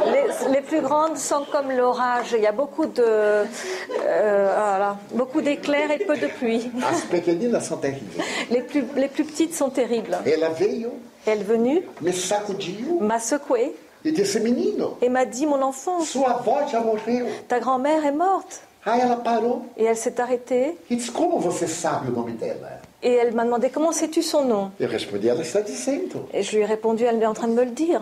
Les, 0.06 0.50
les 0.52 0.62
plus 0.62 0.80
grandes 0.80 1.18
sont 1.18 1.44
comme 1.50 1.70
l'orage. 1.70 2.32
Il 2.36 2.42
y 2.42 2.46
a 2.46 2.52
beaucoup 2.52 2.86
de, 2.86 3.02
euh, 3.02 3.44
voilà, 4.68 4.96
beaucoup 5.12 5.40
d'éclairs 5.40 5.90
et 5.90 5.98
peu 5.98 6.16
de 6.16 6.26
pluie. 6.26 6.70
As 6.82 7.02
pequeninas 7.02 7.60
são 7.60 7.76
terríveis. 7.78 8.24
Les 8.50 8.62
plus, 8.62 8.84
les 8.96 9.08
plus 9.08 9.24
petites 9.24 9.54
sont 9.54 9.70
terribles. 9.70 10.16
Ela 10.26 10.50
veio, 10.50 10.92
Elle 11.26 11.40
est 11.40 11.44
venue, 11.44 11.82
me 12.00 12.12
sacudiu 12.12 12.86
m'a 12.98 13.18
secoué 13.18 13.74
e 14.06 14.08
et 15.02 15.08
m'a 15.10 15.26
dit 15.26 15.46
Mon 15.46 15.60
enfant, 15.60 15.98
ta 17.48 17.60
grand-mère 17.60 18.06
est 18.06 18.12
morte. 18.12 18.62
Aí 18.84 19.00
ela 19.00 19.16
parou 19.16 19.66
Et 19.76 19.84
elle 19.84 19.96
s'est 19.96 20.18
arrêtée 20.20 20.76
e 20.90 20.96
disse: 20.96 21.10
Como 21.10 21.38
você 21.38 21.66
sabe 21.66 22.08
o 22.08 22.12
nome 22.12 22.32
dela? 22.32 22.80
et 23.02 23.12
elle 23.14 23.32
m'a 23.34 23.44
demandé 23.44 23.70
Comment 23.70 23.92
sais-tu 23.92 24.22
son 24.22 24.44
nom? 24.44 24.70
Eu 24.80 24.86
respondi: 24.88 25.28
Ela 25.28 25.42
está 25.42 25.60
dizendo. 25.60 26.26
Et 26.32 26.42
je 26.42 26.52
lui 26.56 26.62
ai 26.62 26.66
répondu 26.66 27.04
Elle 27.04 27.22
est 27.22 27.26
en 27.26 27.34
train 27.34 27.48
de 27.48 27.52
me 27.54 27.64
le 27.64 27.72
dire. 27.72 28.00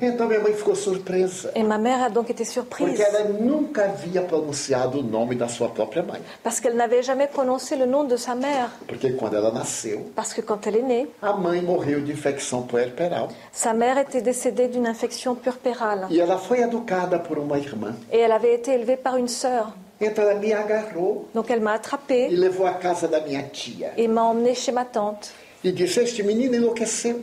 Então 0.00 0.28
minha 0.28 0.38
mãe 0.40 0.52
ficou 0.54 0.76
surpresa, 0.76 1.50
Et 1.56 1.64
ma 1.64 1.78
mère 1.78 2.00
a 2.04 2.10
donc 2.10 2.30
été 2.30 2.44
porque 2.44 2.52
surprise 2.52 3.00
ela 3.00 3.24
nunca 3.24 3.84
havia 3.86 4.22
pronunciado 4.22 5.00
o 5.00 5.02
nome 5.02 5.34
da 5.34 5.48
sua 5.48 5.68
própria 5.68 6.02
mãe. 6.04 6.20
parce 6.44 6.60
qu'elle 6.60 6.76
n'avait 6.76 7.02
jamais 7.02 7.26
prononcé 7.26 7.74
le 7.76 7.86
nom 7.86 8.04
de 8.04 8.16
sa 8.16 8.36
mère. 8.36 8.70
Porque 8.86 9.10
quando 9.16 9.34
ela 9.36 9.50
nasceu, 9.50 9.98
Parce 10.14 10.32
que 10.32 10.42
quand 10.42 10.64
elle 10.68 10.76
est 10.76 10.82
née, 10.82 11.08
a 11.22 11.32
mãe 11.32 11.60
morreu 11.60 12.00
de 12.02 12.12
infecção 12.12 12.62
puerperal 12.62 13.28
sa 13.52 13.72
mère 13.72 13.98
était 13.98 14.22
décédée 14.22 14.68
d'une 14.68 14.86
infection 14.86 15.34
puerpérale. 15.34 16.06
e 16.08 16.20
ela 16.20 16.38
foi 16.38 16.60
educada 16.60 17.18
por 17.18 17.36
uma 17.38 17.58
irmã. 17.58 17.94
Et 18.12 18.18
elle 18.18 18.32
avait 18.32 18.54
été 18.54 18.74
élevée 18.74 18.96
par 18.96 19.16
une 19.16 19.26
sœur. 19.28 19.72
Então 20.00 20.24
ela 20.24 20.34
me 20.40 20.52
agarrou 20.52 21.28
Donc 21.34 21.50
elle 21.50 21.60
m'a 21.60 21.72
e 21.72 21.76
attrapée 21.76 22.28
levou 22.28 22.66
à 22.66 22.74
casa 22.74 23.06
da 23.06 23.20
minha 23.20 23.42
tia 23.42 23.92
et 23.96 24.08
m'a 24.08 24.22
emmenée 24.24 24.54
chez 24.54 24.72
ma 24.72 24.84
tante. 24.84 25.32
e 25.62 25.72
disse: 25.72 26.00
Este 26.00 26.22
menino 26.22 26.56
enlouqueceu. 26.56 27.22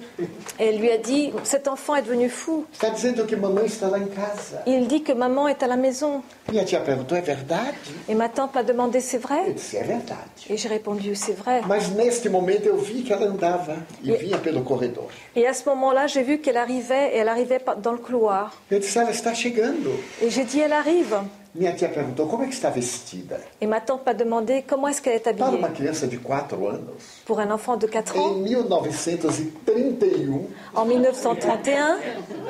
Elle 0.60 0.78
lui 0.78 0.92
a 0.92 0.98
dit 0.98 1.34
Cet 1.44 1.68
enfant 1.68 1.96
est 1.96 2.04
devenu 2.04 2.30
fou. 2.30 2.66
Está 2.72 2.90
dizendo 2.90 3.26
que 3.26 3.36
mamãe 3.36 3.66
está 3.66 3.88
lá 3.88 3.98
em 3.98 4.08
casa. 4.08 4.62
Il 4.66 4.88
dit 4.88 5.02
que 5.02 5.14
maman 5.14 5.48
est 5.48 5.64
à 5.64 5.68
la 5.68 5.76
maison. 5.76 6.22
Minha 6.50 6.64
tia 6.64 6.80
perguntou: 6.80 7.18
É 7.18 7.22
verdade? 7.22 7.76
Et 8.08 8.16
ma 8.16 8.30
tante 8.30 8.54
m'a 8.56 8.64
demandé 8.64 9.02
C'est 9.02 9.18
Eu 9.18 9.22
vrai 9.22 9.52
disse: 9.54 9.76
É 9.76 9.84
verdade. 9.84 10.30
Et 10.50 10.58
j'ai 10.58 10.70
répondu 10.70 11.16
C'est 11.16 11.34
vrai. 11.34 11.62
Mas 11.68 11.90
neste 11.90 12.30
momento 12.30 12.68
eu 12.68 12.78
vi 12.78 13.04
que 13.04 13.12
ela 13.12 13.26
andava 13.26 13.78
e 14.04 14.12
vinha 14.16 14.38
pelo 14.38 14.62
corredor. 14.62 15.10
Et 15.36 15.48
à 15.48 15.54
ce 15.54 15.68
moment-là, 15.70 16.08
j'ai 16.08 16.24
vu 16.24 16.40
qu'elle 16.40 16.58
arrivait 16.58 17.16
et 17.16 17.18
elle 17.18 17.30
arrivait 17.30 17.62
dans 17.82 17.92
le 17.92 18.00
couloir. 18.00 18.56
Eu 18.72 18.80
disse: 18.80 18.96
Ela 18.98 19.12
está 19.12 19.34
chegando. 19.34 19.92
Et 20.22 20.30
j'ai 20.30 20.44
dit 20.44 20.60
Elle 20.60 20.74
arrive. 20.74 21.16
Minha 21.58 21.74
tia 21.74 21.90
perguntou: 21.90 22.28
Como 22.28 22.44
é 22.44 22.48
que 22.48 22.54
está 22.54 22.70
vestida? 22.70 23.40
Et 23.60 23.66
ma 23.66 23.82
tante 23.82 24.06
m'a 24.06 24.14
demandé 24.14 24.64
Comment 24.68 24.90
est-ce 24.90 25.02
qu'elle 25.02 25.16
est 25.16 25.20
Para 25.24 25.32
habillée 25.48 25.58
uma 25.58 25.70
criança 25.70 26.06
de 26.06 26.18
4 26.18 26.54
anos, 26.56 27.22
Pour 27.26 27.40
un 27.40 27.50
enfant 27.50 27.78
de 27.78 27.88
4 27.88 28.16
ans, 28.18 28.34
em 28.36 28.42
1931, 28.42 30.42
en 30.76 30.86
1931, 30.86 31.98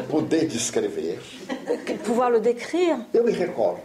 poder 0.09 0.45
descrever, 0.45 1.17
pouvoir 2.03 2.29
le 2.29 2.39
décrire, 2.41 2.97
eu 3.13 3.21
me 3.21 3.31
recordo. 3.31 3.79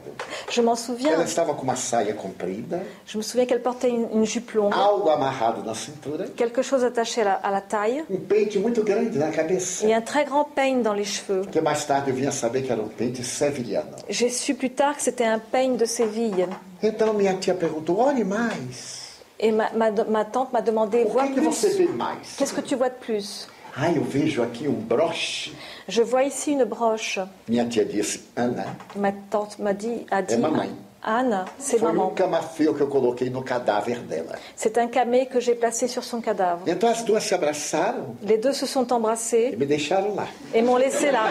je 0.50 0.60
m'en 0.60 0.72
Ela 0.72 0.76
souviens. 0.76 1.22
estava 1.24 1.54
com 1.54 1.62
uma 1.62 1.76
saia 1.76 2.14
comprida, 2.14 2.82
Je 3.06 3.16
me 3.16 3.22
souviens 3.22 3.46
qu'elle 3.46 3.62
portait 3.62 3.90
une, 3.90 4.08
une 4.12 4.26
jupe 4.26 4.52
longue, 4.54 4.74
algo 4.74 5.08
amarrado 5.10 5.62
na 5.64 5.74
cintura, 5.74 6.24
quelque 6.36 6.62
chose 6.62 6.82
attaché 6.84 7.20
à 7.22 7.24
la, 7.24 7.32
à 7.34 7.50
la 7.50 7.60
taille 7.60 8.04
um 8.10 8.16
pente 8.18 8.58
muito 8.58 8.82
grande 8.82 9.14
na 9.16 9.30
cabeça. 9.30 9.86
et 9.86 9.94
un 9.94 10.00
très 10.02 10.24
grand 10.24 10.44
peigne 10.44 10.82
dans 10.82 10.94
les 10.94 11.04
cheveux. 11.04 11.42
Que 11.52 11.60
mais 11.60 11.86
tarde 11.86 12.08
eu 12.08 12.12
vim 12.12 12.26
a 12.26 12.32
saber 12.32 12.62
que 12.62 12.72
era 12.72 12.82
um 12.82 12.88
pente 12.88 13.22
seviliano. 13.22 13.90
J'ai 14.08 14.30
su 14.30 14.54
plus 14.54 14.70
tard 14.70 14.96
que 14.96 15.02
c'était 15.12 15.26
un 15.26 15.38
peigne 15.38 15.76
de 15.76 15.84
Séville. 15.84 16.46
Então 16.82 17.12
minha 17.14 17.34
tia 17.34 17.54
perguntou: 17.54 17.98
olhe 18.00 18.24
mais. 18.24 19.20
Et 19.38 19.52
ma, 19.52 19.70
ma- 19.72 19.90
ma 20.08 20.24
tante 20.24 20.52
m'a 20.52 20.62
demandé 20.62 21.04
Vois 21.04 21.26
que, 21.28 21.40
você 21.40 21.68
plus. 21.70 21.78
vê 21.78 21.88
mais? 21.92 22.36
Qu'est-ce 22.38 22.54
que 22.54 22.60
tu 22.62 22.76
vois 22.76 22.88
de 22.88 22.94
plus? 22.94 23.46
Ah, 23.76 23.90
eu 23.90 24.02
vejo 24.04 24.42
aqui 24.42 24.68
um 24.68 24.72
broche. 24.80 25.50
Je 25.88 26.02
vois 26.02 26.22
ici 26.24 26.52
une 26.52 26.64
broche. 26.64 27.18
Minha 27.48 27.64
tia 27.66 27.84
disse: 27.84 28.20
Ana, 28.36 28.64
Ma 28.96 29.12
tante 29.30 29.58
m'a 29.58 29.72
dit, 29.74 30.06
a 30.10 30.22
dit, 30.22 30.36
maman. 30.38 30.68
Anne, 31.04 31.44
c'est 31.58 31.78
foi 31.78 31.90
um 31.90 31.94
maman. 31.94 32.10
camafeu 32.14 32.72
que 32.74 32.80
eu 32.82 32.86
coloquei 32.86 33.28
no 33.28 33.42
cadáver 33.42 33.98
dela. 34.08 34.36
C'est 34.54 34.78
un 34.78 34.86
camé 34.86 35.26
que 35.26 35.40
j'ai 35.40 35.56
placé 35.56 35.88
sur 35.88 36.04
son 36.04 36.20
cadavre. 36.20 36.62
Então 36.66 36.88
as 36.88 37.02
duas 37.02 37.24
se 37.24 37.34
abraçaram 37.34 38.14
Les 38.22 38.38
deux 38.38 38.52
se 38.52 38.66
sont 38.66 38.86
e 38.88 38.92
embrassés 38.92 39.56
me 39.56 39.66
deixaram 39.66 40.14
lá. 40.14 40.28
et 40.54 40.62
m'ont 40.62 40.76
laissé 40.76 41.10
là. 41.10 41.24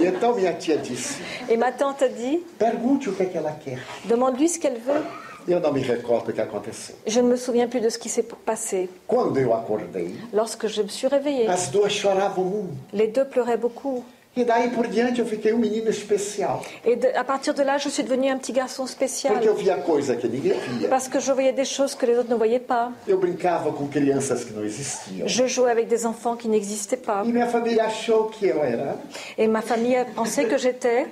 E 0.00 0.06
então 0.06 0.34
minha 0.34 0.52
tia 0.54 0.76
disse: 0.76 1.20
Et 1.48 1.56
ma 1.56 1.70
tante 1.70 2.02
a 2.04 2.08
dit, 2.08 2.38
pergunte 2.58 3.08
o 3.08 3.14
que, 3.14 3.22
é 3.22 3.26
que 3.26 3.36
ela 3.38 3.52
quer. 3.52 3.78
demande-lui 4.06 4.48
ce 4.48 4.58
qu'elle 4.58 4.80
veut. 4.80 5.02
Eu 5.46 5.60
não 5.60 5.72
me 5.72 5.80
recordo 5.80 6.30
o 6.30 6.32
que 6.34 6.40
aconteceu. 6.42 6.94
Je 7.06 7.20
ne 7.22 7.28
me 7.28 7.36
souviens 7.36 7.68
plus 7.68 7.80
de 7.80 7.88
ce 7.88 7.98
qui 7.98 8.08
s'est 8.10 8.24
passé. 8.44 8.90
Quando 9.06 9.38
eu 9.38 9.54
acordei, 9.54 10.14
Lorsque 10.32 10.66
je 10.66 10.82
me 10.82 10.88
suis 10.88 11.06
réveillée, 11.06 11.48
as 11.48 11.70
duas 11.70 11.88
choravam 11.90 12.44
muito. 12.44 12.74
les 12.92 13.06
deux 13.08 13.24
pleuraient 13.24 13.56
beaucoup. 13.56 14.04
E 14.38 14.44
daí 14.44 14.70
por 14.70 14.86
diante 14.86 15.18
eu 15.20 15.26
fiquei 15.26 15.52
um 15.52 15.58
menino 15.58 15.88
especial. 15.90 16.62
Et 16.84 16.94
de- 16.94 17.08
à 17.08 17.24
partir 17.24 17.52
de 17.54 17.62
là, 17.64 17.76
je 17.76 17.88
suis 17.88 18.04
devenue 18.04 18.30
un 18.30 18.38
petit 18.38 18.52
garçon 18.52 18.86
spécial. 18.86 19.32
Porque 19.34 19.48
eu 19.48 19.54
via 19.54 19.76
coisa 19.78 20.14
que 20.14 20.28
ninguém 20.28 20.54
via. 20.78 20.88
Parce 20.88 21.08
que 21.08 21.18
je 21.18 21.32
voyais 21.32 21.52
des 21.52 21.64
choses 21.64 21.94
que 21.96 22.06
les 22.06 22.16
autres 22.16 22.30
ne 22.30 22.36
voyaient 22.36 22.60
pas. 22.74 22.92
Eu 23.08 23.18
brincava 23.18 23.72
com 23.72 23.88
crianças 23.88 24.44
que 24.44 24.52
não 24.52 24.64
existiam. 24.64 25.26
Je 25.26 25.46
jouais 25.48 25.72
avec 25.72 25.88
des 25.88 26.06
enfants 26.06 26.36
qui 26.36 26.46
n'existaient 26.48 27.02
pas. 27.04 27.24
E 27.26 27.32
minha 27.32 27.48
família 27.48 27.84
achou 27.86 28.26
que 28.30 28.46
eu 28.46 28.62
era 28.62 28.96
Et 29.36 29.48
ma 29.48 29.60
famille 29.60 29.96
pensé 30.14 30.44
que 30.44 30.56
j'étais. 30.56 31.06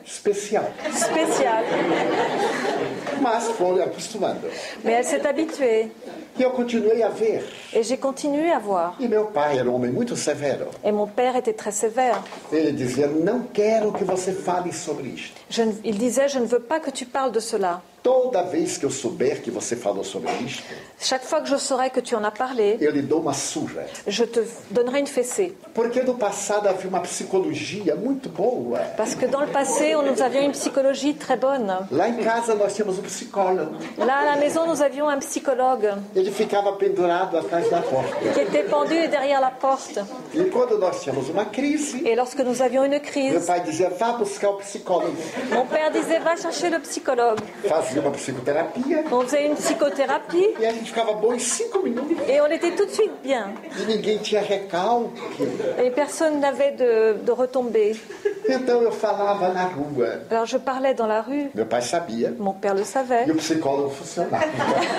Mas 3.20 3.48
foi 3.58 3.82
acostumando. 3.82 4.46
Mais 4.84 4.92
elle 4.94 5.04
s'est 5.04 5.26
habituée. 5.26 5.88
Et 7.72 7.82
j'ai 7.82 7.96
continué 7.98 8.50
à 8.50 8.58
voir. 8.58 8.96
Meu 9.00 9.24
pai 9.26 9.56
era 9.58 9.70
homem 9.70 9.92
muito 9.92 10.16
severo. 10.16 10.66
Et 10.84 10.92
mon 10.92 11.06
père 11.06 11.36
était 11.36 11.54
très 11.54 11.72
sévère. 11.72 12.22
Ele 12.52 12.72
dizia: 12.72 13.06
Não 13.08 13.44
quero 13.52 13.92
que 13.92 14.04
você 14.04 14.32
fale 14.32 14.72
sobre 14.72 15.08
isto. 15.08 15.34
Je 15.50 15.62
ne- 15.62 15.74
il 15.84 15.98
disait, 15.98 16.28
je 16.28 16.38
ne 16.38 16.46
veux 16.46 16.60
pas 16.60 16.80
que 16.80 16.90
tu 16.90 17.06
parles 17.06 17.32
de 17.32 17.40
cela. 17.40 17.80
Toda 18.06 18.42
vez 18.44 18.78
que 18.78 18.86
eu 18.86 18.90
souber 18.90 19.42
que 19.42 19.50
você 19.50 19.74
falou 19.74 20.04
sobre 20.04 20.30
isto, 20.44 20.62
Chaque 20.98 21.26
fois 21.26 21.42
que 21.42 21.48
je 21.48 21.58
saurai 21.58 21.90
que 21.90 22.00
tu 22.00 22.14
en 22.14 22.24
as 22.24 22.30
parlé, 22.30 22.76
eu 22.80 22.92
lhe 22.92 23.02
dou 23.02 23.20
uma 23.20 23.34
surra. 23.34 23.84
je 24.06 24.24
te 24.24 24.40
donnerai 24.70 25.00
une 25.00 25.08
fessée. 25.08 25.54
Porque 25.74 26.02
no 26.04 26.14
passado 26.14 26.68
havia 26.68 26.88
uma 26.88 27.00
psicologia 27.00 27.96
muito 27.96 28.28
boa. 28.28 28.78
Parce 28.96 29.16
que 29.16 29.26
dans 29.26 29.40
le 29.40 29.48
passé, 29.48 29.94
nous 29.94 30.22
avions 30.22 30.42
une 30.42 30.52
psychologie 30.52 31.14
très 31.14 31.36
bonne. 31.36 31.66
Lá 31.90 32.08
em 32.08 32.16
casa 32.18 32.54
nós 32.54 32.74
tínhamos 32.74 32.98
um 32.98 33.02
psicólogo. 33.02 33.74
Là, 33.98 34.18
à 34.20 34.24
la 34.24 34.36
maison, 34.36 34.66
nous 34.66 34.80
avions 34.80 35.08
un 35.08 35.18
psychologue 35.18 35.92
Ele 36.14 36.30
ficava 36.30 36.72
pendurado 36.74 37.36
atrás 37.36 37.68
da 37.68 37.82
porta. 37.82 38.16
qui 38.32 38.40
était 38.40 38.62
pendu 38.70 39.08
derrière 39.08 39.40
la 39.40 39.50
porte. 39.50 39.98
E 40.32 40.44
quando 40.44 40.78
nós 40.78 41.02
tínhamos 41.02 41.28
uma 41.28 41.44
crise, 41.46 42.00
Et 42.06 42.14
lorsque 42.14 42.40
nous 42.40 42.62
avions 42.62 42.84
une 42.84 42.92
meu 42.92 43.00
crise, 43.00 43.44
pai 43.46 43.60
dizia: 43.62 43.90
Vá 43.90 44.12
buscar 44.12 44.50
o 44.50 44.58
psicólogo. 44.58 45.16
mon 45.50 45.66
père 45.66 45.90
disait, 45.90 46.20
va 46.20 46.36
chercher 46.36 46.70
le 46.70 46.78
psychologue. 46.78 47.40
Fazia 47.96 48.00
uma 48.02 48.10
psicoterapia 48.10 49.04
On 49.10 49.20
faisait 49.22 49.46
une 49.46 49.54
psychothérapie 49.56 50.54
e 50.60 50.66
a 50.66 50.72
gente 50.72 50.86
ficava 50.90 51.12
bom 51.14 51.32
em 51.32 51.38
cinco 51.38 51.80
minutos. 51.82 52.16
et 52.28 52.40
on 52.42 52.46
était 52.46 52.72
tout 52.72 52.84
de 52.86 52.90
suite 52.92 53.12
bien. 53.22 53.54
E 53.80 53.84
ninguém 53.86 54.18
tinha 54.18 54.42
recalque. 54.42 55.18
Et 55.82 55.90
personne 55.90 56.38
n'avait 56.40 56.72
de, 56.72 57.14
de 57.24 57.32
retombées. 57.32 57.96
Então 58.48 58.82
eu 58.82 58.92
falava 58.92 59.48
na 59.48 59.64
rua. 59.64 60.20
Alors 60.30 60.46
je 60.46 60.58
parlais 60.58 60.94
dans 60.94 61.06
la 61.06 61.20
rue, 61.22 61.50
Meu 61.54 61.66
pai 61.66 61.80
sabia. 61.82 62.30
mon 62.38 62.52
père 62.52 62.74
le 62.74 62.84
savait. 62.84 63.26
E 63.26 63.32
o 63.32 63.34
psicólogo 63.36 63.90
funcionava. 63.90 64.44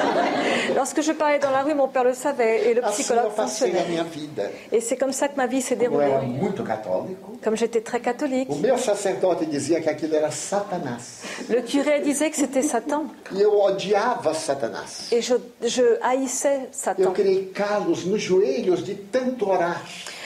Lorsque 0.75 1.01
je 1.01 1.11
parlais 1.13 1.39
dans 1.39 1.51
la 1.51 1.61
rue, 1.61 1.73
mon 1.73 1.87
père 1.87 2.03
le 2.03 2.13
savait 2.13 2.69
et 2.69 2.73
le 2.73 2.83
Assim 2.83 3.03
psychologue 3.03 3.27
a 3.27 3.29
fonctionnait. 3.29 3.85
minha 3.87 4.03
vida. 4.03 4.43
Et 4.71 4.81
c'est 4.81 4.97
comme 4.97 5.13
ça 5.13 5.27
que 5.27 5.37
ma 5.37 5.47
vie 5.47 5.61
s'est 5.61 5.75
Eu 5.79 5.83
era 5.83 5.89
déroulée. 6.19 6.27
muito 6.27 6.63
católico. 6.63 7.37
Comme 7.43 7.55
j'étais 7.55 7.81
très 7.81 7.99
catholique, 7.99 8.49
O 8.49 8.55
meu 8.55 8.77
sacerdote 8.77 9.45
dizia 9.45 9.79
que 9.81 9.89
aquilo 9.89 10.15
era 10.15 10.31
Satanás. 10.31 11.21
le 11.49 11.61
curé 11.61 12.01
disait 12.01 12.29
que 12.31 12.35
c'était 12.37 12.61
Satan. 12.63 12.86
E 13.35 13.41
eu 13.41 13.59
odiava 13.59 14.33
Satanás. 14.33 15.11
Et 15.11 15.21
je, 15.21 15.35
je 15.61 15.83
haïssais 16.01 16.61
Eu 16.63 16.67
Satan. 16.71 17.11
criei 17.13 17.45
calos 17.53 18.05
nos 18.05 18.21
joelhos 18.21 18.83
de 18.83 18.95
tanto 18.95 19.49
orar. 19.49 19.81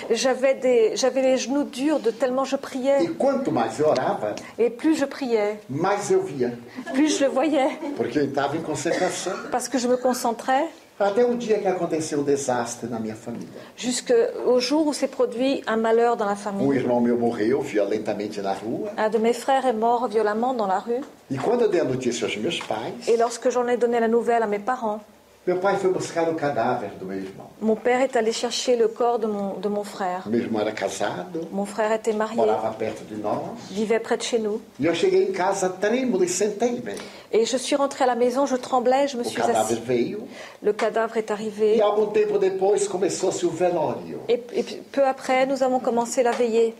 J'avais 0.09 0.55
les 1.21 1.37
genoux 1.37 1.63
durs 1.63 1.99
de 1.99 2.11
tellement 2.11 2.43
je 2.45 2.55
E 2.55 2.59
priais. 2.59 3.07
quanto 3.17 3.51
mais 3.51 3.77
eu 3.79 3.85
orava, 3.85 4.35
Et 4.57 4.69
plus 4.69 4.95
je 4.95 5.05
priais, 5.05 5.59
mais 5.69 6.09
eu 6.11 6.21
via. 6.21 6.57
plus 6.93 7.17
je 7.17 7.25
le 7.25 7.29
voyais. 7.29 7.77
Porque 7.95 8.17
eu 8.19 8.25
estava 8.25 8.57
em 8.57 8.61
concentração. 8.61 9.33
Parce 9.51 9.67
que 9.67 9.77
je 9.77 9.87
me 9.87 9.97
concentrais 9.97 10.67
Até 10.99 11.25
o 11.25 11.35
dia 11.35 11.57
que 11.59 11.67
aconteceu 11.67 12.19
o 12.19 12.23
desastre 12.23 12.87
na 12.87 12.99
minha 12.99 13.15
família. 13.15 13.47
jusqu'au 13.75 14.59
jour 14.59 14.85
où 14.87 14.93
s'est 14.93 15.07
produit 15.07 15.63
un 15.65 15.77
malheur 15.77 16.15
dans 16.15 16.25
la 16.25 16.33
Um 16.33 16.35
famille. 16.35 16.75
irmão 16.77 17.01
meu 17.01 17.17
morreu 17.17 17.59
violentamente 17.61 18.39
na 18.41 18.53
rua. 18.53 18.91
Un 18.97 19.09
de 19.09 19.17
mes 19.17 19.33
frères 19.33 19.65
est 19.65 19.73
mort 19.73 20.07
violemment 20.07 20.53
dans 20.53 20.67
la 20.67 20.77
rue. 20.79 21.01
E 21.31 21.37
quando 21.37 21.63
eu 21.65 21.69
dei 21.69 21.79
a 21.81 21.83
notícia 21.85 22.27
aos 22.27 22.37
meus 22.37 22.59
pais, 22.59 22.93
Et 23.07 23.17
lorsque 23.17 23.49
j'en 23.49 23.67
ai 23.67 23.77
donné 23.77 23.99
la 23.99 24.07
nouvelle 24.07 24.43
à 24.43 24.47
mes 24.47 24.59
parents, 24.59 24.99
meu 25.45 25.57
pai 25.57 25.75
foi 25.77 25.91
buscar 25.91 26.29
o 26.29 26.35
cadáver 26.35 26.91
do 26.99 27.05
meu 27.05 27.17
irmão. 27.17 27.47
mon 27.59 27.75
père 27.75 28.01
est 28.01 28.15
allé 28.15 28.31
chercher 28.31 28.75
le 28.75 28.87
corps 28.87 29.17
de 29.17 29.25
mon, 29.25 29.57
de 29.59 29.67
mon 29.69 29.83
frère. 29.83 30.27
Meu 30.27 30.39
irmão 30.39 30.61
era 30.61 30.71
casado, 30.71 31.47
Mon 31.51 31.65
frère 31.65 31.91
était 31.93 32.13
marié, 32.13 32.35
morava 32.35 32.69
perto 32.77 33.03
de 33.05 33.15
nós. 33.15 33.41
vivait 33.71 33.99
près 33.99 34.17
de 34.17 34.23
chez 34.23 34.37
nous. 34.39 34.61
E 34.79 34.85
eu 34.85 34.93
cheguei 34.93 35.23
em 35.27 35.31
casa 35.31 35.67
trêmulo 35.67 36.23
e. 36.23 36.27
Et 37.31 37.45
je 37.45 37.57
suis 37.57 37.75
rentrée 37.75 38.03
à 38.03 38.07
la 38.07 38.15
maison, 38.15 38.45
je 38.45 38.55
tremblais, 38.55 39.07
je 39.07 39.17
me 39.17 39.23
O 39.23 39.25
suis 39.25 39.41
assise. 39.41 39.79
veio. 39.79 40.27
Le 40.61 40.73
cadavre 40.73 41.17
est 41.17 41.31
E 41.31 41.33
arrivé. 41.33 41.81
algum 41.81 42.11
tempo 42.11 42.37
depois 42.37 42.87
começou-se 42.87 43.43
o 43.45 43.49
velório. 43.49 44.19
Et, 44.29 44.37
peu 44.91 45.05
après, 45.07 45.47
nous 45.47 45.63
avons 45.63 45.79
commencé 45.79 46.21
la 46.21 46.31
veillée. 46.31 46.75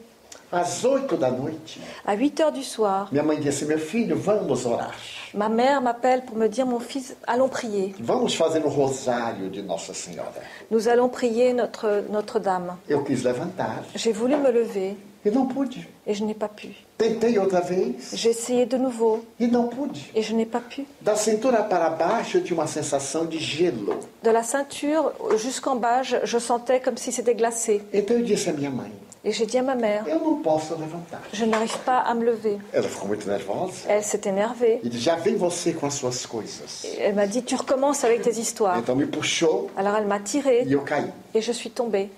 Às 0.51 0.83
oito 0.83 1.15
da 1.17 1.31
noite, 1.31 1.79
À 2.05 2.13
8 2.13 2.39
heures 2.41 2.51
du 2.51 2.63
soir, 2.63 3.07
minha 3.11 3.23
mãe 3.23 3.39
disse: 3.39 3.63
Meu 3.65 3.79
filho, 3.79 4.17
vamos 4.17 4.65
orar. 4.65 4.93
Ma 5.33 5.49
mère 5.49 5.81
m'appelle 5.81 6.23
pour 6.25 6.35
me 6.37 6.47
dire 6.47 6.65
Mon 6.65 6.79
fils, 6.79 7.15
allons 7.27 7.49
prier. 7.49 7.93
Vamos 7.99 8.29
fazer 8.35 8.61
o 8.65 8.69
rosário 8.69 9.49
de 9.49 9.61
Nossa 9.61 9.93
Senhora. 9.93 10.31
Nous 10.69 10.87
allons 10.87 11.09
prier 11.09 11.53
notre, 11.53 12.03
Notre-Dame. 12.11 12.75
Eu 12.89 13.03
quis 13.03 13.23
levantar 13.23 13.83
J'ai 13.95 14.11
voulu 14.11 14.35
me 14.37 14.51
lever 14.51 14.95
e 15.25 15.29
não 15.31 15.45
pude. 15.47 15.87
et 16.07 16.13
je 16.15 16.23
n'ai 16.23 16.33
pas 16.33 16.49
pu. 16.49 16.69
Tentei 16.97 17.37
outra 17.39 17.61
vez 17.61 17.95
J'ai 18.13 18.31
essayé 18.31 18.65
de 18.65 18.77
nouveau 18.77 19.23
e 19.39 19.47
não 19.47 19.67
pude. 19.67 19.99
et 20.15 20.21
je 20.21 20.33
n'ai 20.33 20.45
pas 20.45 20.61
pu. 20.61 20.85
Da 21.01 21.15
cintura 21.15 21.63
para 21.63 21.89
baixo 21.89 22.37
eu 22.37 22.43
tinha 22.43 22.57
uma 22.57 22.67
sensação 22.67 23.25
de 23.25 23.37
gelo. 23.39 23.99
De 24.23 24.29
la 24.31 24.43
ceinture 24.43 25.11
jusqu'en 25.37 25.75
bas, 25.75 26.03
je, 26.03 26.17
je 26.23 26.37
sentais 26.39 26.79
comme 26.79 26.97
si 26.97 27.11
c'était 27.11 27.35
glacé. 27.35 27.81
Então 27.93 28.17
eu 28.17 28.23
disse 28.23 28.49
à 28.49 28.53
minha 28.53 28.69
mãe: 28.71 28.91
Et 29.23 29.31
j'ai 29.31 29.45
dit 29.45 29.59
à 29.59 29.61
ma 29.61 29.75
mère. 29.75 30.03
Je 31.33 31.45
n'arrive 31.45 31.77
pas 31.79 31.99
à 31.99 32.13
me 32.15 32.25
lever. 32.25 32.57
Elle 33.87 34.03
s'est 34.03 34.21
énervée. 34.25 34.81
Elle 36.99 37.15
m'a 37.15 37.27
dit 37.27 37.43
Tu 37.43 37.55
recommences 37.55 38.03
avec 38.03 38.23
tes 38.23 38.39
histoires. 38.39 38.81
Alors 39.77 39.95
elle 39.95 40.07
m'a 40.07 40.19
caí. 40.19 40.65
et 41.35 41.41
je 41.41 41.51
suis 41.51 41.69
tombée. 41.69 42.09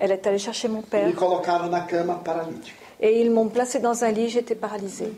Elle 0.00 0.12
est 0.12 0.26
allée 0.26 0.38
chercher 0.38 0.68
mon 0.68 0.80
père 0.82 1.06
et 3.02 3.20
ils 3.20 3.30
m'ont 3.30 3.48
placée 3.48 3.80
dans 3.80 4.04
un 4.04 4.12
lit, 4.12 4.28
j'étais 4.28 4.54
paralysée. 4.54 5.12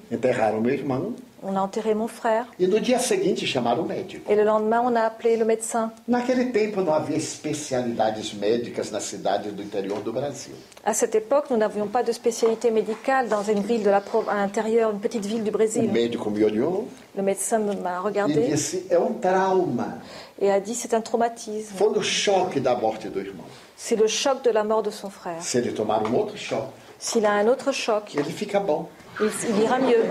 On 1.47 1.57
a 1.57 1.61
enterré 1.61 1.95
mon 1.95 2.09
frère 2.09 2.47
e 2.59 2.67
no 2.67 2.81
dia 2.81 2.99
seguinte 2.99 3.45
chamaram 3.47 3.83
o 3.83 3.87
médico. 3.87 4.33
et 4.33 4.35
le 4.35 4.45
lendemain 4.45 4.81
on 4.83 4.97
a 4.97 5.03
appelé 5.03 5.37
le 5.37 5.45
médecin. 5.45 5.93
Naquele 6.09 6.47
tempo 6.53 6.81
não 6.81 6.95
havia 6.95 7.17
especialidades 7.19 8.33
médicas 8.33 8.91
na 8.91 8.99
cidade 9.01 9.51
do 9.51 9.63
interior 9.63 10.01
do 10.01 10.13
Brasil. 10.13 10.55
À 10.85 10.95
cette 10.95 11.15
époque, 11.15 11.47
nous 11.51 11.57
n'avions 11.57 11.87
pas 11.87 12.03
de 12.03 12.13
spécialité 12.13 12.71
médicale 12.71 13.29
dans 13.29 13.43
une 13.43 13.61
ville 13.61 13.83
de 13.83 13.91
la 13.91 14.03
à 14.29 14.35
l'intérieur, 14.37 14.91
une 14.91 15.01
petite 15.01 15.27
ville 15.27 15.43
du 15.43 15.51
O 15.51 15.53
Brésil. 15.53 15.91
médico 15.93 16.31
me 16.31 16.45
olhou 16.45 16.89
Le 17.15 17.23
médecin 17.23 17.59
m'a 17.59 17.99
e 17.99 18.03
regardé 18.03 18.49
disse: 18.49 18.87
É 18.91 18.99
um 18.99 19.13
trauma. 19.15 19.99
et 20.41 20.51
a 20.51 20.61
dit 20.61 20.75
c'est 20.75 20.95
un 20.95 21.01
traumatisme. 21.03 21.77
Foi 21.77 21.91
no 21.91 22.03
choque 22.03 22.59
da 22.59 22.75
morte 22.75 23.09
do 23.09 23.21
irmão. 23.21 23.45
C'est 23.77 23.97
le 23.97 24.07
choc 24.07 24.43
de 24.43 24.51
la 24.51 24.65
mort 24.65 24.83
de 24.83 24.91
son 24.91 25.11
frère. 25.11 25.43
Se 25.43 25.59
ele 25.59 25.73
tomar 25.73 26.03
um 26.07 26.15
outro 26.17 26.37
choque, 26.37 26.73
S'il 26.99 27.27
a 27.27 27.33
un 27.33 27.49
autre 27.49 27.71
choc, 27.73 28.15
ele 28.15 28.33
fica 28.33 28.59
bom. 28.61 28.89
Il, 29.21 29.31
il 29.49 29.63
ira 29.63 29.79
mieux. 29.79 30.03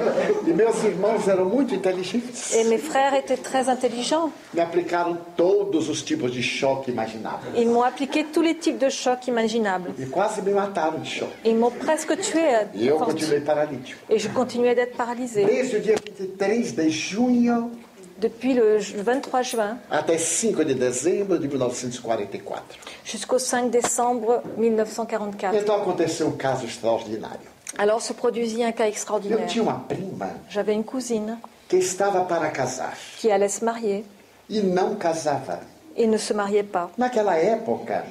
E 0.47 0.54
meus 0.54 0.84
irmãos 0.84 1.28
eram 1.28 1.45
muito 1.45 1.74
inteligentes. 1.76 2.54
Et 2.56 2.64
mes 2.66 2.78
frères 2.78 3.14
étaient 3.14 3.38
très 3.38 3.70
intelligents. 3.70 4.32
Me 4.54 4.62
aplicaram 4.62 5.18
todos 5.36 5.89
os 5.89 6.01
tipos 6.04 6.30
de 6.32 6.41
choque 6.41 6.88
imagináveis. 6.89 7.51
Ils 7.56 7.68
m'ont 7.70 7.84
appliqué 7.84 8.26
tous 8.32 8.41
les 8.41 8.56
types 8.56 8.78
de 8.80 8.89
chocs 8.89 9.28
imaginables. 9.28 9.91
E 9.99 10.06
quase 10.08 10.41
me 10.41 10.51
mataram 10.54 10.99
de 10.99 11.08
choque. 11.08 11.34
Ils 11.45 11.56
m'ont 11.56 11.72
presque 11.72 12.16
tué. 12.20 12.56
à 12.56 12.64
E 12.76 12.86
eu 12.88 12.89
force. 12.97 13.06
continuei 13.14 13.39
paralítico. 13.41 13.99
Et 14.10 14.20
je 14.20 14.30
continuais 14.30 14.76
d'être 14.76 14.95
paralysée. 14.95 15.45
Desde 15.45 15.76
o 15.78 15.80
dia 15.80 15.95
23 16.20 16.74
de 16.76 16.89
junho 16.89 17.72
Depuis 18.20 18.54
le 18.54 18.78
23 18.80 19.41
juin 19.41 19.78
até 19.89 20.18
5 20.18 20.64
de 20.64 20.74
dezembro 20.74 21.38
de 21.38 21.47
1944. 21.47 22.64
jusqu'au 23.04 23.39
5 23.39 23.70
décembre 23.70 24.41
1944. 24.58 25.56
Então 25.56 25.76
aconteceu 25.76 26.28
um 26.28 26.38
caso 26.38 26.64
extraordinário. 26.66 27.51
Alors 27.78 28.01
se 28.01 28.13
produisit 28.13 28.63
un 28.63 28.71
cas 28.71 28.86
Eu 28.86 28.89
extraordinaire. 28.89 29.45
tinha 29.47 29.63
uma 29.63 29.80
prima 29.88 30.30
J'avais 30.49 30.74
une 30.74 30.84
cousine 30.84 31.38
que 31.67 31.78
estava 31.78 32.21
para 32.26 32.49
casar 32.51 32.93
qui 33.17 33.32
allait 33.32 33.49
se 33.49 33.63
marier 33.63 34.03
e 34.49 34.61
não 34.61 34.95
casava. 34.95 35.59
et 35.95 36.07
ne 36.07 36.17
se 36.17 36.34
mariait 36.34 36.63
pas. 36.71 36.89
Naquela 36.97 37.36
época, 37.38 38.03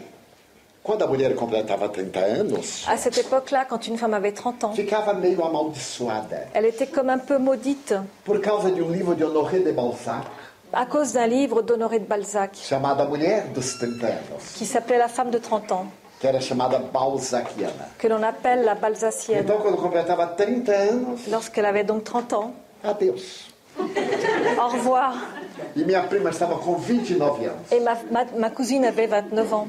quando 0.82 1.02
a 1.04 1.06
mulher 1.06 1.34
completava 1.36 1.88
30 1.88 2.18
anos, 2.18 2.84
À 2.88 2.96
cette 2.96 3.18
époque-là, 3.18 3.64
quand 3.64 3.86
une 3.86 3.96
femme 3.98 4.14
avait 4.14 4.32
30 4.32 4.64
ans, 4.64 4.72
ficava 4.72 5.14
meio 5.14 5.44
amaldiçoada 5.44 6.48
elle 6.54 6.66
était 6.66 6.88
comme 6.88 7.10
un 7.10 7.18
peu 7.18 7.38
maudite 7.38 7.94
por 8.24 8.40
causa 8.40 8.70
de 8.70 8.82
um 8.82 8.90
livro 8.90 9.14
de 9.14 9.24
Honoré 9.24 9.60
de 9.60 9.70
Balzac 9.72 10.24
à 10.72 10.86
cause 10.86 11.12
d'un 11.12 11.26
livre 11.26 11.60
d'Honoré 11.62 11.98
de 12.00 12.06
Balzac 12.06 12.56
chamado 12.56 13.02
A 13.02 13.06
Mulher 13.06 13.44
dos 13.54 13.78
30 13.78 14.02
Anos, 14.04 14.42
qui 14.56 14.64
s'appelait 14.66 14.98
La 14.98 15.08
femme 15.08 15.30
de 15.30 15.38
30 15.38 15.70
ans, 15.72 15.86
que 16.22 16.28
era 16.28 16.40
chamada 16.40 16.78
Balzaciana. 16.78 17.88
que 17.98 18.06
l'on 18.08 18.22
appelle 18.22 18.64
la 18.64 18.76
Balzacienne. 18.76 19.40
Então, 19.42 19.58
quando 19.60 19.76
completava 19.76 20.24
30 20.28 20.70
anos, 20.70 21.26
Lorsqu'elle 21.26 21.66
avait 21.66 21.82
donc 21.84 22.04
30 22.04 22.32
ans, 22.32 22.52
adeus. 22.84 23.48
au 23.76 24.68
revoir. 24.68 25.14
E 25.74 25.82
minha 25.84 26.02
prima 26.04 26.30
estava 26.30 26.56
com 26.58 26.76
29 26.76 27.44
anos. 27.46 27.72
Et 27.72 27.80
ma, 27.80 27.96
ma, 28.10 28.24
ma 28.38 28.50
cousine 28.50 28.86
avait 28.86 29.08
29 29.08 29.52
ans. 29.52 29.66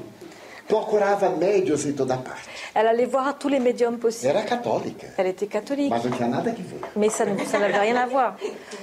Procurava 0.68 1.30
médios 1.30 1.86
em 1.86 1.94
toda 1.94 2.18
parte. 2.18 2.50
Elle 2.76 2.88
allait 2.88 3.06
voir 3.06 3.38
tous 3.38 3.50
les 3.50 3.60
médiums 3.60 4.00
possibles. 4.00 4.30
Era 4.32 4.42
católica, 4.44 5.08
Elle 5.18 5.28
était 5.28 5.46
catholique, 5.48 5.90
mas 5.92 6.04
não 6.04 6.12
tinha 6.12 6.28
nada 6.28 6.52
que 6.52 6.62
ver. 6.64 6.80
mais 6.96 7.10
ça 7.10 7.26
n'avait 7.26 7.78
rien 7.78 7.96
à 7.98 8.08
voir. 8.08 8.36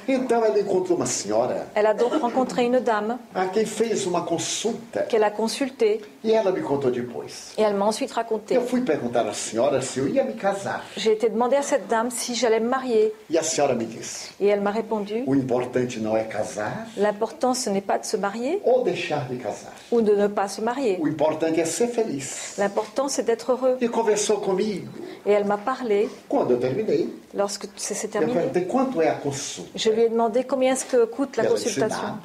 Então 0.07 0.45
ela 0.45 0.59
encontrou 0.61 0.97
uma 0.97 1.07
senhora 1.07 1.66
Elle 1.74 1.87
a 1.87 1.95
donc 1.95 2.12
rencontré 2.20 2.64
une 2.64 2.78
dame 2.81 3.16
a 3.35 3.47
quem 3.47 3.64
fez 3.66 4.07
uma 4.07 4.22
consulta 4.22 5.03
qu'elle 5.09 5.24
a 5.24 5.31
consultée 5.31 6.01
e 6.22 6.33
ela 6.33 6.53
me 6.53 6.61
contou 6.61 6.91
depois. 6.91 7.24
et 7.59 7.62
elle 7.62 7.74
m'a 7.74 7.87
ensuite 7.87 8.12
raconté. 8.12 8.57
Eu 8.57 8.61
fui 8.61 8.83
perguntar 8.83 9.26
à 9.26 9.33
senhora 9.33 9.81
se 9.81 9.99
eu 10.01 10.09
ia 10.09 10.22
me 10.24 10.35
casar. 10.35 10.83
J'ai 10.97 11.12
été 11.12 11.28
demander 11.28 11.57
à 11.57 11.62
cette 11.62 11.89
dame 11.89 12.11
si 12.11 12.35
j'allais 12.37 12.61
me 12.61 12.68
marier 12.68 13.12
E 13.28 13.37
a 13.39 13.43
senhora 13.43 13.74
me 13.74 13.85
disse: 13.85 14.31
et 14.41 14.47
elle 14.47 14.61
m'a 14.61 14.70
répondu 14.70 15.24
o 15.26 15.35
importante 15.35 15.99
não 15.99 16.16
é 16.16 16.22
casar 16.24 16.87
l'important 16.97 17.55
ce 17.55 17.70
n'est 17.70 17.81
pas 17.85 17.99
de 17.99 18.07
se 18.07 18.16
marier 18.16 18.61
ou 18.64 18.83
deixar 18.85 19.26
de 19.28 19.37
casar. 19.37 19.72
ou 19.91 20.01
de 20.03 20.12
ne 20.14 20.28
pas 20.28 20.47
se 20.47 20.61
marier. 20.61 20.99
O 21.01 21.09
importante 21.09 21.59
é 21.61 21.64
ser 21.70 21.88
feliz. 21.88 22.54
L'important 22.58 23.08
c'est 23.08 23.22
d'être 23.24 23.52
heureux. 23.52 23.78
E 23.80 23.88
conversou 23.88 24.36
comigo. 24.38 24.86
Et 25.26 25.32
elle 25.32 25.44
m'a 25.44 25.58
parlé 25.58 26.08
Quando 26.28 26.54
eu 26.54 26.58
terminei, 26.58 27.08
lorsque 27.34 27.66
c'est 27.76 28.06
eu 28.06 28.10
terminé. 28.10 28.34
perguntei 28.34 28.66
quanto 28.66 29.00
é 29.00 29.08
a 29.08 29.14
consulta. 29.14 29.70
Je 29.74 29.90
lui 29.90 30.02
ai 30.02 30.08
demandé 30.08 30.44
combien 30.44 30.72
est-ce 30.72 30.84
que 30.84 31.04
coûte 31.04 31.36
la 31.36 31.44
consultation. 31.44 32.18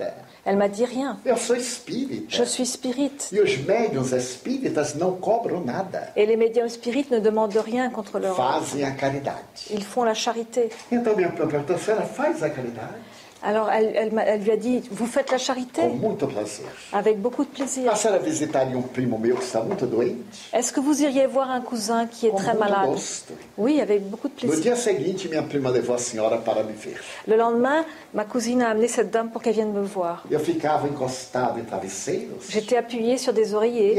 Elle 0.47 0.57
m'a 0.57 0.67
dit 0.69 0.85
rien. 0.85 1.17
Eu 1.25 1.37
sou 1.37 1.55
espírita. 1.55 2.27
Je 2.29 2.43
suis 2.43 2.67
spirit. 2.67 3.17
E 3.31 3.39
os 3.41 3.57
médiuns 3.57 4.11
espíritas 4.13 4.93
não 4.93 5.17
cobram 5.17 5.59
nada. 5.65 6.11
Et 6.15 6.25
les 6.27 6.37
médiums 6.37 6.73
spirites 6.73 7.09
ne 7.09 7.19
demandent 7.19 7.57
rien 7.57 7.89
contre 7.89 8.19
leur 8.19 8.35
Fazem 8.35 8.83
a 8.83 8.91
caridade. 8.91 9.39
Ils 9.71 9.83
font 9.83 10.03
la 10.03 10.13
charité. 10.13 10.69
Então 10.91 11.15
minha 11.15 11.29
prima 11.29 11.47
perguntou, 11.47 11.75
a 11.75 11.79
senhora 11.79 12.05
faz 12.05 12.43
a 12.43 12.49
caridade? 12.49 12.93
Alors 13.45 13.69
elle, 13.69 13.91
elle 13.95 14.11
m'a- 14.11 14.23
elle 14.23 14.41
lui 14.41 14.51
a 14.51 14.57
dit 14.57 14.81
Vous 14.91 15.05
faites 15.05 15.31
la 15.31 15.37
charité. 15.37 15.81
Avec 16.93 17.21
beaucoup 17.21 17.43
de 17.43 17.49
plaisir. 17.49 17.91
Est-ce 20.53 20.73
que 20.73 20.79
vous 20.79 21.01
iriez 21.03 21.27
voir 21.27 21.51
un 21.51 21.61
cousin 21.61 22.07
qui 22.07 22.25
est 22.27 22.31
Com 22.31 22.39
très 22.39 22.53
malade 22.55 22.89
gosto. 22.89 23.33
Oui, 23.57 23.79
avec 23.81 24.09
beaucoup 24.09 24.27
de 24.27 24.33
plaisir. 24.33 24.55
seguinte. 24.75 25.19
Le 27.27 27.35
lendemain, 27.37 27.85
ma 28.13 28.25
cousine 28.25 28.61
a 28.61 28.69
amené 28.69 28.87
cette 28.87 29.11
dame 29.11 29.29
pour 29.29 29.41
qu'elle 29.41 29.53
vienne 29.53 29.71
me 29.73 29.81
voir. 29.83 30.23
Travesseiros 31.63 32.39
J'étais 32.49 32.77
appuyée 32.77 33.17
sur 33.17 33.33
des 33.33 33.53
e 33.53 33.55
oreillers 33.55 33.93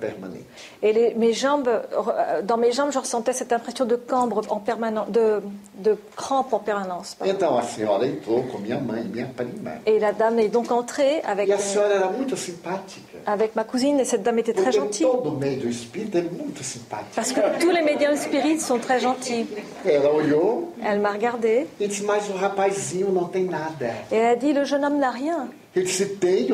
permanente. 0.00 0.44
et 0.82 0.92
les- 0.92 1.14
mes 1.14 1.32
jambes, 1.32 1.68
euh, 1.68 2.42
dans 2.42 2.56
mes 2.58 2.72
jambes, 2.72 2.90
je 2.92 2.98
ressentais 2.98 3.32
cette 3.32 3.52
impression 3.52 3.84
de 3.84 3.96
cambre 3.96 4.42
en 4.50 4.58
permanence, 4.60 5.08
de, 5.10 5.40
de 5.78 5.96
crampe 6.16 6.52
en 6.52 6.58
permanence. 6.66 7.14
pardon. 7.16 7.32
Então 7.32 7.56
a 7.56 7.62
senhora 7.62 8.04
entrou 8.06 8.42
com 8.50 8.58
minha 8.58 8.78
mãe, 8.78 9.02
minha 9.04 9.26
prima. 9.34 9.74
Et 9.86 9.98
la 9.98 10.12
dame 10.12 10.40
est 10.40 10.50
donc 10.52 10.70
entrée 10.70 11.22
avec, 11.24 11.48
E 11.48 11.52
a 11.52 11.56
euh, 11.56 11.58
senhora 11.58 11.94
era 11.94 12.10
muito 12.10 12.36
simpática. 12.36 13.18
avec 13.24 13.54
ma 13.56 13.64
cousine 13.64 13.98
et 14.00 14.04
cette 14.04 14.22
dame 14.22 14.38
était 14.40 14.52
très 14.52 14.72
gentille. 14.72 15.06
todo 15.06 15.30
médio 15.32 15.68
espírita 15.70 16.18
é 16.18 16.22
muito 16.22 16.62
simpático. 16.62 17.14
Parce 17.14 17.32
que 17.32 17.40
tous 17.60 17.70
les 17.70 17.82
médiums 17.82 18.18
spirites 18.20 18.60
sont 18.60 18.78
très 18.78 19.00
gentils. 19.00 19.46
Ela 19.84 20.10
olhou 20.12 20.72
Elle 20.84 21.00
m'a 21.00 21.12
regardée 21.12 21.66
e 21.80 21.86
disse: 21.88 22.02
Mas 22.04 22.28
o 22.28 22.32
rapazinho 22.34 23.10
não 23.12 23.28
tem 23.28 23.44
nada. 23.44 23.90
et 24.10 24.16
elle 24.16 24.26
a 24.32 24.36
dit 24.36 24.52
Le 24.52 24.64
jeune 24.64 24.84
homme 24.84 24.98
n'a 24.98 25.10
rien. 25.10 25.48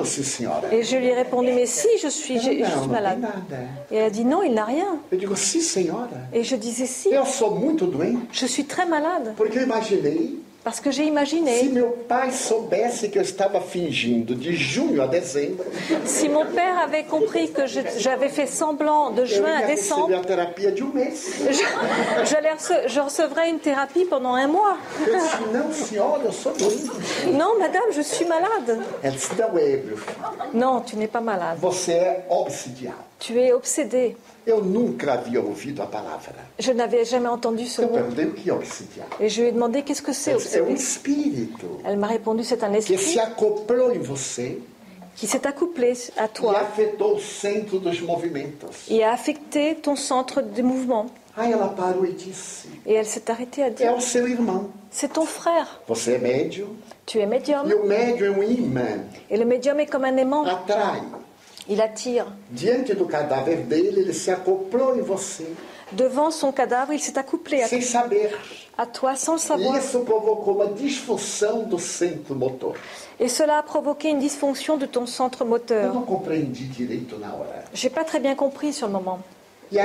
Senhora. 0.04 0.72
Et 0.72 0.82
je 0.82 0.96
lui 0.96 1.06
ai 1.06 1.14
répondu 1.14 1.52
Mais 1.52 1.66
si, 1.66 1.88
je 2.02 2.08
suis, 2.08 2.40
je 2.40 2.88
malade. 2.88 3.24
Et 3.90 3.96
elle 3.96 4.04
a 4.06 4.10
dit 4.10 4.24
Non, 4.24 4.42
il 4.42 4.54
n'a 4.54 4.64
rien. 4.64 4.98
Eu 5.12 5.16
digo: 5.16 5.36
Sim, 5.36 5.60
senhora. 5.60 6.08
Et 6.32 6.42
je 6.42 6.56
disais 6.56 6.86
Si, 6.86 7.08
Eu 7.10 7.24
sou 7.24 7.50
muito 7.50 7.86
doente. 7.86 8.18
je 8.32 8.46
suis 8.46 8.64
très 8.64 8.86
malade. 8.86 9.34
Porque 9.36 9.58
eu 9.58 9.62
imaginei 9.62 10.38
Parce 10.64 10.78
que 10.78 10.92
j'ai 10.92 11.02
se 11.02 11.08
imaginé, 11.08 11.64
meu 11.64 11.90
pai 12.08 12.30
soubesse 12.30 13.08
que 13.08 13.18
eu 13.18 13.22
estava 13.22 13.60
fingindo 13.60 14.34
de 14.36 14.52
junho 14.54 15.02
a 15.02 15.06
dezembro, 15.08 15.64
si 16.06 16.28
mon 16.28 16.46
père 16.46 16.78
avait 16.78 17.02
compris 17.02 17.50
que 17.50 17.66
j'avais 17.66 18.28
fait 18.28 18.46
semblant 18.46 19.10
de 19.10 19.24
juin 19.24 19.56
à 19.58 19.66
décembre, 19.66 20.14
a 20.14 20.20
terapia 20.20 20.70
de 20.70 20.82
um 20.84 20.92
mês. 20.94 21.14
je, 21.50 22.36
rece- 22.36 22.86
je 22.86 23.00
recevrais 23.00 23.50
une 23.50 23.58
thérapie 23.58 24.04
pendant 24.04 24.34
un 24.34 24.46
mois. 24.46 24.76
Eu 25.00 25.12
disse: 25.12 25.36
Não, 25.52 25.72
senhora, 25.72 26.20
eu 26.26 26.32
sou 26.32 26.52
doente. 26.52 26.90
Non, 27.32 27.58
madame, 27.58 27.90
je 27.92 28.02
suis 28.02 28.24
malade. 28.26 28.78
Disse: 29.02 29.30
Não. 30.54 30.76
Non, 30.76 30.80
tu 30.80 30.94
n'es 30.96 31.08
pas 31.08 31.20
malade. 31.20 31.58
Você 31.60 31.92
é 31.92 32.26
obsidiado. 32.28 32.96
Tu 33.18 33.36
es 33.36 33.52
obsédé. 33.52 34.16
Eu 34.47 34.61
nunca 34.64 35.12
havia 35.12 35.40
ouvido 35.40 35.82
a 35.82 35.86
palavra. 35.86 36.34
Je 36.59 36.72
n'avais 36.72 37.05
jamais 37.05 37.28
entendu 37.30 37.64
ce 37.66 37.82
Eu 37.82 37.88
mot. 37.88 37.99
que. 38.34 39.22
Et 39.22 39.28
je 39.28 39.40
lui 39.43 39.49
ai 39.49 39.53
demandé 39.53 39.82
qu'est-ce 39.82 40.03
que 40.03 40.12
c'est 40.12 40.32
É 40.57 40.62
um 40.62 40.70
espírito 40.74 41.80
Elle 41.84 41.97
m'a 41.99 42.09
répondu 42.09 42.43
c'est 42.45 42.62
un 42.64 42.70
que 42.72 42.78
esprit 42.78 42.99
se 42.99 43.18
acoplou 43.20 43.93
em 43.93 43.99
você 44.01 44.59
qui 45.14 45.26
s'est 45.26 45.47
accouplé 45.47 45.93
à 46.16 46.24
e 46.24 46.28
toi 46.28 46.59
afetou 46.59 47.16
o 47.16 47.20
centro 47.20 47.78
dos 47.78 48.01
movimentos. 48.01 48.86
et 48.88 49.05
a 49.05 49.12
affecté 49.12 49.74
ton 49.76 49.95
centre 49.95 50.40
de 50.43 50.62
mouvement. 50.62 51.07
Aí 51.36 51.53
ela 51.53 51.68
parou 51.68 52.05
e 52.05 52.12
disse: 52.12 52.66
Et 52.86 52.95
elle 52.95 53.07
s'est 53.07 53.30
arrêtée 53.30 53.62
à 53.62 53.66
É 53.68 53.70
dire 53.70 53.95
o 53.95 54.01
seu 54.01 54.26
irmão. 54.26 54.70
c'est 54.90 55.12
ton 55.12 55.24
frère. 55.26 55.80
Você 55.86 56.14
é 56.14 56.18
médium? 56.18 56.76
Tu 57.07 57.18
es 57.20 57.26
médium. 57.26 57.68
e 57.68 57.74
o 57.74 57.86
médium 57.86 58.26
é 58.34 58.38
um 58.38 58.43
imã, 58.43 59.05
Et 59.30 59.36
le 59.36 59.45
médium 59.45 59.78
est 59.80 59.86
comme 59.86 60.05
un 60.05 60.16
aimant. 60.16 60.45
atrai. 60.47 61.01
Il 61.68 61.80
attire. 61.80 62.26
Devant 65.92 66.30
son 66.30 66.52
cadavre, 66.52 66.92
il 66.92 67.00
s'est 67.00 67.18
accouplé 67.18 67.62
à, 67.62 67.68
sem 67.68 67.80
saber. 67.82 68.30
à 68.78 68.86
toi 68.86 69.14
sans 69.14 69.38
savoir. 69.38 69.76
Et 73.20 73.28
cela 73.28 73.58
a 73.58 73.62
provoqué 73.62 74.08
une 74.08 74.18
dysfonction 74.18 74.76
de 74.78 74.86
ton 74.86 75.06
centre 75.06 75.44
Eu 75.44 75.48
moteur. 75.48 75.94
não 75.94 76.02
compreendi 76.02 76.64
direito 76.64 77.18
na 77.18 77.34
hora. 77.34 77.64
J'ai 77.74 77.90
pas 77.90 78.04
très 78.04 78.20
bien 78.20 78.34
compris 78.34 78.72
sur 78.72 78.86
le 78.86 78.94
moment. 78.94 79.20
E. 79.72 79.76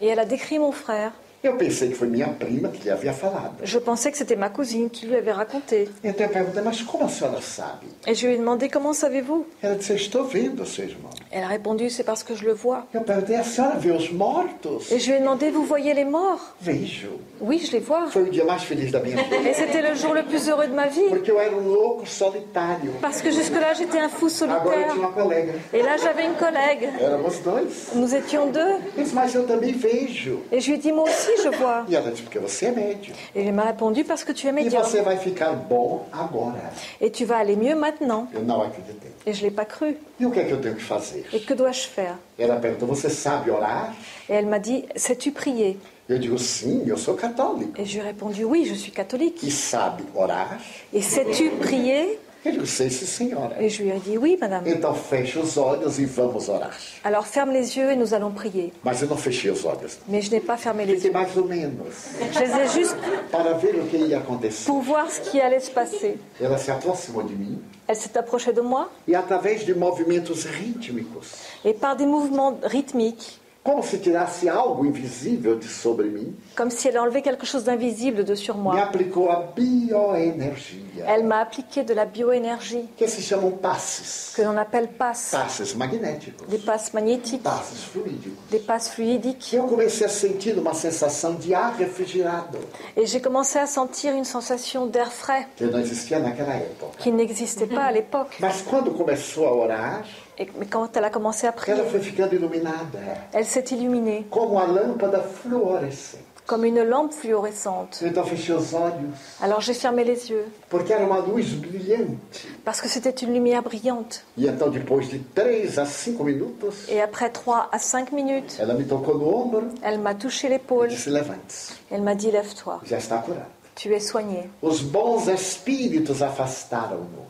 Et 0.00 0.06
elle 0.08 0.18
a 0.20 0.24
décrit 0.24 0.58
mon 0.58 0.72
frère. 0.72 1.12
Eu 1.46 1.56
pensei 1.56 1.90
que 1.90 1.94
foi 1.94 2.08
minha 2.08 2.26
prima 2.28 2.68
que 2.70 2.82
lhe 2.82 2.90
havia 2.90 3.12
falado. 3.12 3.58
Je 3.62 3.78
pensais 3.78 4.10
que 4.10 4.18
c'était 4.18 4.34
ma 4.34 4.48
cousine 4.50 4.90
qui 4.90 5.06
lui 5.06 5.14
avait 5.14 5.30
raconté. 5.30 5.88
Então 6.02 6.26
eu 6.26 6.32
perguntei, 6.32 6.60
mas 6.60 6.82
como 6.82 7.04
a 7.04 7.08
senhora 7.08 7.40
sabe? 7.40 7.86
Et 8.04 8.14
je 8.16 8.26
lui 8.26 8.34
ai 8.34 8.38
demandé 8.38 8.68
comment 8.68 8.92
savez-vous? 8.92 9.46
Ela 9.62 9.76
disse, 9.76 9.94
estou 9.94 10.24
vendo 10.24 10.64
o 10.64 10.66
seu 10.66 10.86
irmão. 10.86 11.10
Elle 11.30 11.42
a 11.44 11.48
répondu 11.48 11.90
c'est 11.90 12.04
parce 12.04 12.22
que 12.22 12.34
je 12.34 12.44
le 12.44 12.52
vois. 12.52 12.86
Eu 12.94 13.00
perguntei, 13.00 13.36
a 13.36 13.42
senhora 13.42 13.74
vê 13.76 13.90
os 13.90 14.10
mortos? 14.12 14.90
Et 14.92 14.98
je 15.00 15.10
lui 15.10 15.16
ai 15.16 15.20
demandé 15.20 15.50
vous 15.50 15.64
voyez 15.64 15.92
les 15.94 16.04
morts? 16.04 16.54
Vejo. 16.60 17.18
Oui, 17.40 17.58
je 17.66 17.72
les 17.72 17.80
vois. 17.80 18.06
Foi 18.08 18.22
o 18.22 18.30
dia 18.30 18.44
mais 18.44 18.58
feliz 18.62 18.90
da 18.92 19.00
minha 19.00 19.16
vida. 19.16 19.36
Et 19.48 19.52
c'était 19.52 19.82
le 19.82 19.94
jour 19.94 20.14
le 20.14 20.22
plus 20.22 20.48
heureux 20.48 20.66
de 20.68 20.72
ma 20.74 20.86
vie. 20.86 21.08
Porque 21.10 21.30
eu 21.30 21.36
era 21.38 21.54
um 21.54 21.60
louco 21.60 22.06
solitário. 22.06 22.92
Parce 23.02 23.20
que 23.22 23.30
jusque-là, 23.30 23.74
j'étais 23.74 23.98
un 23.98 24.08
fou 24.08 24.26
Agora 24.26 24.28
eu 24.28 24.30
solitaire. 24.30 24.92
tinha 24.92 24.98
uma 25.06 25.12
colega. 25.12 25.52
Et 25.72 25.82
là, 25.82 25.96
j'avais 25.96 26.24
une 26.26 26.34
collègue. 26.34 26.88
Éramos 27.00 27.40
dois. 27.44 27.60
Nous 27.94 28.14
étions 28.14 28.46
deux. 28.46 28.74
Eu 28.96 29.02
disse, 29.02 29.12
mas 29.14 29.34
eu 29.34 29.42
também 29.44 29.72
vejo. 29.72 30.40
Et 30.52 30.60
je 30.60 30.68
lui 30.70 30.74
ai 30.76 30.78
dit, 30.80 30.92
moi 30.92 31.04
aussi, 31.04 31.30
je 31.42 31.48
vois. 31.58 31.84
E 31.88 31.94
ela 31.96 32.10
disse, 32.10 32.22
porque 32.22 32.38
você 32.38 32.66
é 32.66 32.70
médium. 32.70 33.14
Et 33.34 33.42
il 33.44 33.52
m'a 33.52 33.64
répondu, 33.64 34.04
parce 34.04 34.24
que 34.24 34.32
tu 34.32 34.46
es 34.46 34.50
E 34.50 34.52
médium. 34.52 34.82
você 34.82 35.02
vai 35.02 35.16
ficar 35.18 35.52
bom 35.52 36.06
agora. 36.12 36.70
Et 37.00 37.10
tu 37.10 37.24
vas 37.24 37.36
aller 37.38 37.56
mieux 37.56 37.74
maintenant. 37.74 38.28
Eu 38.34 38.42
não 38.42 38.62
acreditei. 38.62 39.10
Et 39.26 39.32
je 39.34 39.42
ne 39.44 39.48
l'ai 39.50 39.54
pas 39.54 39.64
cru. 39.66 39.94
E 40.20 40.24
o 40.24 40.30
que 40.30 40.40
é 40.40 40.44
que 40.44 40.52
eu 40.52 40.60
tenho 40.60 40.74
que 40.76 40.82
fazer? 40.82 41.15
Et 41.32 41.40
que 41.40 41.54
dois-je 41.54 41.86
faire? 41.86 42.16
Ela 42.38 42.56
perguntou, 42.56 42.86
você 42.86 43.08
sabe 43.10 43.50
orar? 43.50 43.94
Et 44.28 44.34
elle 44.34 44.46
m'a 44.46 44.58
dit, 44.58 44.84
sais-tu 44.96 45.32
prier? 45.32 45.78
Eu 46.08 46.18
digo, 46.18 46.38
sim, 46.38 46.84
eu 46.86 46.96
sou 46.96 47.14
católico. 47.16 47.72
Lui 47.82 47.96
ai 47.96 48.00
répondu, 48.00 48.44
oui, 48.44 48.64
je 48.64 48.74
suis 48.74 48.92
catholique. 48.92 49.42
E 49.42 49.50
sabe 49.50 50.02
orar? 50.14 50.58
Et 50.92 51.02
sais-tu 51.02 51.50
prier? 51.50 52.18
Sei 52.66 52.90
sim, 52.90 53.06
senhora. 53.06 53.52
Et 53.60 53.68
je 53.68 53.82
lui 53.82 53.90
ai 53.90 53.98
dit, 53.98 54.18
oui, 54.18 54.36
madame. 54.40 54.66
Então 54.66 54.94
feche 54.94 55.38
os 55.38 55.56
olhos 55.56 55.98
e 55.98 56.04
vamos 56.04 56.48
orar. 56.48 56.76
Alors 57.04 57.26
ferme 57.26 57.52
les 57.52 57.76
yeux 57.76 57.90
et 57.92 57.96
nous 57.96 58.12
allons 58.14 58.30
prier. 58.32 58.72
Mas 58.84 59.00
eu 59.02 59.06
não 59.06 59.16
fechei 59.16 59.50
os 59.50 59.64
olhos. 59.64 59.98
Mais 60.08 60.22
je 60.22 60.30
n'ai 60.30 60.40
pas 60.40 60.56
fermé 60.56 60.84
les 60.84 60.94
Fiquei 60.96 61.10
yeux. 61.10 61.12
mais 61.12 61.36
ou 61.36 61.44
menos 61.46 61.94
Je 62.32 62.38
les 62.40 62.50
ai 62.50 62.68
juste 62.68 62.96
para 63.30 63.52
ver 63.54 63.74
o 63.80 63.86
que 63.86 63.96
ia 63.96 64.18
acontecer. 64.18 64.66
pour 64.66 64.80
voir 64.82 65.10
ce 65.10 65.20
qui 65.30 65.40
allait 65.40 65.60
se 65.60 65.70
passer. 65.70 66.18
Ela 66.40 66.58
se 66.58 66.70
aproximou 66.70 67.22
de 67.22 67.32
mim 67.34 67.58
Elle 67.88 67.96
s'est 67.96 68.16
approchée 68.18 68.52
de 68.52 68.60
moi 68.60 68.90
e 69.08 69.14
através 69.14 69.56
de 69.64 69.72
movimentos 69.74 70.44
rítmicos, 70.44 71.32
et 71.64 71.72
par 71.72 71.94
des 71.96 72.06
mouvements 72.06 72.58
rythmiques, 72.64 73.38
como 73.66 73.82
se 73.82 73.98
tirasse 73.98 74.48
algo 74.48 74.84
invisível 74.86 75.54
de 75.58 75.66
sobre 75.68 76.06
mim, 76.16 76.28
comme 76.56 76.70
si 76.70 76.86
elle 76.88 76.98
enlevait 76.98 77.22
quelque 77.28 77.44
chose 77.44 77.64
d'invisible 77.64 78.22
de 78.24 78.34
sur 78.36 78.56
me 78.56 78.62
moi. 78.62 78.80
aplicou 78.80 79.28
a 79.30 79.38
bioenergia, 79.56 81.04
Elle 81.06 81.24
m'a 81.24 81.40
appliqué 81.40 81.82
de 81.82 81.92
la 81.94 82.04
bioénergie 82.04 82.88
que 82.98 83.06
se 83.08 83.20
chamam 83.20 83.52
passes. 83.58 84.32
que 84.36 84.42
l'on 84.42 84.56
appelle 84.56 84.88
passes, 84.88 85.30
Passes 85.32 85.74
magnéticos, 85.76 86.46
des 86.48 86.58
passes 86.58 86.92
magnétiques, 86.94 87.42
passes 87.42 87.84
fluídicos. 87.92 88.38
des 88.50 88.58
passes 88.60 88.88
fluidiques. 88.90 89.52
Eu 89.52 89.64
comecei 89.64 90.06
a 90.06 90.08
sentir 90.08 90.56
uma 90.58 90.74
sensação 90.74 91.34
de 91.34 91.54
ar 91.54 91.76
refrigerado, 91.76 92.58
Et 92.96 93.06
j'ai 93.06 93.20
commencé 93.20 93.58
à 93.58 93.66
sentir 93.66 94.12
une 94.14 94.24
sensation 94.24 94.86
d'air 94.86 95.12
frais 95.12 95.46
que 95.56 95.64
não 95.64 95.78
existia 95.80 96.18
naquela 96.18 96.54
época. 96.54 96.96
qui 96.98 97.10
n'existait 97.10 97.66
pas 97.66 97.84
à 97.84 97.92
l'époque. 97.92 98.36
Mas 98.40 98.62
quando 98.62 98.92
começou 98.92 99.44
a 99.46 99.52
orar, 99.54 100.04
Et- 100.38 100.48
Mais 100.58 100.66
quand 100.66 100.94
elle 100.96 101.04
a 101.04 101.10
commencé 101.10 101.46
à 101.46 101.52
prier, 101.52 101.74
ela 101.78 101.84
foi 101.88 102.00
ficando 102.00 102.34
iluminada, 102.34 102.98
elle 103.32 103.46
s'est 103.46 103.64
illuminée 103.70 104.26
como 104.30 104.58
a 104.58 104.66
lâmpada 104.66 105.22
fluorescente. 105.22 106.22
comme 106.46 106.64
une 106.64 106.84
lampe 106.84 107.12
fluorescente. 107.12 108.04
Então 108.04 108.24
fechei 108.24 108.54
os 108.54 108.72
olhos, 108.72 109.16
Alors 109.40 109.60
j'ai 109.60 109.74
fermé 109.74 110.04
les 110.04 110.30
yeux 110.30 110.44
porque 110.68 110.92
era 110.92 111.04
uma 111.04 111.18
luz 111.18 111.54
brilhante. 111.54 112.46
parce 112.64 112.80
que 112.80 112.88
c'était 112.88 113.10
une 113.24 113.32
lumière 113.32 113.62
brillante. 113.64 114.22
E 114.38 114.46
então, 114.46 114.70
depois 114.70 115.08
de 115.08 115.18
três 115.34 115.76
a 115.78 115.86
cinco 115.86 116.22
minutos, 116.22 116.86
Et 116.88 117.00
après 117.00 117.30
3 117.30 117.68
à 117.72 117.78
5 117.80 118.12
minutes, 118.12 118.58
ela 118.60 118.74
me 118.74 118.84
tocou 118.84 119.14
no 119.18 119.26
ombro 119.42 119.62
elle 119.82 119.98
m'a 119.98 120.14
touché 120.14 120.46
e 120.46 120.50
l'épaule. 120.50 120.88
disse: 120.88 121.08
Levante-se, 121.08 121.72
Elle 121.90 122.02
m'a 122.02 122.14
dit 122.14 122.30
lève-toi, 122.30 122.80
já 122.84 122.98
está 122.98 123.18
curado. 123.18 123.46
tu 123.74 123.92
es 123.92 124.00
soigné. 124.00 124.48
Os 124.62 124.82
bons 124.82 125.26
espíritos 125.28 126.22
afastaram-no. 126.22 127.24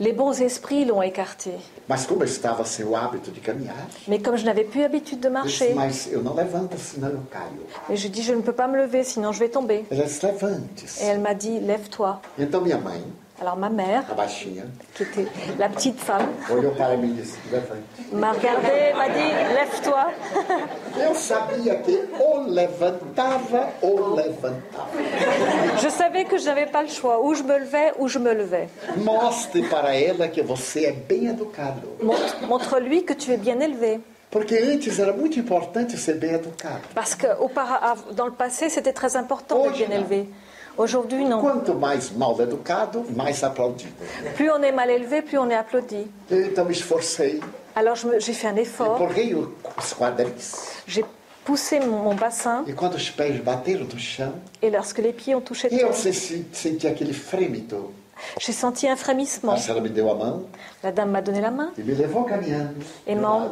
Les 0.00 0.12
bons 0.14 0.40
esprits 0.40 0.86
l'ont 0.86 1.02
écarté. 1.02 1.52
Mas 1.90 2.06
como 2.06 2.22
eu 2.22 2.26
estava 2.26 2.64
sem 2.64 2.84
o 2.84 2.94
hábito 2.94 3.32
de 3.32 3.40
caminhar, 3.40 3.88
Mais 4.06 4.22
comme 4.22 4.38
je 4.38 4.44
n'avais 4.44 4.62
plus 4.62 4.80
l'habitude 4.80 5.20
de 5.20 5.28
marcher, 5.28 5.74
mas 5.74 6.06
eu 6.06 6.22
não 6.22 6.34
levanto, 6.34 6.78
senão 6.78 7.08
eu 7.08 7.20
caio. 7.28 7.66
et 7.90 7.96
je 7.96 8.06
dis 8.08 8.22
je 8.22 8.32
ne 8.32 8.42
peux 8.42 8.52
pas 8.52 8.68
me 8.68 8.76
lever 8.76 9.02
sinon 9.02 9.32
je 9.32 9.40
vais 9.40 9.48
tomber. 9.48 9.84
Ela 9.90 10.04
disse, 10.04 11.02
Et 11.02 11.06
elle 11.06 11.18
m'a 11.18 11.34
dit 11.34 11.58
lève-toi. 11.58 12.20
Então 12.38 12.60
minha 12.60 12.78
mãe, 12.78 13.02
Alors 13.40 13.56
ma 13.56 13.70
mère, 13.70 14.04
a 14.10 14.14
baixinha, 14.14 14.64
qui 14.94 15.02
était 15.04 15.26
la 15.58 15.70
petite 15.70 15.98
femme, 15.98 16.26
m'a 18.12 18.32
regardé, 18.32 18.92
m'a 18.94 19.08
dit 19.08 19.32
lève-toi. 19.54 20.10
Je 25.82 25.88
savais 25.88 26.24
que 26.24 26.36
je 26.38 26.44
n'avais 26.46 26.66
pas 26.66 26.82
le 26.82 26.88
choix, 26.88 27.24
ou 27.24 27.34
je 27.34 27.42
me 27.42 27.58
levais 27.58 27.92
ou 27.98 28.08
je 28.08 28.18
me 28.18 28.32
levais. 28.34 28.68
Mostre 28.98 29.60
para 29.70 29.94
ela 29.96 30.28
que 30.28 30.42
você 30.42 30.84
é 30.84 30.92
bem 30.92 31.28
educado. 31.28 31.88
Montre- 32.02 32.36
Montre-lui 32.46 33.04
que 33.04 33.14
tu 33.14 33.32
es 33.32 33.36
bien 33.38 33.60
élevé. 33.60 34.00
Porque 34.30 34.54
antes 34.62 34.98
era 35.00 35.12
muito 35.12 35.40
importante 35.40 35.96
ser 35.96 36.14
bem 36.14 36.34
educado. 36.34 36.80
Parce 36.94 37.14
que 37.16 37.26
dans 38.14 38.26
le 38.26 38.32
passé, 38.32 38.68
c'était 38.68 38.92
très 38.92 39.16
important 39.16 39.62
d'être 39.62 39.72
bien 39.76 39.90
élevé. 39.90 40.28
Aujourd'hui, 40.76 41.24
non. 41.24 41.40
Quanto 41.40 41.74
mais 41.74 42.10
mal 42.12 42.40
educado, 42.40 43.04
mais 43.14 43.42
aplaudido. 43.42 43.92
Plus 44.36 44.50
on 44.50 44.62
est 44.62 44.72
mal 44.72 44.90
élevé, 44.90 45.22
plus 45.22 45.38
on 45.38 45.50
est 45.50 45.56
applaudi. 45.56 46.06
Então 46.30 46.64
me 46.64 46.72
esforcei 46.72 47.40
Alors 47.74 47.96
j'ai 47.96 48.32
fait 48.32 48.48
un 48.48 48.56
effort, 48.56 48.98
j'ai 50.86 51.04
poussé 51.44 51.80
mon, 51.80 52.14
bassin 52.14 52.64
E 52.68 52.72
quando 52.72 52.94
os 52.94 53.10
pés 53.10 53.38
bateram 53.38 53.84
no 53.84 53.98
chão, 53.98 54.32
et 54.60 54.70
lorsque 54.70 54.98
les 54.98 55.12
pieds 55.12 55.34
ont 55.34 55.40
touché 55.40 55.68
le 55.68 55.76
eu 55.76 55.78
terre, 55.78 55.90
j'ai 58.38 58.52
senti 58.52 58.86
un 58.88 58.96
frémissement. 58.96 59.56
La 60.82 60.92
dame 60.92 61.10
m'a 61.10 61.22
donné 61.22 61.40
la 61.40 61.50
main 61.50 61.72
e 61.78 61.82
et 63.06 63.14
um 63.14 63.50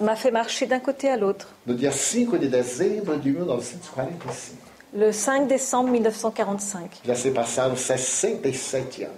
m'a 0.00 0.16
fait 0.16 0.30
marcher 0.30 0.66
d'un 0.66 0.80
côté 0.80 1.08
à 1.08 1.16
l'autre. 1.16 1.48
No 1.66 1.74
dia 1.74 1.92
5 1.92 2.38
de 2.38 2.46
dezembro 2.46 3.16
de 3.16 3.30
1945. 3.30 4.71
Le 4.94 5.10
5 5.10 5.46
décembre 5.48 5.90
1945. 5.90 7.00
Já 7.04 7.14
se 7.14 7.30
passaram 7.30 7.76
67 7.76 9.04
anos. 9.04 9.14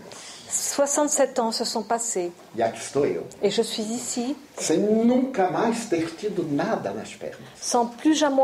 67 0.49 1.39
ans 1.41 1.51
se 1.51 1.64
sont 1.64 1.83
passés 1.83 2.31
E 2.57 2.62
aqui 2.62 2.79
estou 2.79 3.05
eu, 3.05 3.22
et 3.43 3.51
je 3.51 3.61
suis 3.61 3.83
ici 3.91 4.37
sem 4.57 4.79
nunca 4.79 5.51
mais 5.51 5.89
ter 5.89 6.07
tido 6.14 6.45
nada 6.45 6.93
nas 6.93 7.12
pernas. 7.12 7.41
sans 7.61 7.87
plus 7.87 8.14
jamais, 8.14 8.41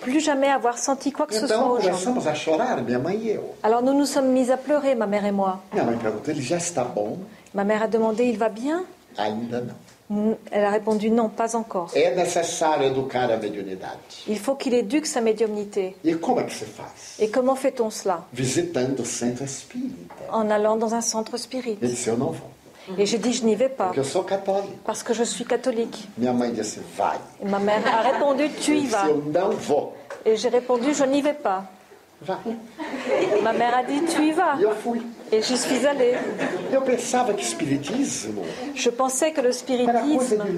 plus 0.00 0.20
jamais 0.20 0.48
avoir 0.48 0.78
senti 0.78 1.10
quoi 1.10 1.26
que 1.26 1.34
ce 1.34 1.48
soit 1.48 1.56
aux 1.58 1.80
jambes. 1.80 1.90
começamos 1.90 2.28
a 2.28 2.34
chorar, 2.34 2.80
minha 2.84 3.00
mãe 3.00 3.16
e 3.16 3.32
eu. 3.34 3.40
Alors 3.64 3.82
nous 3.82 3.92
nous 3.92 4.06
sommes 4.06 4.28
mis 4.30 4.52
à 4.52 4.56
pleurer, 4.56 4.94
ma 4.94 5.08
mère 5.08 5.24
et 5.24 5.32
moi. 5.32 5.60
Minha 5.72 5.84
mãe 5.84 5.96
perguntou: 5.98 6.30
ele 6.30 6.42
já 6.42 6.58
está 6.58 6.84
bom? 6.84 7.18
Ma 7.52 7.64
mère 7.64 7.82
a 7.82 7.88
demandé 7.88 8.24
il 8.26 8.38
va 8.38 8.48
bien? 8.48 8.84
Ainda 9.16 9.60
não. 9.60 9.74
Mm, 10.10 10.32
Elle 10.50 10.64
a 10.64 10.70
répondu 10.70 11.10
non, 11.10 11.28
pas 11.28 11.54
encore. 11.54 11.90
É 11.94 12.14
necessário 12.14 12.86
educar 12.86 13.30
a 13.30 13.36
mediunidade. 13.36 13.98
Il 14.26 14.38
faut 14.38 14.56
qu'il 14.56 14.72
éduque 14.72 15.06
sa 15.06 15.20
médiumnité. 15.20 15.96
E 16.02 16.14
como 16.14 16.40
é 16.40 16.44
que 16.44 16.52
se 16.52 16.64
faz? 16.64 17.16
Et 17.18 17.28
comment 17.28 17.56
fait-on 17.56 17.90
cela? 17.90 18.26
Visitando 18.32 19.00
o 19.02 19.04
centro 19.04 19.44
espírita. 19.44 20.14
En 20.32 20.50
allant 20.50 20.76
dans 20.78 20.94
un 20.94 21.02
centre 21.02 21.36
spirit. 21.36 21.78
Ele 21.82 21.90
disse: 21.90 22.06
Eu 22.08 22.16
não 22.16 22.32
vou, 22.32 22.48
Et 22.96 23.04
j'ai 23.04 23.18
dit 23.18 23.34
je 23.34 23.44
n'y 23.44 23.54
vais 23.54 23.68
pas 23.68 23.92
parce 24.84 25.02
que 25.02 25.12
je 25.12 25.24
suis 25.24 25.44
catholique. 25.44 26.08
Disse. 26.16 26.78
Et 27.40 27.44
ma 27.44 27.58
mère 27.58 27.82
a 27.86 28.00
répondu 28.00 28.48
tu 28.60 28.76
y 28.78 28.86
vas. 28.86 29.08
Et 30.24 30.36
j'ai 30.36 30.48
répondu 30.48 30.94
je 30.94 31.04
n'y 31.04 31.20
vais 31.20 31.34
pas. 31.34 31.64
Vai. 32.22 32.36
Ma 33.42 33.52
mère 33.52 33.76
a 33.76 33.82
dit 33.82 34.00
tu 34.06 34.28
y 34.28 34.32
vas. 34.32 34.56
Et 35.30 35.42
j'y 35.42 35.58
suis 35.58 35.86
allée. 35.86 36.14
Eu 36.72 36.80
pensava 36.80 37.32
que 37.34 37.40
espiritismo 37.40 38.42
Je 38.74 38.90
pensais 38.90 39.32
que 39.32 39.40
le 39.40 39.52
spiritisme, 39.52 40.36
de 40.36 40.52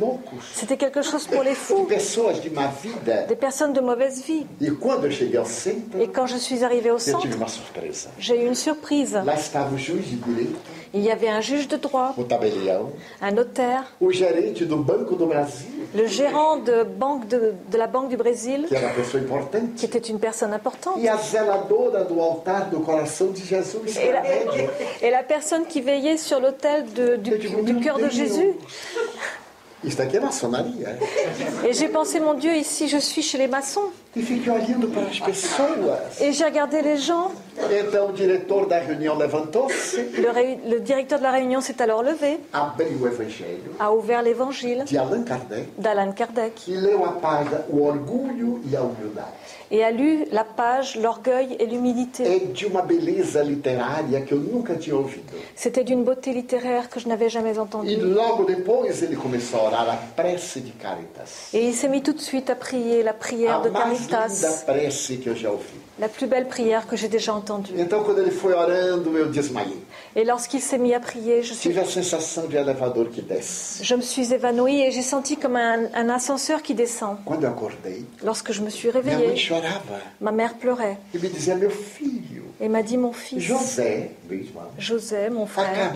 c'était 0.54 0.76
quelque 0.76 1.02
chose 1.02 1.26
pour 1.26 1.42
les 1.42 1.50
de 1.50 1.56
fous, 1.56 1.84
pessoas 1.86 2.34
de 2.34 2.50
má 2.50 2.68
vida. 2.82 3.22
des 3.28 3.36
personnes 3.36 3.72
de 3.72 3.80
mauvaise 3.80 4.22
vie. 4.22 4.46
E 4.60 4.70
quando 4.72 5.06
eu 5.06 5.12
cheguei 5.12 5.38
ao 5.38 5.44
centro, 5.46 6.00
Et 6.00 6.08
quand 6.08 6.26
je 6.26 6.36
suis 6.36 6.62
arrivée 6.64 6.90
au 6.90 6.96
eu 6.98 7.00
tive 7.00 7.12
centre, 7.12 7.36
uma 7.36 7.48
surpresa. 7.48 8.10
j'ai 8.18 8.42
eu 8.42 8.46
une 8.46 8.54
surprise. 8.54 9.14
Lá 9.24 9.34
estava 9.34 9.74
o 9.74 9.78
juiz 9.78 10.06
de 10.06 10.16
direito, 10.16 10.58
Il 10.92 11.02
y 11.02 11.10
avait 11.12 11.28
un 11.28 11.40
juge 11.40 11.68
de 11.68 11.76
droit, 11.76 12.14
o 12.16 12.24
tabelião, 12.24 12.90
un 13.22 13.30
notaire, 13.30 13.84
o 14.00 14.10
gerente 14.10 14.64
do 14.64 14.76
Banco 14.76 15.14
do 15.14 15.26
Brasil, 15.26 15.68
le 15.94 16.06
gérant 16.08 16.56
de, 16.56 16.82
banque 16.82 17.28
de, 17.28 17.54
de 17.70 17.76
la 17.78 17.86
Banque 17.86 18.08
du 18.08 18.16
Brésil, 18.16 18.66
que 18.68 18.74
era 18.74 18.86
uma 18.88 18.94
pessoa 18.94 19.20
qui 19.22 19.26
importante, 19.26 19.84
était 19.84 20.08
une 20.10 20.18
personne 20.18 20.52
importante, 20.52 20.98
e 21.00 21.08
a 21.08 21.16
zeladora 21.16 22.02
do 22.04 22.20
altar 22.20 22.68
do 22.70 22.80
coração 22.80 23.30
de 23.30 23.44
Jesus, 23.44 23.96
et 23.96 24.10
la. 24.12 24.22
Et 25.02 25.10
la 25.10 25.22
personne 25.22 25.66
qui 25.66 25.80
veillait 25.80 26.16
sur 26.16 26.40
l'autel 26.40 26.86
du, 26.86 27.80
cœur 27.80 27.98
de 27.98 28.08
Jésus. 28.08 28.52
Maçonaria. 30.20 30.90
Et 31.66 31.72
j'ai 31.72 31.88
pensé, 31.88 32.20
mon 32.20 32.34
Dieu, 32.34 32.54
ici 32.54 32.86
je 32.88 32.98
suis 32.98 33.22
chez 33.22 33.38
les 33.38 33.48
maçons. 33.48 33.80
Et 34.14 34.22
j'ai 36.32 36.44
regardé 36.44 36.82
les 36.82 36.98
gens. 36.98 37.32
Le, 37.56 37.90
directeur 40.80 41.18
de 41.18 41.22
la 41.22 41.30
réunion 41.30 41.60
s'est 41.60 41.80
alors 41.80 42.02
levé, 42.02 42.40
o 42.54 43.06
evangelho 43.06 43.72
a 43.78 43.92
ouvert 43.92 44.22
l'évangile. 44.22 44.84
d'Alan 45.78 46.12
Kardec 46.12 46.54
e 49.70 49.74
et 49.74 49.84
a 49.84 49.90
lu 49.90 50.24
la 50.32 50.44
page 50.44 50.96
L'orgueil 50.96 51.56
et 51.58 51.66
l'humilité. 51.66 52.24
C'était 55.54 55.84
d'une 55.84 56.04
beauté 56.04 56.32
littéraire 56.32 56.88
que 56.90 57.00
je 57.00 57.08
n'avais 57.08 57.28
jamais 57.28 57.54
E 57.54 57.60
entendue. 57.60 57.96
Caritas. 60.80 61.50
Et 61.52 61.66
il 61.66 61.74
s'est 61.74 61.88
mis 61.88 62.02
tout 62.02 62.12
de 62.12 62.20
suite 62.20 62.50
à 62.50 62.54
prier 62.54 63.02
la 63.02 63.12
prière 63.12 63.62
de 63.62 63.68
Caritas, 63.68 64.64
la 65.98 66.08
plus 66.08 66.26
belle 66.26 66.48
prière 66.48 66.86
que 66.86 66.96
j'ai 66.96 67.08
déjà 67.08 67.34
entendue. 67.34 67.72
Então, 67.76 68.02
quando 68.04 68.20
ele 68.20 68.30
foi 68.30 68.54
orando, 68.54 69.18
eu 69.18 69.28
desmaiei. 69.28 69.84
Et 70.16 70.24
lorsqu'il 70.24 70.60
s'est 70.60 70.78
mis 70.78 70.92
à 70.92 70.98
prier, 71.00 71.42
je, 71.42 71.52
suis- 71.54 71.70
je 73.82 73.94
me 73.94 74.00
suis 74.02 74.32
évanouie 74.34 74.80
et 74.80 74.90
j'ai 74.90 75.02
senti 75.02 75.36
comme 75.36 75.54
un, 75.56 75.86
un 75.94 76.08
ascenseur 76.08 76.62
qui 76.62 76.74
descend. 76.74 77.16
Lorsque 78.24 78.50
je 78.52 78.60
me 78.62 78.70
suis 78.70 78.88
réveillée, 78.90 79.36
ma 80.20 80.32
mère 80.32 80.54
pleurait 80.54 80.98
e 81.14 81.18
et 82.60 82.68
m'a 82.68 82.82
dit 82.82 82.96
Mon 82.98 83.12
fils, 83.12 83.38
José, 83.40 84.10
José, 84.78 85.30
mon 85.30 85.46
frère, 85.46 85.92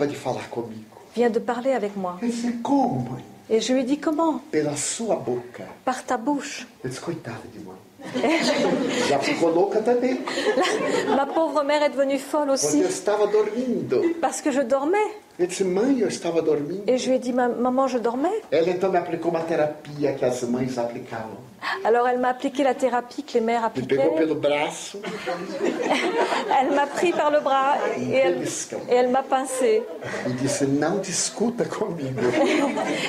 vient 1.15 1.29
de 1.29 1.39
parler 1.39 1.71
avec 1.71 1.95
moi. 1.97 2.17
Mãe? 3.11 3.21
Et 3.49 3.61
je 3.61 3.73
lui 3.73 3.81
ai 3.81 3.83
dit 3.83 3.99
Comment. 3.99 4.41
Par 5.83 6.03
ta 6.05 6.17
bouche. 6.17 6.65
Também. 9.83 10.21
Ma 11.15 11.25
pauvre 11.25 11.63
mère 11.63 11.83
est 11.83 11.89
devenue 11.89 12.19
folle 12.19 12.47
Porque 12.47 12.65
aussi 12.65 12.79
eu 12.81 12.87
estava 12.87 13.27
dormindo. 13.27 14.01
parce 14.21 14.41
que 14.41 14.51
je 14.51 14.61
dormais. 14.61 14.97
Et 15.37 16.97
je 16.97 17.09
lui 17.09 17.15
ai 17.15 17.19
dit 17.19 17.33
Ma- 17.33 17.49
Maman, 17.49 17.87
je 17.87 17.97
dormais. 17.97 18.41
Ela 18.51 18.69
então 18.71 18.89
me 18.91 18.97
aplicou 18.97 19.29
uma 19.29 19.41
terapia 19.41 20.13
que 20.13 20.23
as 20.25 20.43
mães 20.43 20.77
aplicavam. 20.77 21.37
Alors 21.83 22.07
elle 22.07 22.19
m'a 22.19 22.29
appliqué 22.29 22.63
la 22.63 22.73
thérapie 22.75 23.23
que 23.23 23.33
les 23.33 23.41
mères 23.41 23.65
appliquaient. 23.65 23.97
Elle 26.61 26.75
m'a 26.75 26.85
pris 26.85 27.11
par 27.11 27.31
le 27.31 27.39
bras 27.39 27.75
et 27.97 28.13
elle, 28.13 28.43
et 28.89 28.93
elle 28.95 29.09
m'a 29.09 29.23
pincé. 29.23 29.83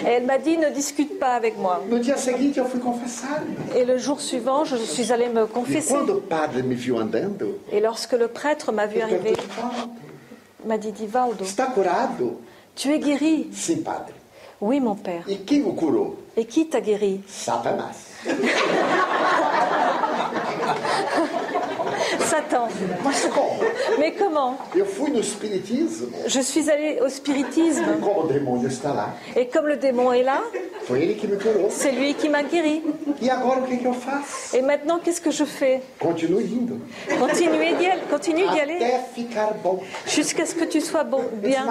Et 0.05 0.09
elle 0.09 0.25
m'a 0.27 0.39
dit 0.39 0.57
ne 0.57 0.71
discute 0.71 1.19
pas 1.19 1.35
avec 1.35 1.59
moi. 1.59 1.83
Et 3.77 3.85
le 3.85 3.99
jour 3.99 4.21
suivant, 4.21 4.65
je 4.65 4.77
suis 4.77 5.13
allée 5.13 5.29
me 5.29 5.43
E 5.43 5.47
confesser. 5.47 5.95
Et 7.73 7.81
lorsque 7.81 8.13
le 8.13 8.29
prêtre 8.29 8.73
m'a 8.73 8.87
vu 8.87 9.01
arriver, 9.01 9.35
perguntou: 9.35 9.43
"Divaldo, 9.57 9.93
il 10.03 10.06
m'a 10.67 10.79
dit 10.79 10.93
Divaldo, 10.93 11.45
Está 11.45 11.67
curado? 11.67 12.41
tu 12.75 12.91
es 12.93 12.99
guéri 12.99 13.51
Sim, 13.53 13.83
padre. 13.83 14.15
Oui, 14.61 14.81
mon 14.81 14.97
père. 14.97 15.25
E 15.29 15.37
quem 15.45 15.63
o 15.65 15.75
curou? 15.75 16.17
Et 16.37 16.47
qui 16.47 16.67
t'a 16.69 16.81
guéri? 16.81 17.23
Satanás. 17.29 17.97
Satan. 22.21 22.69
Mais 23.99 24.13
comment. 24.13 24.57
Je 26.27 26.41
suis 26.41 26.71
allée 26.71 26.99
au 27.05 27.09
spiritisme. 27.09 27.85
Lá, 28.85 29.15
Et 29.37 29.49
comme 29.49 29.67
le 29.67 29.77
démon 29.77 30.13
est 30.13 30.23
là, 30.23 30.43
c'est 31.71 31.93
lui 31.93 32.15
qui 32.15 32.29
m'a 32.29 32.43
guéri. 32.43 32.83
E? 33.23 34.57
Et 34.57 34.63
maintenant, 34.63 35.01
qu'est-ce 35.03 35.21
que 35.21 35.31
je 35.31 35.45
fais? 35.45 35.83
Continuez 35.99 36.45
d'y 37.75 37.87
aller, 37.87 38.03
continue 38.11 38.47
d'y 38.49 38.61
aller 38.61 38.79
jusqu'à 40.07 40.47
ce 40.47 40.55
que 40.55 40.65
tu 40.65 40.81
sois 40.81 41.05
bon, 41.05 41.23
bien. 41.35 41.67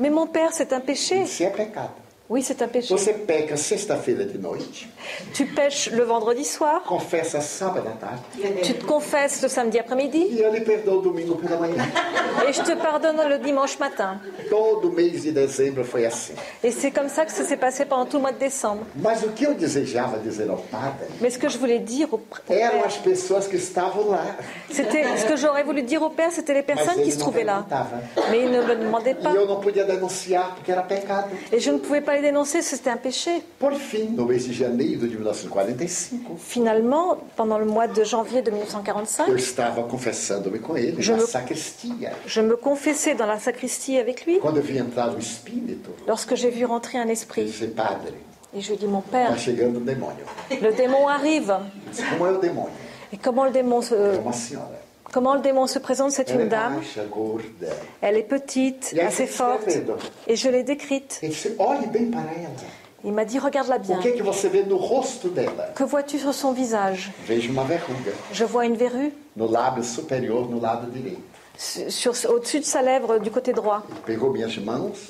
Mais 0.00 0.10
mon 0.10 0.26
père, 0.26 0.50
c'est 0.52 0.72
un 0.72 0.80
péché. 0.80 1.24
Oui, 2.28 2.42
c'est 2.42 2.60
un 2.60 2.66
péché. 2.68 2.88
Você 2.92 3.12
peca 3.12 3.56
sexta-feira 3.56 4.24
de 4.24 4.36
noite, 4.38 4.88
Tu 5.32 5.46
pêches 5.46 5.90
le 5.92 6.02
vendredi 6.02 6.44
soir, 6.44 6.82
confessa 6.82 7.40
sábado 7.40 7.86
à 7.88 7.92
tarde, 7.92 8.18
tu 8.62 8.74
te 8.74 8.84
confesses 8.84 9.40
le 9.42 9.48
samedi 9.48 9.78
après-midi 9.78 10.26
e 10.32 10.42
eu 10.42 10.50
lhe 10.52 10.60
perdoo 10.62 11.00
domingo 11.00 11.36
pela 11.36 11.56
manhã. 11.56 11.84
et 12.48 12.52
je 12.52 12.62
te 12.62 12.72
pardonne 12.74 13.20
le 13.28 13.38
dimanche 13.38 13.78
matin. 13.78 14.20
Todo 14.50 14.90
mês 14.90 15.22
de 15.22 15.30
dezembro 15.30 15.84
foi 15.84 16.04
assim. 16.06 16.34
Et 16.64 16.72
c'est 16.72 16.90
comme 16.90 17.08
ça 17.08 17.24
que 17.24 17.30
ça 17.30 17.44
s'est 17.44 17.56
passé 17.56 17.84
pendant 17.84 18.06
tout 18.06 18.16
le 18.16 18.22
mois 18.22 18.32
de 18.32 18.38
décembre. 18.40 18.82
Mas 18.96 19.22
o 19.22 19.28
que 19.30 19.44
eu 19.44 19.54
desejava 19.54 20.18
dizer 20.18 20.48
ao 20.50 20.56
padre 20.56 21.06
Mais 21.20 21.30
ce 21.30 21.38
que 21.38 21.48
je 21.48 21.58
voulais 21.58 21.78
dire 21.78 22.12
au, 22.12 22.16
au 22.16 22.52
eram 22.52 22.80
père, 22.80 22.86
as 22.86 22.96
pessoas 22.96 23.46
que 23.48 23.56
estavam 23.56 24.10
lá. 24.10 24.24
c'était 24.70 25.04
ce 25.16 25.26
que 25.26 25.36
j'aurais 25.36 25.62
voulu 25.62 25.82
dire 25.82 26.02
au 26.02 26.10
père, 26.10 26.32
c'était 26.32 26.54
les 26.54 26.62
personnes 26.64 27.02
qui 27.04 27.12
se 27.12 27.20
trouvaient 27.20 27.44
là. 27.44 27.64
Mais 28.32 28.40
ils 28.40 28.50
ne 28.50 28.62
me 28.62 28.74
demandaient 28.74 29.12
E 29.12 29.22
pas. 29.22 29.30
eu 29.32 29.46
não 29.46 29.60
podia 29.60 29.84
denunciar 29.84 30.56
porque 30.56 30.72
era 30.72 30.82
pecado. 30.82 31.28
Et 31.52 31.60
je 31.60 31.70
ne 31.70 31.78
pouvais 31.78 32.00
pas 32.00 32.15
les 32.16 32.22
dénoncer, 32.22 32.62
c'était 32.62 32.90
un 32.90 32.96
péché. 32.96 33.42
Por 33.58 33.72
fim, 33.74 34.10
no 34.16 34.24
mês 34.26 34.38
de 34.48 34.52
janeiro 34.52 35.02
de 35.02 35.06
1945, 35.08 36.20
Finalement, 36.38 37.18
pendant 37.36 37.58
le 37.58 37.66
mois 37.66 37.86
de 37.86 38.02
janvier 38.04 38.42
de 38.42 38.50
1945, 38.50 39.28
eu 39.28 39.36
estava 39.36 39.82
confessando-me 39.84 40.58
com 40.58 40.76
ele 40.76 40.96
Je 41.00 41.12
na 41.12 41.18
me- 41.18 41.26
sacristia. 41.26 42.12
je 42.26 42.40
me 42.40 42.56
confessais 42.56 43.14
dans 43.14 43.26
la 43.26 43.38
sacristie 43.38 43.98
avec 43.98 44.26
lui 44.26 44.38
Quando 44.40 44.58
eu 44.58 44.62
vi 44.62 44.78
entrar 44.78 45.14
o 45.14 45.18
espírito, 45.18 45.90
lorsque 46.06 46.34
j'ai 46.34 46.50
vu 46.50 46.64
rentrer 46.64 46.98
un 46.98 47.08
esprit. 47.08 47.44
disse, 47.44 47.66
padre, 47.74 48.12
Et 48.54 48.60
je 48.62 48.68
lui 48.68 48.74
ai 48.74 48.78
dit, 48.78 48.86
mon 48.86 49.02
père, 49.02 49.32
está 49.32 49.38
chegando 49.38 49.78
um 49.78 49.84
demônio. 49.84 50.24
le 50.50 50.72
démon 50.72 51.08
arrive. 51.08 51.52
Como 52.10 52.26
é 52.26 52.30
o 52.32 52.38
demônio? 52.40 52.70
Et 53.12 53.18
comment 53.18 53.44
le 53.44 53.50
démon 53.52 53.82
se... 53.82 53.94
É 53.94 54.18
uma 54.18 54.32
senhora. 54.32 54.80
Comment 55.16 55.32
le 55.32 55.40
démon 55.40 55.66
se 55.66 55.78
présente 55.78 56.10
C'est 56.12 56.28
une 56.28 56.46
dame. 56.46 56.78
Elle 58.02 58.18
est 58.18 58.22
petite, 58.22 58.94
assez 59.00 59.26
forte. 59.26 59.66
Et 60.26 60.36
je 60.36 60.50
l'ai 60.50 60.62
décrite. 60.62 61.22
Para 61.56 62.24
ela. 62.36 62.50
Il 63.02 63.14
m'a 63.14 63.24
dit 63.24 63.38
Regarde-la 63.38 63.78
bien. 63.78 63.98
Que, 65.74 65.84
vois-tu 65.84 66.18
sur 66.18 66.34
son 66.34 66.52
visage? 66.52 67.12
Je 67.30 68.44
vois 68.44 68.66
une 68.66 68.76
verrue? 68.76 69.10
Sur- 71.56 72.12
au-dessus 72.30 72.60
de 72.60 72.64
sa 72.64 72.82
lèvre 72.82 73.18
du 73.18 73.30
côté 73.30 73.52
droit. 73.52 73.82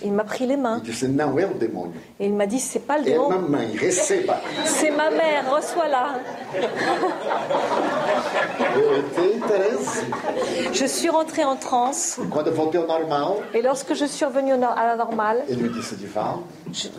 Il 0.04 0.12
m'a 0.12 0.24
pris 0.24 0.46
les 0.46 0.56
mains. 0.56 0.80
Et 2.20 2.26
il 2.26 2.34
m'a 2.34 2.46
dit 2.46 2.60
C'est 2.60 2.80
pas 2.86 2.98
le 2.98 3.04
démon, 3.04 3.28
c'est 4.64 4.90
ma 4.90 5.10
mère, 5.10 5.50
reçois-la. 5.54 6.20
Je 10.72 10.86
suis 10.86 11.08
rentrée 11.08 11.44
en 11.44 11.56
transe. 11.56 12.18
Et 13.54 13.62
lorsque 13.62 13.94
je 13.94 14.04
suis 14.04 14.24
revenue 14.24 14.52
à 14.52 14.86
la 14.86 14.96
normale, 14.96 15.42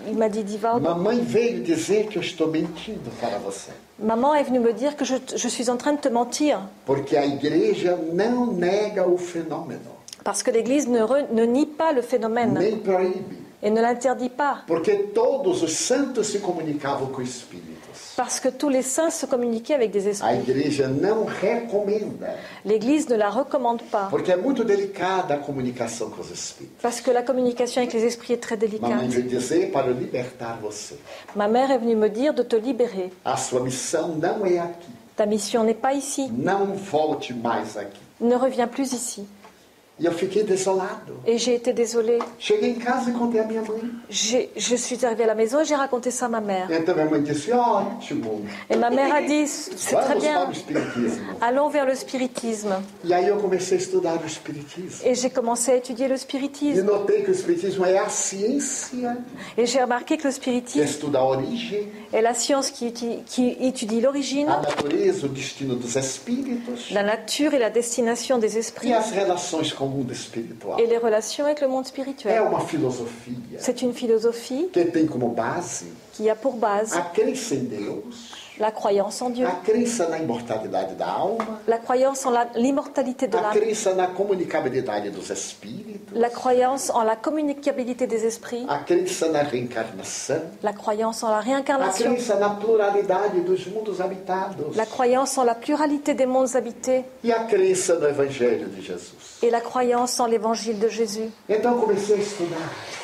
il 0.07 0.17
m'a 0.17 0.29
dit 0.29 0.43
Divaldo, 0.43 0.81
mamãe 0.87 1.19
veio 1.21 1.61
dizer 1.63 2.07
que 2.07 2.17
eu 2.17 2.21
estou 2.21 2.47
mentindo 2.47 3.09
para 3.19 3.37
você. 3.39 3.71
maman 3.99 4.35
est 4.35 4.43
venue 4.43 4.59
me 4.59 4.73
dire 4.73 4.95
que 4.95 5.03
je, 5.05 5.15
je 5.35 5.47
suis 5.49 5.69
en 5.69 5.77
train 5.77 5.93
de 5.93 5.99
te 6.01 6.09
mentir 6.09 6.57
Porque 6.85 7.15
a 7.17 7.25
igreja 7.25 7.97
não 8.13 8.47
nega 8.53 9.05
o 9.07 9.17
fenômeno, 9.17 9.91
parce 10.23 10.41
que 10.43 10.51
l'Église 10.51 10.87
ne, 10.87 11.01
re- 11.01 11.27
ne 11.31 11.45
nie 11.45 11.65
pas 11.65 11.91
le 11.93 12.01
phénomène 12.01 12.53
nem 12.59 12.77
proíbe. 12.79 13.33
et 13.61 13.69
ne 13.69 13.81
l'interdit 13.81 14.29
pas 14.29 14.63
Porque 14.67 14.93
todos 15.13 15.61
os 15.63 15.73
santos 15.73 16.27
se 16.27 16.39
comunicavam 16.39 17.07
com 17.07 17.21
espíritos. 17.21 17.76
Parce 18.17 18.39
que 18.41 18.49
tous 18.49 18.67
les 18.69 18.81
saints 18.81 19.11
se 19.11 19.25
communiquaient 19.27 19.75
avec 19.75 19.91
des 19.91 20.07
A 20.07 20.09
esprits. 20.09 20.39
igreja 20.49 20.87
não 20.87 21.23
recomenda, 21.25 22.35
L'Église 22.65 23.07
ne 23.09 23.15
la 23.15 23.29
recommande 23.29 23.83
pas 23.91 24.07
porque 24.09 24.31
é 24.31 24.35
muito 24.35 24.63
delicada 24.65 25.35
a 25.35 25.37
comunicação 25.37 26.09
com 26.09 26.19
os 26.21 26.31
espíritos. 26.31 26.81
parce 26.81 26.99
que 26.99 27.11
la 27.11 27.21
communication 27.21 27.81
avec 27.81 27.93
les 27.93 28.03
esprits 28.03 28.33
est 28.33 28.41
très 28.41 28.57
Mamãe 28.57 28.69
délicate. 29.07 29.07
veio 29.09 29.27
dizer 29.29 29.71
para 29.71 29.91
libertar 29.91 30.57
você. 30.59 30.95
Ma 31.35 31.47
mère 31.47 31.69
est 31.71 31.77
venue 31.77 31.95
me 31.95 32.09
dire 32.09 32.33
de 32.33 32.43
te 32.43 32.55
libérer. 32.55 33.11
A 33.23 33.37
sua 33.37 33.59
missão 33.61 34.15
não 34.15 34.45
é 34.45 34.57
aqui. 34.59 34.89
Ta 35.15 35.25
mission 35.25 35.63
n'est 35.63 35.79
pas 35.79 35.93
ici. 35.93 36.27
Não 36.31 36.73
volte 36.75 37.33
mais 37.33 37.77
aqui. 37.77 37.99
Ne 38.19 38.35
reviens 38.35 38.67
plus 38.67 38.93
ici. 38.93 39.27
E 39.99 40.05
eu 40.05 40.11
fiquei 40.11 40.43
desolado. 40.43 41.17
Et 41.25 41.37
j'ai 41.39 41.55
été 41.55 41.73
désolée. 41.73 42.19
Cheguei 42.37 42.69
em 42.71 42.75
casa 42.75 43.09
e 43.09 43.13
contei 43.13 43.39
à 43.39 43.43
minha 43.45 43.61
mãe. 43.63 43.81
J'ai- 44.09 44.49
Je 44.55 44.75
suis 44.75 45.03
arrivée 45.05 45.23
à 45.23 45.27
la 45.27 45.35
maison 45.35 45.59
et 45.61 45.65
j'ai 45.65 45.75
raconté 45.75 46.11
ça 46.11 46.27
à 46.27 46.29
ma 46.29 46.39
mère. 46.41 46.67
Então 46.71 46.93
minha 46.95 47.07
mãe 47.09 47.23
disse: 47.23 47.49
ótimo. 47.51 48.41
Et 48.69 48.75
ma 48.75 48.89
mère 48.91 49.13
a 49.15 49.21
dit, 49.23 49.47
c'est 49.47 49.95
très 49.95 50.15
bien, 50.19 50.47
allons 51.41 51.69
vers 51.69 51.85
le 51.85 51.95
spiritisme. 51.95 52.75
E 53.03 53.11
aí 53.13 53.27
eu 53.27 53.37
comecei 53.37 53.77
a 53.77 53.81
estudar 53.81 54.19
o 54.21 54.25
espiritismo. 54.27 55.01
Et 55.03 55.15
j'ai 55.15 55.29
commencé 55.31 55.71
à 55.71 55.75
étudier 55.77 56.07
le 56.07 56.13
E 56.15 56.17
spiritisme. 56.19 56.83
notei 56.83 57.23
que 57.23 57.31
o 57.31 57.33
espiritismo 57.33 57.83
é 57.85 57.97
a 57.97 58.09
ciência 58.09 59.17
Et 59.57 59.65
j'ai 59.65 59.81
remarqué 59.81 60.17
que 60.17 60.27
le 60.27 60.31
spiritisme 60.31 60.83
estuda 60.83 61.19
a 61.19 61.23
origem, 61.25 61.87
est 62.13 62.21
la 62.21 62.33
science 62.35 62.69
qui, 62.69 62.85
étudie 63.61 64.01
l'origine, 64.01 64.47
a 64.49 64.59
natureza, 64.61 65.25
o 65.25 65.29
destino 65.29 65.75
dos 65.75 65.95
espíritos 65.95 66.91
la 66.91 67.03
nature 67.03 67.53
et 67.55 67.59
la 67.59 67.69
destination 67.69 68.37
des 68.37 68.55
e 68.55 68.59
esprits 68.59 68.93
as 68.93 69.11
relações 69.11 69.73
com 69.73 69.86
o 69.87 69.89
mundo 69.89 70.11
espiritual. 70.11 70.79
et 70.79 70.85
les 70.87 70.97
relations 70.97 71.45
avec 71.45 71.61
le 71.61 71.67
monde 71.67 71.85
É 71.85 71.89
spirituel. 71.89 72.41
uma 72.43 72.59
filosofia 72.59 73.33
C'est 73.59 73.81
une 73.81 73.93
philosophie 73.93 74.69
que 74.71 74.83
tem 74.85 75.07
como 75.07 75.29
base 75.29 75.85
qui 76.13 76.29
a 76.29 76.35
pour 76.35 76.53
base 76.57 76.95
a 76.97 77.01
crença 77.01 77.55
em 77.55 77.65
Deus, 77.65 78.33
la 78.59 78.71
croyance 78.71 79.21
en 79.21 79.29
Dieu, 79.29 79.45
a 79.47 79.51
crença 79.63 80.07
na 80.09 80.17
imortalidade 80.19 80.95
da 80.95 81.07
alma, 81.07 81.59
la 81.67 81.77
croyance 81.77 82.25
en 82.25 82.31
la- 82.31 82.47
l'immortalité 82.55 83.27
de 83.27 83.37
a 83.37 83.41
l'âme, 83.41 83.53
crença 83.59 83.93
na 83.93 84.07
comunicabilidade 84.07 85.09
dos 85.11 85.29
espíritos, 85.31 86.13
la 86.17 86.29
croyance 86.29 86.89
en 86.93 87.03
la 87.03 87.15
communicabilité 87.15 88.07
des 88.07 88.25
esprits, 88.25 88.65
a 88.67 88.79
crença 88.79 89.27
na 89.29 89.43
reencarnação, 89.43 90.41
la 90.63 90.73
croyance 90.73 91.23
en 91.23 91.29
la 91.29 91.37
a 91.37 91.41
réincarnation, 91.41 92.13
crença 92.13 92.35
na 92.35 92.49
pluralidade 92.49 93.41
dos 93.41 93.67
mundos 93.67 93.99
habitados. 94.01 94.75
La 94.75 94.85
croyance 94.85 95.37
en 95.37 95.43
la 95.43 95.55
pluralité 95.55 96.13
des 96.13 96.25
mondes 96.25 96.55
habités. 96.55 97.03
E 97.23 97.31
a 97.31 97.43
crença 97.45 97.95
no 97.95 98.07
Evangelho 98.07 98.67
de 98.69 98.81
Jesus. 98.81 99.39
et 99.43 99.49
la 99.51 99.61
croyance 99.61 100.19
en 100.19 100.25
l'évangile 100.25 100.79
de 100.79 100.87
Jésus. 100.87 101.29
Então 101.49 101.77
eu 101.77 101.81
comecei 101.81 102.15
a 102.15 102.19
estudar. 102.19 102.57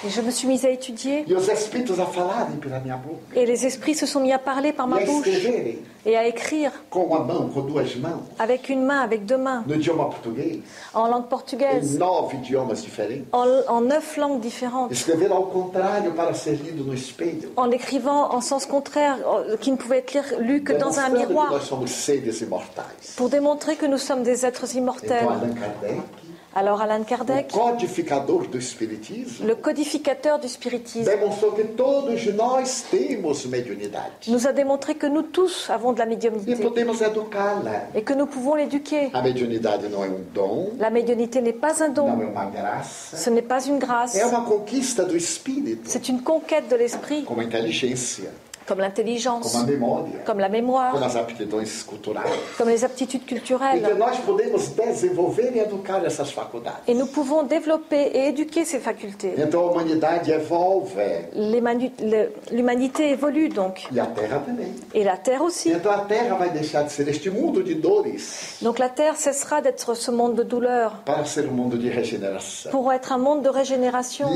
Et 0.05 0.09
je 0.09 0.21
me 0.21 0.31
suis 0.31 0.47
mise 0.47 0.65
à 0.65 0.69
étudier. 0.69 1.25
E 1.27 1.33
os 1.35 1.47
espíritos 1.47 1.99
a 1.99 2.05
falarem 2.05 2.57
pela 2.57 2.79
minha 2.79 2.97
boca. 2.97 3.19
Et 3.35 3.45
les 3.45 3.65
esprits 3.65 3.95
se 3.95 4.05
sont 4.05 4.19
mis 4.19 4.33
à 4.33 4.39
parler 4.39 4.73
par 4.73 4.87
e 4.87 4.89
ma 4.89 4.97
a 4.97 5.05
bouche 5.05 5.25
et 6.05 6.17
à 6.17 6.27
écrire. 6.27 6.71
Avec 8.39 8.69
une 8.69 8.83
main, 8.85 8.99
avec 8.99 9.25
deux 9.25 9.37
mains, 9.37 9.63
en 10.93 11.07
langue 11.07 11.27
portugaise, 11.29 11.97
en, 13.31 13.45
en 13.67 13.81
neuf 13.81 14.17
langues 14.17 14.39
différentes, 14.41 14.91
en 17.55 17.65
l'écrivant 17.65 18.33
en 18.33 18.41
sens 18.41 18.65
contraire, 18.65 19.17
qui 19.61 19.71
ne 19.71 19.77
pouvait 19.77 19.99
être 19.99 20.39
lu 20.39 20.61
que 20.63 20.73
dans 20.73 20.99
un 20.99 21.09
miroir, 21.09 21.53
pour 23.15 23.29
démontrer 23.29 23.75
que 23.75 23.85
nous 23.85 23.97
sommes 23.97 24.23
des 24.23 24.45
êtres 24.45 24.75
immortels. 24.75 25.27
Alors 26.55 26.81
Alan 26.81 27.01
o 27.01 27.05
Kardec, 27.05 27.51
codificador 27.51 28.45
do 28.47 28.59
Espiritismo, 28.59 29.47
le 29.47 29.55
codificateur 29.55 30.37
du 30.37 30.47
spiritisme, 30.47 31.03
demonstrou 31.03 31.51
que 31.53 31.63
todos 31.63 32.23
nós 32.35 32.83
temos 32.91 33.43
mediunidade. 33.47 34.27
nous 34.27 34.45
a 34.47 34.51
démontré 34.51 34.93
que 34.93 35.07
nous 35.07 35.23
tous 35.23 35.67
avons 35.71 35.93
de 35.93 35.99
la 35.99 36.05
E 36.05 36.09
médiumnité 36.09 36.55
podemos 36.57 37.01
educá-la. 37.01 37.87
et 37.95 38.03
que 38.03 38.13
nous 38.13 38.27
pouvons 38.27 38.53
l'éduquer. 38.53 39.09
A 39.13 39.21
mediunidade 39.23 39.89
não 39.89 40.03
é 40.03 40.07
um 40.09 40.21
dom, 40.31 40.73
La 40.77 40.91
médiumnité 40.91 41.41
n'est 41.41 41.59
pas 41.59 41.81
un 41.81 41.87
não 41.87 41.93
don, 41.95 42.21
é 42.21 42.25
uma 42.27 42.45
graça. 42.45 43.17
ce 43.17 43.31
n'est 43.31 43.41
pas 43.47 43.65
une 43.67 43.79
grâce, 43.79 44.15
É 44.15 44.23
uma 44.25 44.45
conquista 44.45 45.03
do 45.05 45.17
espírito, 45.17 45.81
c'est 45.89 46.07
une 46.07 46.21
conquête 46.21 46.67
de 46.69 46.75
l'esprit, 46.75 47.23
como 47.23 47.41
a 47.41 47.43
inteligência, 47.43 48.29
comme 48.65 48.79
l'intelligence, 48.79 49.57
comme 50.25 50.39
la 50.39 50.49
mémoire, 50.49 50.93
comme 52.57 52.69
les 52.69 52.83
aptitudes 52.83 53.25
culturelles. 53.25 53.83
Et 56.87 56.93
nous 56.93 57.05
pouvons 57.07 57.43
développer 57.43 58.01
et 58.01 58.27
éduquer 58.29 58.65
ces 58.65 58.79
facultés. 58.79 59.33
L'humanité 62.51 63.09
évolue. 63.11 63.49
Donc, 63.49 63.89
et 64.93 65.03
la 65.03 65.17
Terre 65.17 65.41
aussi. 65.41 65.71
Donc 68.61 68.79
la 68.79 68.89
Terre 68.89 69.15
cessera 69.15 69.61
d'être 69.61 69.93
ce 69.93 70.11
monde 70.11 70.35
de 70.35 70.43
douleur. 70.43 71.03
Pour 72.71 72.93
être 72.93 73.11
un 73.11 73.17
monde 73.17 73.41
de 73.41 73.49
régénération. 73.49 74.29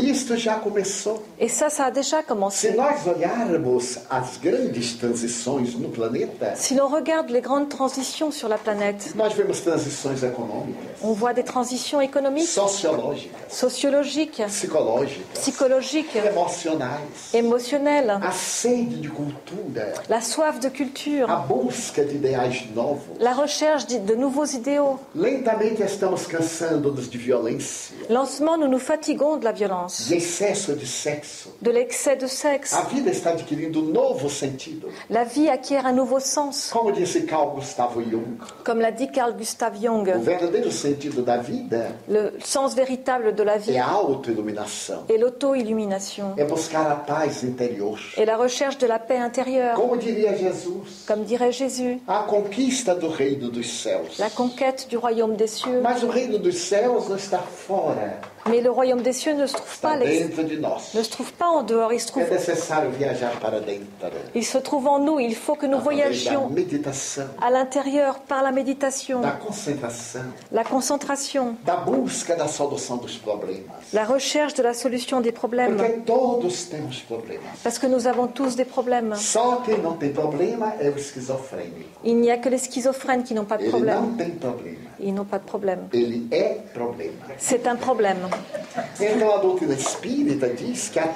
Et 1.39 1.49
ça, 1.49 1.69
ça 1.69 1.85
a 1.85 1.91
déjà 1.91 2.23
commencé. 2.23 2.75
nós 2.77 3.07
olharmos 3.07 3.99
as 4.17 4.37
grandes 4.37 4.93
transições 4.97 5.75
no 5.75 5.89
planeta, 5.89 6.55
Si 6.55 6.73
l'on 6.75 6.87
regarde 6.87 7.29
les 7.31 7.41
grandes 7.41 7.69
transitions 7.69 8.31
sur 8.31 8.47
la 8.49 8.57
planète, 8.57 9.13
nós 9.15 9.33
vemos 9.33 9.61
transições 9.61 10.23
econômicas, 10.23 10.79
on 11.03 11.13
voit 11.13 11.33
des 11.33 11.43
transitions 11.43 12.01
économiques, 12.01 12.47
sociológicas, 12.47 13.31
sociologiques, 13.49 14.43
psicológicas, 14.47 15.39
psychologiques, 15.39 16.15
emocionais, 16.25 16.99
émotionnelles, 17.33 18.09
a 18.21 18.31
sede 18.31 18.99
de 19.01 19.09
cultura, 19.09 19.93
la 20.09 20.21
soif 20.21 20.59
de 20.59 20.69
culture, 20.69 21.29
a 21.29 21.37
busca 21.37 22.03
de 22.03 22.15
ideais 22.15 22.65
novos. 22.75 23.01
la 23.19 23.33
recherche 23.33 23.85
de 23.87 23.97
de 23.99 24.15
nouveaux 24.15 24.45
idéaux. 24.45 24.99
Lentamente 25.15 25.81
estamos 25.83 26.25
cansando-nos 26.27 27.07
de 27.09 27.17
violência, 27.17 27.93
Lentement, 28.09 28.57
nous 28.57 28.67
nous 28.67 28.79
fatiguons 28.79 29.37
de 29.37 29.43
la 29.45 29.51
violence, 29.51 30.07
de 30.09 30.15
excesso 30.15 30.73
de 30.73 30.85
sexo. 30.85 31.49
de 31.61 31.71
l'excès 31.71 32.15
de 32.15 32.27
sexe. 32.27 32.73
A 32.73 32.81
vida 32.81 33.09
está 33.11 33.31
adquirindo 33.31 33.79
um 33.81 33.91
novo 34.07 34.29
sentido. 34.29 34.87
La 35.09 35.23
vie 35.23 35.49
acquiert 35.49 35.85
un 35.85 35.93
nouveau 35.93 36.19
sens, 36.19 36.69
Como 36.71 36.91
disse 36.91 37.25
Carl 37.25 37.49
Gustavo 37.55 38.01
Jung, 38.01 38.37
comme 38.63 38.79
l'a 38.81 38.91
dit 38.91 39.09
Carl 39.11 39.33
Gustav 39.37 39.73
o 39.75 39.81
Jung. 39.85 40.07
verdadeiro 40.19 40.71
sentido 40.71 41.21
da 41.21 41.37
vida 41.37 41.91
Le 42.07 42.33
sens 42.43 42.73
véritable 42.73 43.33
de 43.35 43.43
la 43.43 43.55
é 43.55 43.59
vie 43.59 43.77
a 43.77 43.85
autoiluminação, 43.87 45.03
est 45.09 45.17
l'auto-illumination 45.17 46.33
é 46.37 46.45
buscar 46.45 46.89
a 46.91 46.95
paz 46.95 47.43
interior. 47.43 47.97
et 48.17 48.25
la 48.25 48.37
recherche 48.37 48.77
de 48.77 48.87
la 48.87 48.99
paix 48.99 49.17
intérieure, 49.19 49.75
Como 49.75 49.97
diria 49.97 50.35
Jesus, 50.35 51.03
comme 51.07 51.23
dirait 51.23 51.51
Jésus, 51.51 51.99
a 52.07 52.23
conquista 52.23 52.93
do 52.95 53.09
reino 53.09 53.49
dos 53.49 53.65
céus. 53.67 54.17
la 54.19 54.29
conquête 54.29 54.87
du 54.89 54.97
royaume 54.97 55.35
des 55.35 55.47
cieux. 55.47 55.81
Mas 55.81 56.03
o 56.03 56.07
reino 56.09 56.37
dos 56.37 56.55
céus 56.57 57.07
não 57.09 57.15
está 57.17 57.39
fora 57.39 58.19
Mais 58.49 58.61
le 58.61 58.69
royaume 58.69 59.01
des 59.01 59.13
cieux 59.13 59.33
ne 59.33 59.45
se 59.45 59.53
trouve 59.53 59.79
pas, 59.79 59.97
ne 59.97 60.05
se 61.03 61.09
trouve 61.09 61.33
pas 61.33 61.47
en 61.47 61.63
dehors, 61.63 61.93
il 61.93 61.99
se 61.99 62.07
trouve, 62.07 62.23
il 64.35 64.45
se 64.45 64.57
trouve 64.57 64.87
en 64.87 64.99
nous. 64.99 65.19
Il 65.19 65.35
faut 65.35 65.55
que 65.55 65.65
nous 65.65 65.77
da 65.77 65.83
voyagions 65.83 66.49
à 67.41 67.49
l'intérieur 67.51 68.19
par 68.19 68.43
la 68.43 68.51
méditation, 68.51 69.21
la 69.21 70.63
concentration, 70.63 71.55
la 73.93 74.05
recherche 74.05 74.53
de 74.53 74.63
la 74.63 74.73
solution 74.73 75.21
des 75.21 75.31
problèmes. 75.31 75.77
Parce 77.63 77.79
que 77.79 77.87
nous 77.87 78.07
avons 78.07 78.27
tous 78.27 78.55
des 78.55 78.65
problèmes. 78.65 79.15
Il 82.03 82.17
n'y 82.17 82.31
a 82.31 82.37
que 82.37 82.49
les 82.49 82.57
schizophrènes 82.57 83.23
qui 83.23 83.33
n'ont 83.33 83.45
pas 83.45 83.57
de 83.57 83.67
problème. 83.69 84.17
Ils 84.99 85.13
n'ont 85.13 85.25
pas 85.25 85.39
de 85.39 85.45
problème. 85.45 85.87
C'est 87.37 87.67
un 87.67 87.75
problème. 87.75 88.17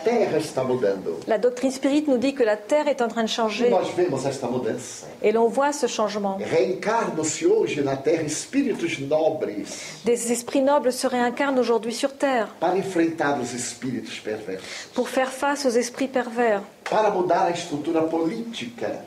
Terra 0.03 0.37
está 0.37 0.63
mudando. 0.63 1.19
La 1.27 1.37
doctrine 1.37 1.71
spirit 1.71 2.05
nous 2.07 2.17
dit 2.17 2.33
que 2.33 2.43
la 2.43 2.57
Terre 2.57 2.87
est 2.87 3.01
en 3.01 3.07
train 3.07 3.23
de 3.23 3.29
changer 3.29 3.69
nós 3.69 3.89
vemos 3.95 4.25
esta 4.25 4.47
mudança. 4.47 5.05
et 5.21 5.31
l'on 5.31 5.47
voit 5.47 5.71
ce 5.73 5.87
changement. 5.87 6.37
Reencarnam-se 6.39 7.45
hoje 7.45 7.81
na 7.81 7.95
Terra 7.95 8.23
espíritos 8.23 8.99
nobres 8.99 9.65
Des 10.05 10.31
esprits 10.31 10.61
nobles 10.61 10.93
se 10.93 11.07
réincarnent 11.07 11.59
aujourd'hui 11.59 11.93
sur 11.93 12.13
Terre 12.13 12.47
para 12.59 12.75
enfrentar 12.77 13.39
os 13.39 13.53
espíritos 13.53 14.19
perversos, 14.19 14.89
pour 14.93 15.09
faire 15.09 15.31
face 15.31 15.65
aux 15.65 15.75
esprits 15.77 16.07
pervers, 16.07 16.61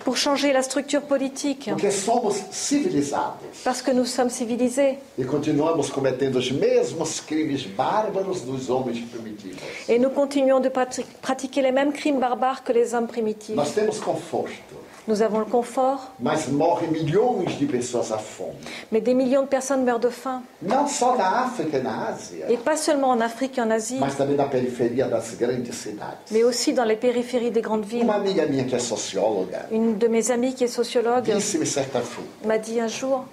pour 0.00 0.16
changer 0.16 0.52
la 0.52 0.62
structure 0.62 1.02
politique, 1.02 1.70
parce 3.64 3.82
que 3.82 3.90
nous 3.90 4.04
sommes 4.06 4.30
civilisés. 4.30 4.98
E 5.18 5.22
et 9.88 9.98
nous 9.98 10.10
continuons 10.10 10.60
de 10.60 10.68
prati- 10.70 11.04
pratiquer 11.20 11.62
les 11.62 11.72
mêmes 11.72 11.92
crimes 11.92 12.20
barbares 12.20 12.64
que 12.64 12.72
les 12.72 12.94
hommes 12.94 13.06
primitifs. 13.06 13.56
Nous 15.06 15.20
avons 15.20 15.38
le 15.38 15.44
confort, 15.44 16.12
mais 18.90 19.00
des 19.00 19.14
millions 19.14 19.42
de 19.42 19.46
personnes 19.46 19.84
meurent 19.84 20.00
de 20.00 20.08
faim. 20.08 20.42
Et 22.48 22.56
pas 22.56 22.76
seulement 22.76 23.10
en 23.10 23.20
Afrique 23.20 23.58
et 23.58 23.60
en 23.60 23.70
Asie, 23.70 24.00
mais 26.30 26.44
aussi 26.44 26.72
dans 26.72 26.84
les 26.84 26.96
périphéries 26.96 27.50
des 27.50 27.60
grandes 27.60 27.84
villes. 27.84 28.06
Une 29.70 29.98
de 29.98 30.08
mes 30.08 30.30
amies 30.30 30.54
qui 30.54 30.64
est 30.64 30.68
sociologue 30.68 31.30
m'a 32.46 32.58
dit 32.58 32.80
un 32.80 32.88
jour, 32.88 33.24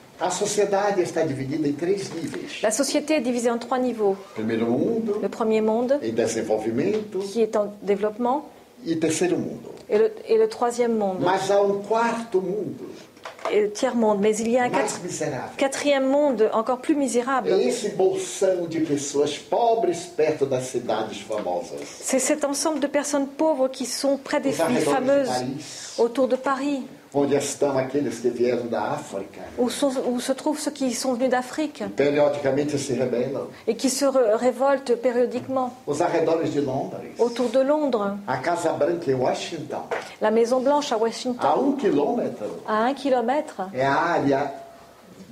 la 2.62 2.72
société 2.72 3.16
est 3.16 3.22
divisée 3.22 3.50
en 3.50 3.58
trois 3.58 3.80
niveaux. 3.80 4.16
Le 4.38 5.30
premier 5.30 5.62
monde, 5.62 6.00
qui 7.32 7.42
est 7.42 7.56
en 7.56 7.74
développement, 7.82 8.46
e 8.86 8.96
terceiro 8.96 9.38
mundo. 9.38 9.70
et 9.90 9.98
le, 9.98 10.12
et 10.28 10.38
le 10.38 10.48
troisième 10.48 10.98
monde, 10.98 11.20
Mas 11.22 11.50
há 11.52 11.62
um 11.62 11.82
quarto 11.84 12.42
mundo, 12.42 12.86
et 13.52 13.62
le 13.62 13.72
tiers 13.72 13.96
monde. 13.96 14.20
Mais 14.22 14.36
il 14.38 14.50
y 14.50 14.58
a 14.58 14.64
un 14.64 14.70
mais 14.70 14.78
quat- 14.78 15.04
miserável. 15.04 15.50
quatrième 15.58 16.08
monde 16.08 16.50
encore 16.54 16.80
plus 16.80 16.96
misérable. 16.96 17.50
C'est 21.86 22.20
cet 22.20 22.46
ensemble 22.46 22.80
de 22.80 22.88
personnes 22.88 23.28
pauvres 23.28 23.68
qui 23.68 23.86
sont 23.86 24.18
près 24.18 24.40
des 24.40 24.52
villes 24.52 24.80
fameuses 24.82 25.30
autour 25.98 26.28
de 26.28 26.36
Paris, 26.36 26.84
onde 27.14 27.36
estão 27.36 27.78
aqueles 27.78 28.20
que 28.20 28.30
vieram 28.30 28.68
da 28.68 28.82
África. 28.94 29.42
où, 29.58 29.70
sont- 29.70 29.98
où 30.08 30.20
se 30.22 30.34
trouvent 30.34 30.60
ceux 30.60 30.72
qui 30.72 30.94
sont 30.94 31.14
venus 31.14 31.30
d'Afrique 31.30 31.84
Periodicamente 31.96 32.78
se 32.78 32.94
rebelam. 32.94 33.48
et 33.68 33.76
qui 33.76 33.90
se 33.90 34.06
révoltent 34.06 34.96
périodiquement. 34.96 35.74
Os 35.86 36.02
arredores 36.02 36.50
de 36.54 36.62
Londres. 36.62 37.00
Autour 37.20 37.50
de 37.50 37.60
Londres, 37.62 38.18
A 38.28 38.38
Casa 38.38 38.72
Branca 38.74 39.12
em 39.12 39.16
Washington, 39.16 39.84
la 40.22 40.32
Maison 40.32 40.62
Blanche 40.62 40.92
à 40.94 40.98
Washington, 40.98 41.46
a 41.46 41.58
um 41.60 41.74
quilômetro, 41.76 42.62
à 42.68 42.86
un 42.86 42.94
kilomètre, 42.94 43.62
é 43.74 43.86
a 43.86 43.94
área 43.94 44.52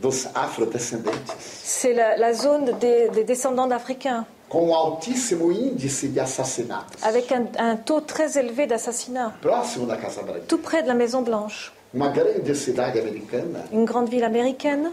dos 0.02 0.28
afrodescendentes, 0.36 1.34
c'est 1.64 1.94
la, 1.94 2.18
la 2.18 2.34
zone 2.34 2.74
des, 2.80 3.10
des 3.10 3.24
descendants 3.24 3.68
d'Africains, 3.68 4.26
com 4.50 4.74
altíssimo 4.76 5.52
índice 5.52 6.08
de 6.08 6.20
assassinatos. 6.20 7.04
avec 7.04 7.32
un, 7.32 7.46
un 7.58 7.76
taux 7.76 8.02
très 8.02 8.38
élevé 8.38 8.66
d'assassinats, 8.68 9.34
Próximo 9.42 9.86
da 9.86 9.96
Casa 9.98 10.22
Branca. 10.24 10.42
tout 10.48 10.58
près 10.58 10.82
de 10.84 10.88
la 10.88 10.96
Maison 10.96 11.22
Blanche. 11.22 11.72
Uma 11.94 12.10
grande 12.10 12.54
cidade 12.56 13.00
americana 13.00 13.60
Une 13.72 13.86
grande 13.86 14.10
ville 14.10 14.24
américaine 14.26 14.90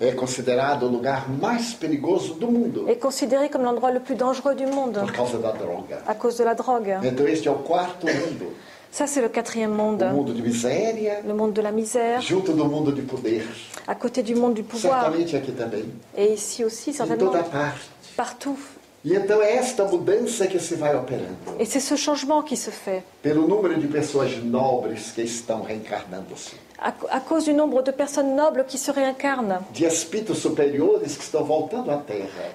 é 0.00 0.12
considerada 0.12 0.86
o 0.86 0.88
lugar 0.88 1.26
mais 1.28 1.74
perigoso 1.74 2.34
do 2.34 2.46
mundo 2.48 2.88
est 2.88 3.00
considérée 3.00 3.48
comme 3.50 3.64
l'endroit 3.64 3.90
le 3.92 4.00
plus 4.00 4.14
dangereux 4.16 4.54
du 4.54 4.66
monde 4.66 4.98
por 5.00 5.12
causa 5.12 5.38
da 5.38 5.52
droga. 5.52 5.98
à 6.06 6.14
cause 6.14 6.36
de 6.38 6.44
la 6.44 6.54
drogue. 6.54 6.96
Então 7.04 7.26
este 7.26 7.48
é 7.48 7.50
o 7.50 7.56
quarto 7.58 8.06
mundo, 8.06 8.46
Ça, 8.92 9.06
c'est 9.06 9.20
le 9.22 9.28
quatrième 9.28 9.70
monde, 9.72 9.98
de 10.02 10.42
miséria, 10.42 11.20
le 11.24 11.32
monde 11.32 11.52
de 11.52 11.62
la 11.62 11.70
misère, 11.70 12.20
junto 12.20 12.52
do 12.52 12.64
mundo 12.64 12.90
de 12.90 13.02
poder. 13.02 13.44
à 13.86 13.94
côté 13.94 14.20
du 14.24 14.34
monde 14.34 14.54
du 14.54 14.64
pouvoir, 14.64 15.02
Certamente 15.02 15.36
aqui 15.36 15.52
também, 15.52 15.84
et 16.16 16.32
ici 16.34 16.64
aussi, 16.64 16.90
em 16.90 16.94
certainement, 16.94 17.30
toda 17.30 17.44
parte. 17.44 17.88
partout. 18.16 18.58
E 19.02 19.14
então 19.14 19.40
é 19.40 19.54
esta 19.56 19.84
mudança 19.84 20.46
que 20.46 20.58
se 20.58 20.74
vai 20.74 20.94
operando. 20.94 21.36
Et 21.58 21.64
c'est 21.64 21.80
ce 21.80 21.96
changement 21.96 22.42
qui 22.42 22.54
se 22.56 22.70
fait 22.70 23.02
pelo 23.22 23.48
número 23.48 23.80
de 23.80 23.86
pessoas 23.86 24.36
nobres 24.44 25.12
que 25.12 25.22
estão 25.22 25.62
reencarnando-se, 25.62 26.56
à, 26.82 26.92
à 27.10 27.20
cause 27.20 27.44
du 27.44 27.52
nombre 27.54 27.82
de 27.82 27.90
personnes 27.90 28.34
nobles 28.34 28.64
qui 28.66 28.78
se 28.78 28.90
réincarnent, 28.90 29.60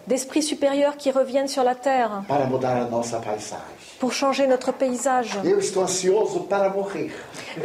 d'esprits 0.07 0.43
supérieurs 0.43 0.97
qui 0.97 1.11
reviennent 1.11 1.47
sur 1.47 1.63
la 1.63 1.75
terre. 1.75 2.23
Para 2.27 2.45
mudar 2.45 2.77
a 2.77 2.85
nossa 2.89 3.19
paisagem. 3.19 3.59
pour 3.99 4.11
changer 4.11 4.45
notre 4.45 4.73
paysage. 4.73 5.39
Eu 5.43 5.57
estou 5.57 5.81
ansioso 5.81 6.41
para 6.49 6.69
morrer, 6.69 7.11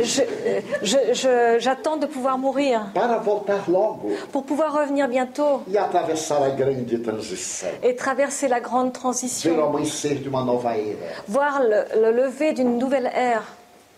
Je- 0.00 0.22
euh, 1.26 1.58
J'attends 1.58 1.96
de 1.96 2.06
pouvoir 2.06 2.38
mourir. 2.38 2.80
Para 2.94 3.18
voltar 3.18 3.68
logo 3.68 4.10
pour 4.30 4.44
pouvoir 4.44 4.72
revenir 4.72 5.08
bientôt. 5.08 5.62
E 5.68 5.76
atravessar 5.76 6.40
a 6.42 6.50
grande 6.50 6.98
transição, 7.02 7.68
et 7.82 7.94
traverser 7.96 8.46
la 8.48 8.60
grande 8.60 8.90
ver 8.92 8.98
o 8.98 9.00
transition, 9.00 9.64
amanhecer 9.64 10.14
de 10.22 10.28
uma 10.28 10.44
nova 10.44 10.76
era. 10.76 11.08
voir 11.26 11.60
le, 11.62 11.84
le 12.00 12.12
lever 12.12 12.52
d'une 12.52 12.78
nouvelle 12.78 13.10
ère. 13.12 13.42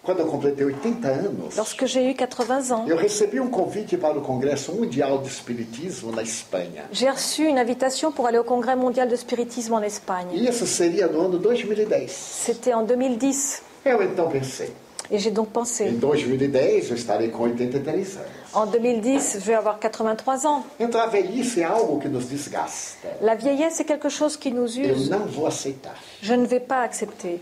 Quando 0.02 0.18
eu 0.20 0.26
completei 0.26 0.64
80 0.66 1.06
anos, 1.08 1.56
Lorsque 1.56 1.86
j'ai 1.86 2.02
eu 2.02 2.08
80 2.08 2.42
ans, 2.52 2.88
eu 2.88 2.96
recebi 2.96 3.38
um 3.38 3.48
convite 3.48 3.96
para 3.96 4.18
o 4.18 4.20
Congresso 4.20 4.72
Mundial 4.72 5.18
de 5.18 5.28
Espiritismo 5.28 6.10
na 6.10 6.22
Espanha. 6.22 6.84
j'ai 6.90 7.08
reçu 7.08 7.44
une 7.44 7.58
invitation 7.60 8.10
pour 8.10 8.26
aller 8.26 8.38
au 8.38 8.42
Congrès 8.44 8.74
mondial 8.76 9.06
de 9.08 9.14
spiritisme 9.16 9.74
en 9.74 9.82
Espagne. 9.84 10.30
E 10.34 10.48
isso 10.48 10.66
seria 10.66 11.06
no 11.06 11.20
ano 11.20 11.38
2010. 11.38 12.10
C'était 12.10 12.74
en 12.74 12.82
2010 12.84 13.62
Eu 13.84 14.02
então 14.02 14.28
pensei, 14.28 14.72
et 15.10 15.18
j'ai 15.20 15.30
donc 15.30 15.48
em 15.50 15.52
pensé, 15.52 15.90
2010 15.90 16.90
eu 16.90 16.94
estarei 16.96 17.28
com 17.30 17.44
83 17.44 18.16
anos. 18.16 18.28
en 18.54 18.66
2010, 18.66 19.34
je 19.34 19.46
vais 19.46 19.54
avoir 19.54 19.78
83 19.78 20.44
ans. 20.46 20.64
Então 20.80 21.00
a 21.00 21.06
velhice 21.06 21.60
é 21.60 21.64
algo 21.64 22.00
que 22.00 22.08
nos 22.08 22.26
desgasta. 22.28 23.08
La 23.20 23.36
vieillesse 23.36 23.78
est 23.80 23.84
quelque 23.86 24.08
chose 24.08 24.36
qui 24.36 24.50
nous 24.50 24.76
Eu 24.76 24.94
use. 24.94 25.08
não 25.08 25.26
vou 25.28 25.46
aceitar. 25.46 25.94
Je 26.20 26.34
ne 26.34 26.44
vais 26.46 26.60
pas 26.60 26.82
accepter. 26.82 27.40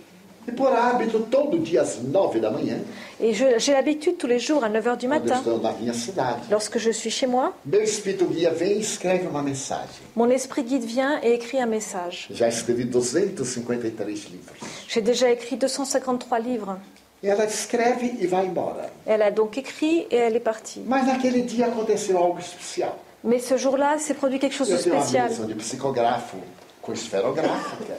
E 0.49 0.53
por 0.53 0.73
hábito, 0.73 1.21
todo 1.31 1.59
dia 1.59 1.83
às 1.83 1.99
nove 2.03 2.41
da 2.41 2.51
manhã, 2.51 2.79
Et 3.21 3.35
j'ai 3.35 3.73
l'habitude 3.73 4.17
tous 4.17 4.27
les 4.27 4.39
jours 4.39 4.65
à 4.65 4.71
9h 4.71 4.97
du 4.97 5.07
quando 5.07 5.27
eu 5.27 5.29
matin, 5.29 5.37
estou 5.37 5.59
na 5.61 5.73
minha 5.73 5.93
cidade, 5.93 6.41
lorsque 6.51 6.79
je 6.79 6.91
suis 6.91 7.11
chez 7.11 7.27
moi, 7.27 7.53
meu 7.65 7.83
espírito 7.83 8.25
guia 8.25 8.51
vem 8.51 8.79
e 8.79 8.81
escreve 8.81 9.27
uma 9.27 9.43
mensagem. 9.43 10.01
mon 10.17 10.31
esprit 10.31 10.63
guide 10.65 10.85
vient 10.85 11.21
et 11.23 11.35
écrit 11.35 11.61
un 11.61 11.67
message. 11.67 12.29
Já 12.33 12.49
escrevi 12.49 12.85
253 12.85 14.31
livros. 14.31 14.57
J'ai 14.89 15.03
déjà 15.03 15.31
écrit 15.31 15.57
253 15.57 16.39
livres. 16.41 16.77
E 17.23 17.29
ela 17.29 17.45
escreve 17.45 18.17
e 18.19 18.27
vai 18.27 18.47
embora. 18.47 18.89
Elle 19.07 19.23
a 19.23 19.31
donc 19.31 19.59
écrit 19.59 20.07
et 20.11 20.17
elle 20.17 20.37
est 20.37 20.41
partie. 20.41 20.81
Mas 20.87 21.05
naquele 21.07 21.43
dia 21.43 21.67
aconteceu 21.67 22.17
algo 22.17 22.39
especial. 22.39 22.95
Mais 23.23 23.41
ce 23.41 23.59
jour-là, 23.59 23.99
s'est 23.99 24.15
produit 24.15 24.39
quelque 24.39 24.55
chose 24.55 24.71
de 24.71 24.77
Eu 24.77 24.83
tenho 24.83 24.95
uma 24.95 25.03
spécial. 25.03 25.29
mesa 25.29 25.45
de. 25.45 25.55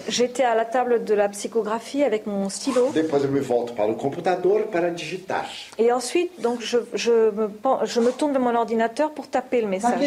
J'étais 0.07 0.43
à 0.43 0.55
la 0.55 0.65
table 0.65 1.03
de 1.05 1.13
la 1.13 1.29
psychographie 1.29 2.03
avec 2.03 2.25
mon 2.25 2.49
stylo. 2.49 2.91
Et 5.77 5.91
ensuite, 5.91 6.41
donc, 6.41 6.61
je, 6.61 6.77
je 6.93 7.11
me, 7.31 7.49
je 7.85 7.99
me 7.99 8.11
tourne 8.11 8.31
vers 8.33 8.41
mon 8.41 8.55
ordinateur 8.55 9.11
pour 9.11 9.27
taper 9.29 9.61
le 9.61 9.67
message. 9.67 9.99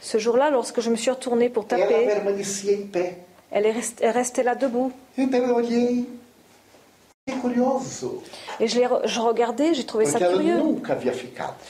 Ce 0.00 0.18
jour-là, 0.18 0.50
lorsque 0.50 0.80
je 0.80 0.90
me 0.90 0.96
suis 0.96 1.10
retournée 1.10 1.48
pour 1.48 1.66
taper, 1.66 2.06
elle 3.50 3.66
est 3.66 3.72
rest- 3.72 4.00
elle 4.00 4.10
restait 4.10 4.42
là 4.42 4.54
debout. 4.54 4.92
Então 5.16 5.38
eu 5.46 5.50
olhei. 5.52 6.04
Que 6.04 6.08
curioso. 6.08 7.10
Et 8.60 8.66
je, 8.66 8.80
l'ai 8.80 8.86
re- 8.86 9.06
je 9.06 9.20
regardais, 9.20 9.74
j'ai 9.74 9.84
trouvé 9.84 10.06
ça 10.06 10.18
curieux, 10.18 10.60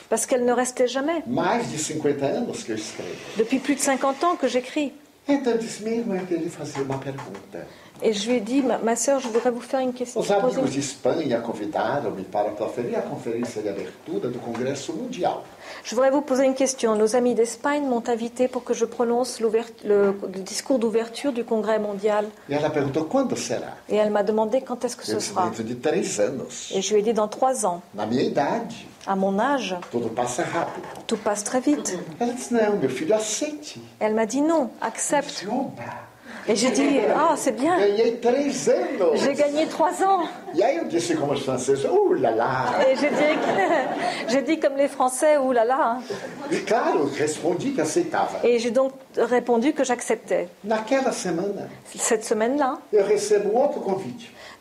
parce 0.08 0.24
qu'elle 0.24 0.46
ne 0.46 0.52
restait 0.52 0.88
jamais. 0.88 1.22
Mais 1.26 1.42
de 1.70 1.76
50 1.76 2.22
anos 2.22 2.64
que 2.64 2.72
eu 2.72 2.76
escrevo. 2.76 3.08
Depuis 3.36 3.58
plus 3.58 3.74
de 3.74 3.80
50 3.80 4.24
ans 4.24 4.36
que 4.36 4.48
j'écris. 4.48 4.92
Et 5.28 5.38
je 8.12 8.28
lui 8.28 8.36
ai 8.36 8.40
dit, 8.40 8.62
ma, 8.62 8.78
ma 8.78 8.96
sœur, 8.96 9.20
je 9.20 9.28
voudrais 9.28 9.50
vous 9.50 9.60
faire 9.60 9.80
une 9.80 9.92
question. 9.92 10.20
Os 10.20 10.26
poser 10.26 10.40
amigos 10.40 10.62
une- 10.66 10.72
de 10.74 10.78
Espanha 10.78 11.38
convidaram-me 11.40 12.24
para 12.24 12.48
proferir 12.50 12.98
a 12.98 13.02
conferência 13.02 13.62
de 13.62 13.68
abertura 13.68 14.28
do 14.28 14.38
Congresso 14.40 14.92
Mundial. 14.94 15.42
Je 15.84 15.94
voudrais 15.94 16.10
vous 16.10 16.20
poser 16.20 16.44
une 16.44 16.54
question. 16.54 16.94
Nos 16.96 17.16
amis 17.16 17.34
d'Espagne 17.34 17.84
m'ont 17.84 18.02
invité 18.08 18.46
pour 18.48 18.62
que 18.64 18.72
je 18.74 18.84
prononce 18.84 19.40
le, 19.40 19.50
le 19.84 20.14
discours 20.40 20.78
d'ouverture 20.78 21.32
du 21.32 21.44
Congrès 21.44 21.78
mondial. 21.78 22.26
Et 22.48 23.96
elle 23.96 24.10
m'a 24.10 24.22
demandé 24.22 24.60
quand 24.62 24.84
est-ce 24.84 24.96
que 24.96 25.04
ce 25.04 25.18
sera. 25.18 25.50
Et 26.74 26.82
je 26.82 26.94
lui 26.94 27.00
ai 27.00 27.02
dit 27.02 27.12
dans 27.12 27.28
trois 27.28 27.66
ans. 27.66 27.82
À 29.04 29.16
mon 29.16 29.40
âge, 29.40 29.76
tout 31.08 31.16
passe 31.16 31.42
très 31.42 31.58
vite. 31.60 31.98
Elle 33.98 34.14
m'a 34.14 34.26
dit 34.26 34.40
non, 34.40 34.70
accepte. 34.80 35.44
Et 36.48 36.56
j'ai 36.56 36.70
dit, 36.70 36.98
ah, 37.14 37.34
c'est 37.36 37.52
bien. 37.52 37.78
J'ai 37.78 39.34
gagné 39.34 39.66
trois 39.66 40.02
ans. 40.02 40.24
Uh, 40.54 42.14
lá, 42.18 42.30
lá. 42.32 42.64
Et 42.90 42.96
j'ai 42.96 43.10
dit, 43.10 43.38
j'ai 44.28 44.42
dit 44.42 44.58
comme 44.58 44.76
les 44.76 44.88
Français, 44.88 45.36
respondi 47.16 47.72
que 47.74 47.82
aceitava. 47.82 48.40
Et 48.44 48.58
j'ai 48.58 48.70
donc 48.70 48.92
répondu 49.16 49.72
que 49.72 49.84
j'acceptais. 49.84 50.48
Cette 51.96 52.24
semaine-là, 52.24 52.78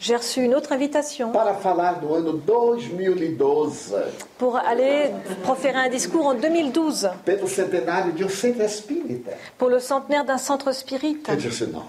j'ai 0.01 0.15
reçu 0.15 0.41
une 0.41 0.55
autre 0.55 0.71
invitation 0.73 1.31
para 1.31 1.53
falar 1.53 1.99
do 1.99 2.13
ano 2.15 2.33
2012, 2.33 3.95
pour 4.37 4.55
aller 4.57 5.11
proférer 5.43 5.77
un 5.77 5.89
discours 5.89 6.25
en 6.25 6.33
2012 6.33 7.11
pelo 7.23 7.47
centenário 7.47 8.11
de 8.11 8.25
um 8.25 8.29
centro 8.29 8.63
espírita. 8.63 9.31
pour 9.59 9.69
le 9.69 9.79
centenaire 9.79 10.25
d'un 10.25 10.39
centre 10.39 10.73
spirit. 10.73 11.21
Eu 11.29 11.35
disse, 11.35 11.67
não, 11.67 11.85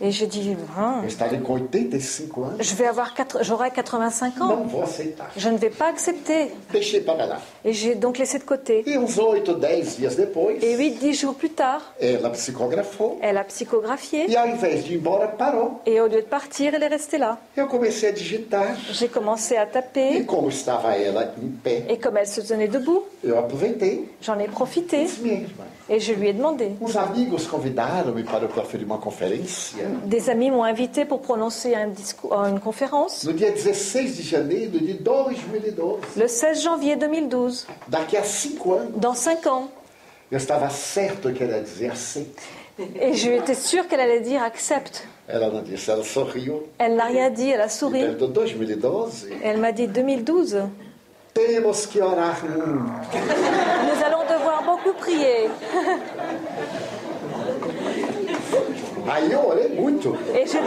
Et 0.00 0.10
j'ai 0.12 0.26
dit, 0.26 0.56
Hein, 0.78 1.00
eu 1.02 1.08
estarei 1.08 1.40
com 1.40 1.58
85 1.58 2.38
anos, 2.38 2.52
je 2.60 2.74
vais 2.76 2.86
avoir 2.86 3.14
j'aurai 3.40 3.70
85 3.70 4.40
ans. 4.40 4.66
Je 5.36 5.48
ne 5.48 5.58
vais 5.58 5.70
pas 5.70 5.88
accepter. 5.88 6.52
Et 7.64 7.72
j'ai 7.72 7.94
donc 7.96 8.18
laissé 8.18 8.38
de 8.38 8.44
côté. 8.44 8.84
Uns 8.86 9.06
8, 9.06 9.50
10 9.50 9.96
dias 9.98 10.14
depois, 10.16 10.52
Et 10.62 10.76
8-10 10.76 11.20
jours 11.20 11.34
plus 11.34 11.50
tard, 11.50 11.82
elle 12.00 12.24
a 13.36 13.44
psychographié. 13.44 14.26
Et 15.86 16.00
au 16.00 16.06
lieu 16.06 16.20
de 16.20 16.26
partir, 16.26 16.74
elle 16.74 16.82
est 16.82 16.88
restée 16.88 17.18
là. 17.18 17.38
J'ai 18.92 19.08
commencé 19.08 19.56
à 19.56 19.66
taper. 19.66 20.24
Et 21.88 21.98
comme 21.98 22.16
elle 22.16 22.26
se 22.26 22.40
tenait 22.40 22.68
debout, 22.68 23.02
j'en 24.22 24.38
ai 24.38 24.48
profité. 24.48 25.06
Et 25.90 26.00
je 26.00 26.12
lui 26.12 26.28
ai 26.28 26.32
demandé. 26.34 26.72
uns 26.82 26.96
amigos 26.96 27.46
convidaram-me 27.50 28.22
para 28.22 28.46
uma 28.84 28.98
conferência 28.98 29.87
Des 30.06 30.30
amis 30.30 30.50
m'ont 30.50 30.64
invité 30.64 31.04
pour 31.04 31.20
prononcer 31.20 31.74
un 31.74 31.88
discours, 31.88 32.32
euh, 32.32 32.48
une 32.48 32.60
conférence 32.60 33.24
no 33.24 33.32
dia 33.32 33.50
16 33.56 34.16
de 34.16 34.22
janeiro 34.22 34.72
de 34.72 34.78
2012. 34.78 35.36
le 36.16 36.28
16 36.28 36.62
janvier 36.62 36.96
2012, 36.96 37.66
Daqui 37.88 38.16
a 38.16 38.22
cinco 38.24 38.74
anos, 38.74 38.92
dans 38.96 39.14
5 39.14 39.46
ans. 39.46 39.68
eu 40.30 40.36
estava 40.36 40.68
certo 40.70 41.32
que 41.32 41.42
ela 41.44 41.56
ia 41.56 41.62
dizer 41.62 41.90
aceite. 41.90 42.38
Et 43.00 43.12
j'étais 43.14 43.54
sûre 43.54 43.88
qu'elle 43.88 44.00
allait 44.00 44.20
dire 44.20 44.42
accepte. 44.42 45.04
Elle 45.26 45.40
n'a 46.96 47.04
rien 47.04 47.30
dit, 47.30 47.50
elle 47.50 47.60
a 47.60 47.68
souri. 47.68 48.00
perguntou 48.00 48.26
2012. 48.28 49.26
Elle 49.42 49.58
m'a 49.58 49.72
dit 49.72 49.88
2012, 49.88 50.62
Temos 51.34 51.86
que 51.92 52.00
orar 52.00 52.36
muito. 52.44 52.84
nous 53.84 54.04
allons 54.06 54.24
devoir 54.28 54.62
beaucoup 54.64 54.96
prier. 54.98 55.48
Muito. 59.76 60.14
Et 60.34 60.46
j'ai 60.46 60.58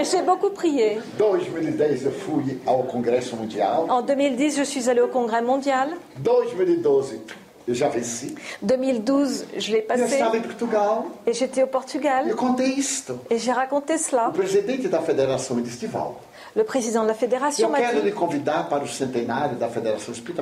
et 0.00 0.04
j'ai 0.04 0.22
beaucoup 0.22 0.50
prié. 0.50 0.98
2010 1.18 2.04
eu 2.06 2.10
fui 2.10 2.58
ao 2.66 2.82
Congresso 2.84 3.36
Mundial. 3.36 3.84
En 3.90 4.02
2010, 4.02 4.56
je 4.58 4.62
suis 4.64 4.88
allée 4.88 5.00
au 5.02 5.08
Congrès 5.08 5.42
mondial. 5.42 5.90
2012 6.18 7.20
eu 7.68 7.74
já 7.74 7.88
venci. 7.88 8.34
2012, 8.62 9.46
je 9.58 9.72
l'ai 9.72 9.78
Eu 9.80 9.86
passé. 9.86 10.04
estava 10.14 10.36
em 10.36 10.42
Portugal. 10.42 11.04
Et 11.26 11.32
j'étais 11.32 11.62
au 11.62 11.66
Portugal. 11.66 12.26
Eu 12.28 12.36
contei 12.36 12.68
isto. 12.78 13.18
Et 13.28 13.38
j'ai 13.38 13.52
raconté 13.52 13.98
cela. 13.98 14.28
O 14.28 14.32
presidente 14.32 14.88
da 14.88 15.00
federação 15.02 15.56
me 15.56 15.62
disse, 15.62 15.78
Divaldo, 15.78 16.16
Le 16.56 16.64
président 16.64 17.02
de 17.02 17.08
la 17.08 17.14
fédération 17.14 17.68
m'a 17.68 17.78
dit, 17.78 18.10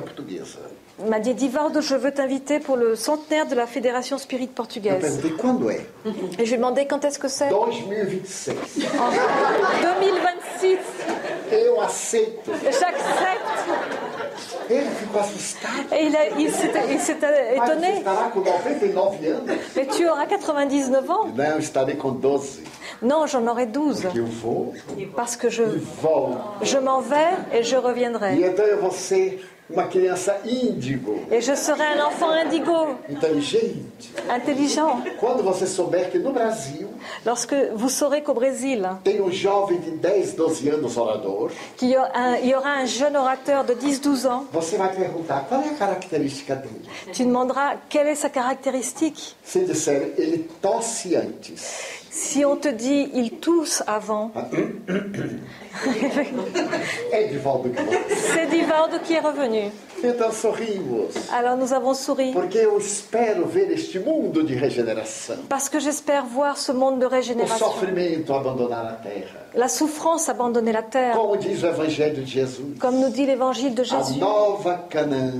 Portuguesa. 0.01 0.59
m'a 1.09 1.19
dit 1.19 1.33
Divardo, 1.33 1.81
je 1.81 1.95
veux 1.95 2.11
t'inviter 2.13 2.59
pour 2.59 2.77
le 2.77 2.95
centenaire 2.95 3.45
de 3.47 3.55
la 3.55 3.67
Fédération 3.67 4.17
Spirit 4.17 4.47
Portugaise. 4.47 5.19
Et 6.39 6.45
je 6.45 6.49
lui 6.49 6.53
ai 6.53 6.57
demandé 6.57 6.87
quand 6.87 7.03
est-ce 7.03 7.19
que 7.19 7.27
c'est? 7.27 7.49
2026. 7.49 8.53
En 8.97 9.11
2026. 9.99 10.77
Eu 11.51 11.77
aceito. 11.83 12.51
J'accepte. 12.63 13.51
Et 14.69 16.05
il, 16.05 16.15
a- 16.15 16.27
il 16.39 16.47
Mas 16.47 16.53
você 17.01 17.13
étonné. 17.55 17.97
estará 17.99 18.29
com 18.33 18.41
99 18.41 19.27
anos? 19.27 19.57
Mais 19.75 19.85
tu 19.85 20.07
auras 20.07 20.25
99 20.25 21.09
ans 21.11 21.27
Não, 21.35 21.45
eu 21.45 21.59
estarei 21.59 21.95
com 21.95 22.11
12. 22.13 22.63
Non, 23.01 23.25
j'en 23.27 23.45
aurai 23.47 23.65
12. 23.65 24.01
Que 24.13 24.17
eu 24.19 24.21
vou 24.23 24.73
Parce 25.15 25.35
que 25.35 25.49
je, 25.49 25.63
je 26.61 26.77
m'en 26.77 27.01
vais 27.01 27.33
et 27.53 27.63
je 27.63 27.75
reviendrai. 27.75 28.37
Et 31.31 31.41
je 31.41 31.55
serai 31.55 31.83
un 31.97 32.05
enfant 32.05 32.29
indigo, 32.29 32.85
intelligent. 34.29 34.99
Lorsque 37.25 37.55
vous 37.73 37.89
saurez 37.89 38.21
qu'au 38.21 38.33
Brésil, 38.35 38.87
um 39.19 39.31
jovem 39.31 39.79
de 39.79 40.07
10, 40.07 40.35
12 40.35 40.67
anos 40.69 40.97
orador, 40.97 41.49
qu'il 41.77 41.89
y, 41.89 41.95
a 41.95 42.11
un- 42.13 42.35
il 42.37 42.49
y 42.49 42.53
aura 42.55 42.73
un 42.73 42.85
jeune 42.85 43.15
orateur 43.17 43.63
de 43.63 43.73
10-12 43.73 44.27
ans, 44.27 44.45
você 44.53 44.77
vai 44.77 44.89
perguntar 44.93 45.45
qual 45.49 45.61
é 45.63 45.69
a 45.69 45.73
característica 45.73 46.55
dele? 46.55 46.81
tu 47.11 47.23
demanderas 47.23 47.77
quelle 47.89 48.07
est 48.09 48.15
sa 48.21 48.29
caractéristique? 48.29 49.35
Si 52.17 52.45
on 52.45 52.55
te 52.55 52.69
dit 52.69 53.09
il 53.13 53.31
tousse 53.41 53.83
avant, 53.87 54.31
vai. 54.33 54.45
c'est 58.31 58.47
Divaldo 58.49 58.99
qui 59.03 59.13
est 59.13 59.19
revenu. 59.19 59.69
Então 60.01 60.31
sorrimos, 60.31 61.09
Alors 61.33 61.57
nous 61.57 61.73
avons 61.73 61.93
souri. 61.93 62.31
porque 62.31 62.59
eu 62.59 62.77
espero 62.77 63.45
ver 63.47 63.69
este 63.71 63.99
mundo 63.99 64.43
de 64.43 64.55
regeneração. 64.55 65.35
Parce 65.49 65.67
que 65.67 65.79
j'espère 65.79 66.25
voir 66.25 66.57
ce 66.57 66.71
monde 66.71 66.99
de 66.99 67.05
O 67.05 67.09
régénération. 67.09 67.67
sofrimento 67.67 68.33
abandonar 68.33 68.85
a 68.85 68.93
terra. 68.93 69.39
La 69.53 69.67
souffrance 69.67 70.29
abandonner 70.29 70.71
la 70.71 70.83
terre. 70.83 71.15
Como 71.17 71.35
diz 71.35 71.63
o 71.63 71.67
Evangelho 71.67 72.21
de 72.21 72.25
Jesus, 72.25 72.77
Comme 72.79 72.99
nous 72.99 73.09
dit 73.09 73.25
l'évangile 73.25 73.73
de 73.75 73.81
a 73.81 73.85
Jésus, 73.85 74.19
nova 74.19 74.85
Canaã, 74.89 75.31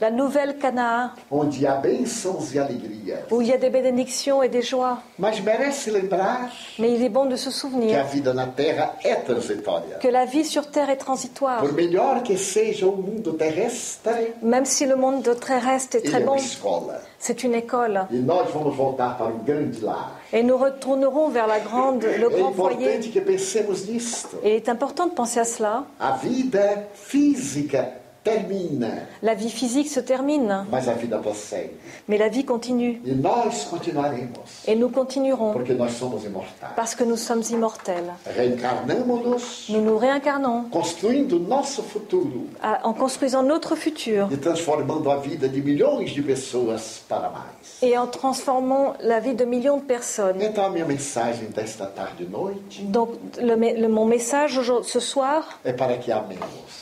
la 0.00 0.10
nouvelle 0.10 0.58
Canaan, 0.58 1.10
onde 1.30 1.66
há 1.66 1.74
bênçãos 1.76 2.52
e 2.54 2.58
alegria. 2.58 3.24
où 3.30 3.40
il 3.40 3.48
y 3.48 3.52
a 3.52 3.56
des 3.56 3.70
bénédictions 3.70 4.42
et 4.42 4.48
des 4.48 4.62
joies. 4.62 4.98
Mas 5.18 5.40
merece 5.40 5.86
lembrar 5.90 6.50
Mais 6.78 6.92
il 6.92 7.02
est 7.02 7.08
bon 7.08 7.26
de 7.26 7.36
se 7.36 7.44
que 7.44 7.48
a 7.48 7.52
souvenir 7.52 8.04
vida 8.04 8.32
na 8.34 8.46
terra 8.46 8.94
é 9.04 9.14
transitória. 9.16 9.96
que 10.00 10.08
la 10.08 10.24
vie 10.26 10.44
sur 10.44 10.70
terre 10.70 10.90
est 10.90 10.96
transitoire. 10.98 11.60
Por 11.60 11.72
melhor 11.72 12.22
que 12.22 12.36
seja 12.36 12.86
o 12.86 12.92
mundo 12.96 13.32
terrestre, 13.34 14.10
Même 14.42 14.64
si 14.66 14.86
le 14.86 14.96
monde 14.96 15.34
terrestre 15.40 15.96
est 15.96 16.04
ele 16.04 16.10
très 16.10 16.20
é 16.22 16.24
bon, 16.24 16.32
uma 16.32 16.40
escola. 16.40 17.00
c'est 17.18 17.42
une 17.44 17.54
école. 17.54 18.06
E 18.10 18.16
nós 18.16 18.50
vamos 18.52 18.74
voltar 18.76 19.16
para 19.16 19.28
o 19.28 19.38
grande 19.38 19.80
lar. 19.82 20.20
Et 20.32 20.42
nous 20.42 20.56
retournerons 20.58 21.28
vers 21.30 21.46
la 21.46 21.60
grande, 21.60 22.02
le 22.04 22.26
É 22.26 22.28
grand 22.28 22.52
foyer. 22.52 22.96
importante 22.96 23.10
que 23.12 23.20
pensemos 23.20 23.86
nisto. 23.88 24.36
Et 24.42 24.50
il 24.50 24.56
est 24.56 24.68
important 24.68 25.06
de 25.06 25.12
penser 25.12 25.40
à 25.40 25.44
cela. 25.44 25.84
A 25.98 26.12
vida 26.16 26.88
física 26.94 27.88
La 29.22 29.34
vie 29.34 29.50
physique 29.50 29.88
se 29.88 30.00
termine, 30.00 30.64
mais 32.08 32.18
la 32.18 32.28
vie 32.28 32.44
continue. 32.44 33.00
Et 34.66 34.74
nous 34.76 34.88
continuerons. 34.88 35.52
Parce 36.76 36.94
que 36.94 37.04
nous 37.04 37.16
sommes 37.16 37.42
immortels. 37.50 38.12
Nous 39.70 39.80
nous 39.80 39.96
réincarnons. 39.98 40.64
À- 42.62 42.86
en 42.86 42.92
construisant 42.92 43.42
notre 43.42 43.74
futur. 43.76 44.28
Et 47.82 47.96
en 47.98 48.06
transformant 48.06 48.94
la 49.00 49.20
vie 49.20 49.34
de 49.34 49.44
millions 49.44 49.76
de 49.76 49.82
personnes. 49.82 50.36
Donc 52.90 53.10
le, 53.40 53.54
le- 53.80 53.88
mon 53.88 54.04
message 54.06 54.60
ce 54.82 55.00
soir 55.00 55.58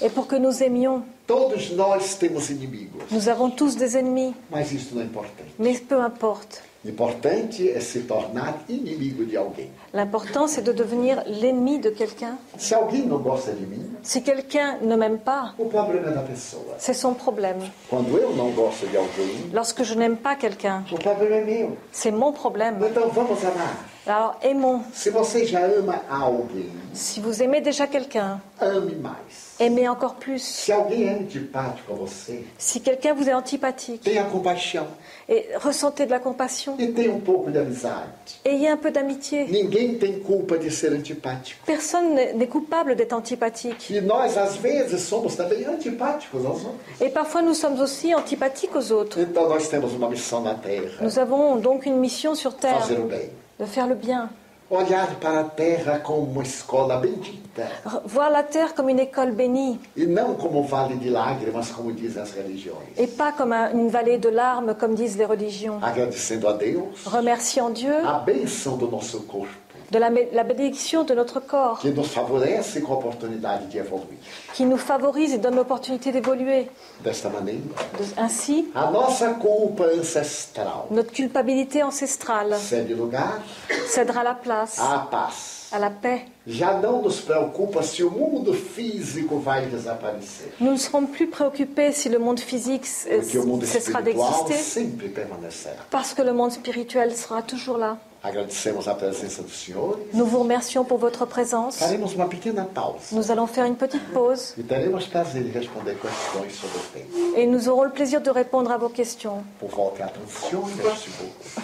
est 0.02 0.08
pour 0.10 0.26
que 0.26 0.36
nous 0.36 0.62
aimions, 0.62 1.02
Todos 1.26 1.70
nós 1.70 2.14
temos 2.16 2.50
inimigos, 2.50 3.02
Nous 3.10 3.28
avons 3.28 3.50
tous 3.50 3.76
des 3.76 3.94
ennemis, 3.94 4.34
mas 4.50 4.72
isso 4.72 4.94
não 4.94 5.00
é 5.02 5.04
importante. 5.06 5.54
mais 5.58 5.80
peu 5.80 6.00
importe. 6.06 6.60
Importante 6.84 7.66
é 7.70 7.80
se 7.80 8.00
tornar 8.00 8.62
inimigo 8.68 9.24
de 9.24 9.34
alguém. 9.38 9.70
L'important, 9.94 10.46
c'est 10.46 10.60
de 10.62 10.70
devenir 10.74 11.22
l'ennemi 11.26 11.78
de 11.78 11.88
quelqu'un. 11.88 12.36
Se 12.58 12.74
alguém 12.74 13.06
não 13.06 13.18
gosta 13.22 13.52
de 13.52 13.64
mim, 13.64 13.90
Si 14.02 14.20
quelqu'un 14.20 14.80
ne 14.82 14.94
m'aime 14.96 15.16
pas, 15.18 15.54
o 15.56 15.64
problema 15.64 16.08
é 16.08 16.14
da 16.14 16.20
pessoa. 16.20 16.74
c'est 16.78 16.92
son 16.92 17.14
problème. 17.14 17.56
Quando 17.88 18.18
eu 18.18 18.36
não 18.36 18.50
gosto 18.50 18.86
de 18.86 18.98
alguém, 18.98 19.50
Lorsque 19.50 19.82
je 19.82 19.94
n'aime 19.94 20.16
pas 20.18 20.36
quelqu'un, 20.36 20.84
o 20.92 20.98
problema 20.98 21.36
é 21.36 21.44
meu. 21.44 21.78
c'est 21.90 22.10
mon 22.12 22.32
problème. 22.34 22.76
Então 22.86 23.08
vamos 23.08 23.42
amar. 23.46 23.93
Alors 24.06 24.38
aimons. 24.42 24.82
Se 24.92 25.08
você 25.08 25.46
já 25.46 25.60
ama 25.64 26.02
alguém, 26.10 26.70
Si 26.92 27.20
vous 27.20 27.42
aimez 27.42 27.60
déjà 27.62 27.86
quelqu'un, 27.86 28.38
ame 28.60 28.96
mais. 29.00 29.56
aimez 29.58 29.88
encore 29.88 30.16
plus. 30.16 30.42
Se 30.42 30.70
alguém 30.72 31.08
é 31.08 31.14
antipático 31.14 31.92
a 31.92 31.96
você, 31.96 32.44
Si 32.58 32.80
quelqu'un 32.80 33.14
vous 33.14 33.26
est 33.26 33.32
antipathique, 33.32 34.02
tenha 34.04 34.24
compaixão 34.24 34.86
et 35.26 35.48
ressentez 35.58 36.04
de 36.04 36.10
la 36.10 36.18
compassion, 36.20 36.76
e 36.78 36.86
tenha 36.88 37.10
um 37.12 37.20
pouco 37.20 37.50
de 37.50 37.58
amizade. 37.58 38.10
ayez 38.44 38.68
un 38.70 38.76
peu 38.76 38.90
d'amitié. 38.90 39.46
Ninguém 39.48 39.98
tem 39.98 40.20
culpa 40.20 40.58
de 40.58 40.70
ser 40.70 40.92
antipático. 40.92 41.64
Personne 41.64 42.14
n'est 42.36 42.46
coupable 42.46 42.94
d'être 42.96 43.14
antipathique. 43.14 43.90
E 43.90 44.02
nós, 44.02 44.36
às 44.36 44.54
vezes, 44.56 45.00
somos 45.00 45.34
também 45.34 45.64
antipáticos 45.66 46.44
aos 46.44 46.62
outros. 46.62 47.00
Et 47.00 47.08
parfois 47.08 47.40
nous 47.40 47.54
sommes 47.54 47.80
aussi 47.80 48.12
antipathiques 48.12 48.76
aux 48.76 48.92
autres. 48.92 49.18
Então 49.18 49.48
nós 49.48 49.66
temos 49.68 49.94
uma 49.94 50.10
missão 50.10 50.42
na 50.42 50.54
Terra: 50.54 50.98
Nous 51.00 51.18
avons 51.18 51.56
donc 51.56 51.86
une 51.86 51.96
mission 51.98 52.34
sur 52.34 52.52
Terre, 52.54 52.80
fazer 52.80 53.00
o 53.00 53.06
bem. 53.06 53.30
De 53.58 53.64
faire 53.66 53.86
le 53.86 53.94
bien. 53.94 54.28
Olhar 54.70 55.14
para 55.20 55.40
a 55.40 55.44
Terra 55.44 55.98
como 56.00 56.22
uma 56.22 56.42
escola 56.42 56.96
bendita 56.96 57.68
Voir 58.06 58.30
la 58.30 58.42
Terre 58.42 58.72
comme 58.74 58.88
une 58.90 59.00
école 59.02 59.32
bénie 59.32 59.78
e 59.94 60.06
não 60.06 60.34
como 60.34 60.60
um 60.60 60.66
vale 60.66 60.96
de 60.96 61.10
lágrimas, 61.10 61.70
como 61.70 61.92
dizem 61.92 62.22
as 62.22 62.32
religiões. 62.32 62.88
et 62.96 63.06
pas 63.14 63.30
comme 63.32 63.52
un- 63.52 63.70
une 63.72 63.90
vallée 63.90 64.16
de 64.18 64.30
larmes 64.30 64.74
comme 64.80 64.94
disent 64.94 65.18
les 65.18 65.26
religions. 65.26 65.78
Agradecendo 65.82 66.48
a 66.48 66.54
Deus 66.54 67.04
Remerciant 67.06 67.70
Dieu 67.72 67.94
a 68.08 68.18
bênção 68.18 68.78
do 68.78 68.90
nosso 68.90 69.20
corpo, 69.24 69.54
de 69.90 69.98
la, 69.98 70.10
la 70.32 70.44
bénédiction 70.44 71.04
de 71.04 71.14
notre 71.14 71.40
corps 71.40 71.78
que 71.80 71.88
nos 71.88 72.02
favorece 72.04 72.80
com 72.82 72.94
a 72.94 72.96
oportunidade 72.96 73.68
de 73.68 73.78
evoluir. 73.78 74.18
qui 74.54 74.64
nous 74.64 74.78
favorise 74.78 75.34
et 75.34 75.38
donne 75.38 75.56
l'opportunité 75.56 76.10
d'évoluer. 76.12 76.68
Desta 77.02 77.28
maneira, 77.28 77.58
De- 77.98 78.20
Ainsi, 78.20 78.66
a 78.74 78.90
nossa 78.90 79.34
culpa 79.34 79.84
ancestral 80.00 80.84
notre 80.90 81.12
culpabilité 81.12 81.82
ancestrale 81.82 82.56
cede 82.58 82.90
lugar 82.96 83.40
cédera 83.86 84.22
la 84.22 84.34
place 84.34 84.78
à 84.80 85.06
paz. 85.10 85.63
À 85.72 85.78
la 85.78 85.90
paix. 85.90 86.22
Já 86.46 86.74
não 86.78 87.00
nos 87.02 87.20
preocupa 87.20 87.82
se 87.82 88.02
o 88.04 88.10
mundo 88.10 88.52
físico 88.54 89.38
vai 89.38 89.66
desaparecer. 89.66 90.52
Nous 90.60 90.72
ne 90.72 90.78
serons 90.78 91.06
plus 91.06 91.26
préoccupés 91.28 91.92
si 91.92 92.08
le 92.08 92.18
monde 92.18 92.40
physique 92.40 92.86
c- 92.86 93.08
Porque 93.20 93.38
o 93.38 93.46
mundo 93.46 93.64
cessera 93.66 94.00
espiritual 94.00 94.44
d'exister, 94.44 94.82
sempre 94.82 95.08
permanecerá. 95.08 95.84
parce 95.90 96.12
que 96.14 96.22
le 96.22 96.32
monde 96.32 96.52
spirituel 96.52 97.14
sera 97.16 97.40
toujours 97.42 97.78
là. 97.78 97.96
Agradecemos 98.22 98.88
a 98.88 98.94
presença 98.94 99.42
dos 99.42 99.52
senhores. 99.52 99.98
Nous 100.14 100.24
vous 100.24 100.38
remercions 100.38 100.82
pour 100.82 100.96
votre 100.96 101.26
présence. 101.26 101.76
Faremos 101.76 102.14
uma 102.14 102.26
pequena 102.26 102.64
pausa 102.64 102.98
Nous 103.12 103.30
allons 103.30 103.46
faire 103.46 103.66
une 103.66 103.76
petite 103.76 104.04
pause 104.14 104.54
e 104.58 104.62
teremos 104.62 105.06
prazer 105.06 105.42
em 105.46 105.50
responder 105.50 105.94
questões 105.94 106.50
sobre 106.54 106.78
o 106.78 106.82
tema. 106.94 107.36
et 107.38 107.46
nous 107.46 107.68
aurons 107.68 107.84
le 107.84 107.90
plaisir 107.90 108.22
de 108.22 108.30
répondre 108.30 108.70
à 108.72 108.78
vos 108.78 108.88
questions. 108.88 109.44
Por 109.60 109.68
volta 109.70 110.04
atenção, 110.06 110.62
merci 110.82 111.10
beaucoup. 111.18 111.60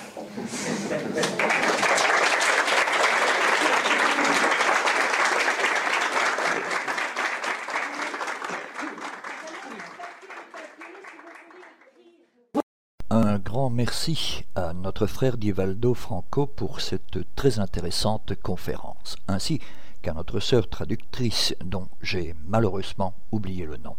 Un 13.22 13.38
grand 13.38 13.68
merci 13.68 14.44
à 14.54 14.72
notre 14.72 15.06
frère 15.06 15.36
Divaldo 15.36 15.92
Franco 15.92 16.46
pour 16.46 16.80
cette 16.80 17.18
très 17.36 17.58
intéressante 17.58 18.32
conférence, 18.42 19.16
ainsi 19.28 19.60
qu'à 20.00 20.14
notre 20.14 20.40
sœur 20.40 20.70
traductrice 20.70 21.54
dont 21.62 21.86
j'ai 22.00 22.34
malheureusement 22.46 23.12
oublié 23.30 23.66
le 23.66 23.76
nom. 23.76 23.96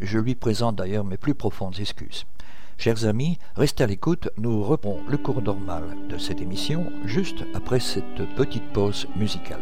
Je 0.00 0.18
lui 0.18 0.34
présente 0.34 0.76
d'ailleurs 0.76 1.04
mes 1.04 1.18
plus 1.18 1.34
profondes 1.34 1.78
excuses. 1.80 2.24
Chers 2.78 3.04
amis, 3.04 3.38
restez 3.56 3.84
à 3.84 3.86
l'écoute, 3.86 4.30
nous 4.38 4.64
reprenons 4.64 5.02
le 5.06 5.18
cours 5.18 5.42
normal 5.42 5.84
de 6.08 6.16
cette 6.16 6.40
émission 6.40 6.90
juste 7.04 7.44
après 7.52 7.78
cette 7.78 8.24
petite 8.36 8.72
pause 8.72 9.06
musicale. 9.16 9.60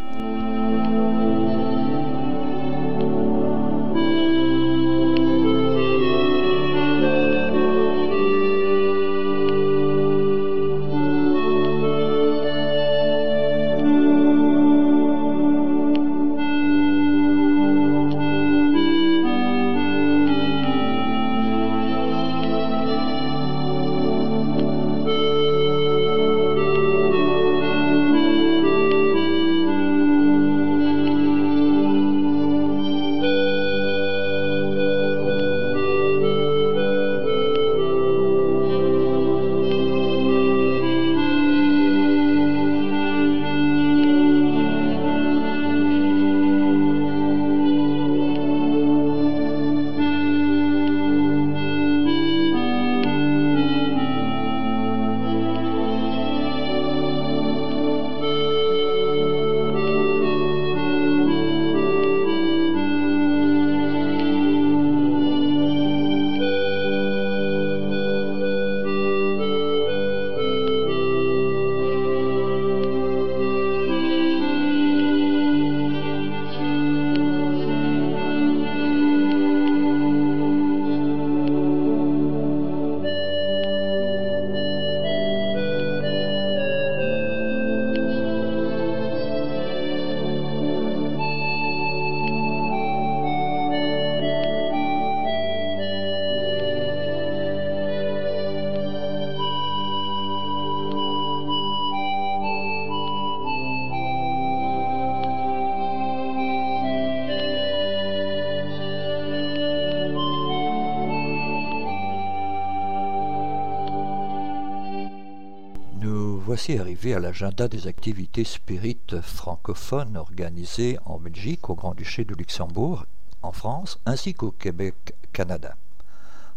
Voici 116.60 116.78
arrivés 116.78 117.14
à 117.14 117.20
l'agenda 117.20 117.68
des 117.68 117.86
activités 117.86 118.44
spirites 118.44 119.18
francophones 119.22 120.18
organisées 120.18 120.98
en 121.06 121.18
Belgique, 121.18 121.70
au 121.70 121.74
Grand-Duché 121.74 122.26
de 122.26 122.34
Luxembourg, 122.34 123.06
en 123.40 123.50
France, 123.50 123.98
ainsi 124.04 124.34
qu'au 124.34 124.50
Québec, 124.50 125.14
Canada. 125.32 125.74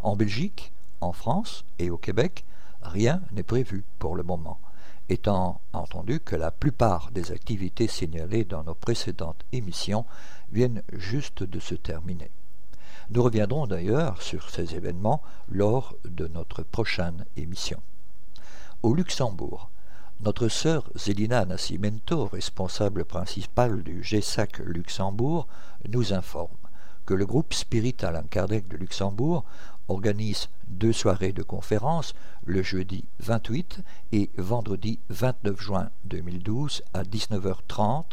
En 0.02 0.18
Belgique, 0.18 0.74
en 1.00 1.14
France 1.14 1.64
et 1.80 1.90
au 1.90 1.98
Québec, 1.98 2.44
rien 2.82 3.22
n'est 3.32 3.44
prévu 3.44 3.86
pour 3.98 4.18
le 4.18 4.24
moment, 4.24 4.60
étant 5.08 5.62
entendu 5.72 6.20
que 6.20 6.36
la 6.36 6.52
plupart 6.52 7.10
des 7.12 7.32
activités 7.32 7.88
signalées 7.88 8.44
dans 8.44 8.66
nos 8.66 8.76
précédentes 8.76 9.46
émissions 9.54 10.06
viennent 10.52 10.84
juste 10.92 11.44
de 11.44 11.62
se 11.62 11.76
terminer. 11.76 12.30
Nous 13.10 13.24
reviendrons 13.24 13.68
d'ailleurs 13.68 14.22
sur 14.22 14.50
ces 14.50 14.76
événements 14.76 15.22
lors 15.48 15.96
de 16.04 16.28
notre 16.28 16.62
prochaine 16.62 17.24
émission. 17.38 17.82
Au 18.82 18.94
Luxembourg, 18.94 19.70
notre 20.24 20.48
sœur 20.48 20.90
Zelina 20.96 21.44
Nascimento, 21.44 22.28
responsable 22.28 23.04
principale 23.04 23.84
du 23.84 24.02
GESAC 24.02 24.60
Luxembourg, 24.60 25.48
nous 25.90 26.14
informe 26.14 26.56
que 27.06 27.14
le 27.14 27.26
groupe 27.26 27.54
Spirit 27.54 27.98
Alain 28.04 28.24
Kardec 28.24 28.70
de 28.70 28.78
Luxembourg 28.78 29.44
organise 29.90 30.48
deux 30.68 30.94
soirées 30.94 31.34
de 31.34 31.44
conférences 31.44 32.14
le 32.46 32.64
jeudi 32.64 33.04
28 33.20 33.82
et 34.14 34.30
vendredi 34.38 35.00
29 35.10 35.60
juin 35.60 35.90
2012 36.06 36.84
à 36.94 37.04
19h30 37.04 38.06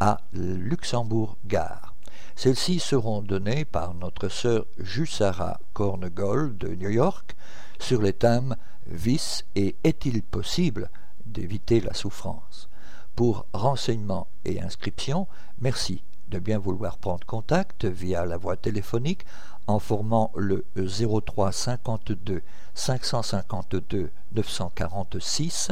à 0.00 0.18
Luxembourg 0.32 1.36
Gare. 1.46 1.94
Celles-ci 2.34 2.80
seront 2.80 3.22
données 3.22 3.64
par 3.64 3.94
notre 3.94 4.28
sœur 4.28 4.66
Jussara 4.78 5.60
Kornegol 5.74 6.58
de 6.58 6.74
New 6.74 6.90
York 6.90 7.36
sur 7.78 8.02
les 8.02 8.14
thèmes 8.14 8.56
Vice 8.88 9.44
et 9.54 9.76
est-il 9.84 10.22
possible 10.22 10.90
d'éviter 11.26 11.80
la 11.80 11.94
souffrance. 11.94 12.68
Pour 13.14 13.46
renseignements 13.52 14.28
et 14.44 14.60
inscriptions, 14.60 15.26
merci 15.60 16.02
de 16.28 16.38
bien 16.38 16.58
vouloir 16.58 16.98
prendre 16.98 17.24
contact 17.26 17.84
via 17.84 18.24
la 18.26 18.36
voie 18.36 18.56
téléphonique 18.56 19.24
en 19.66 19.78
formant 19.78 20.32
le 20.36 20.64
03 20.76 21.52
52 21.52 22.42
552 22.74 24.10
946 24.34 25.70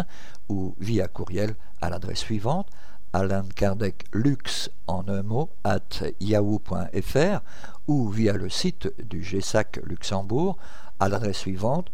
ou 0.48 0.74
via 0.78 1.08
courriel 1.08 1.54
à 1.80 1.90
l'adresse 1.90 2.20
suivante 2.20 2.68
Alain 3.12 3.44
Kardec 3.54 4.04
Lux 4.12 4.70
en 4.86 5.06
un 5.08 5.22
mot 5.22 5.50
at 5.62 6.02
yahoo.fr 6.20 7.40
ou 7.86 8.08
via 8.08 8.32
le 8.32 8.48
site 8.48 8.92
du 9.04 9.22
GESAC 9.22 9.80
Luxembourg 9.84 10.56
à 10.98 11.08
l'adresse 11.08 11.38
suivante 11.38 11.90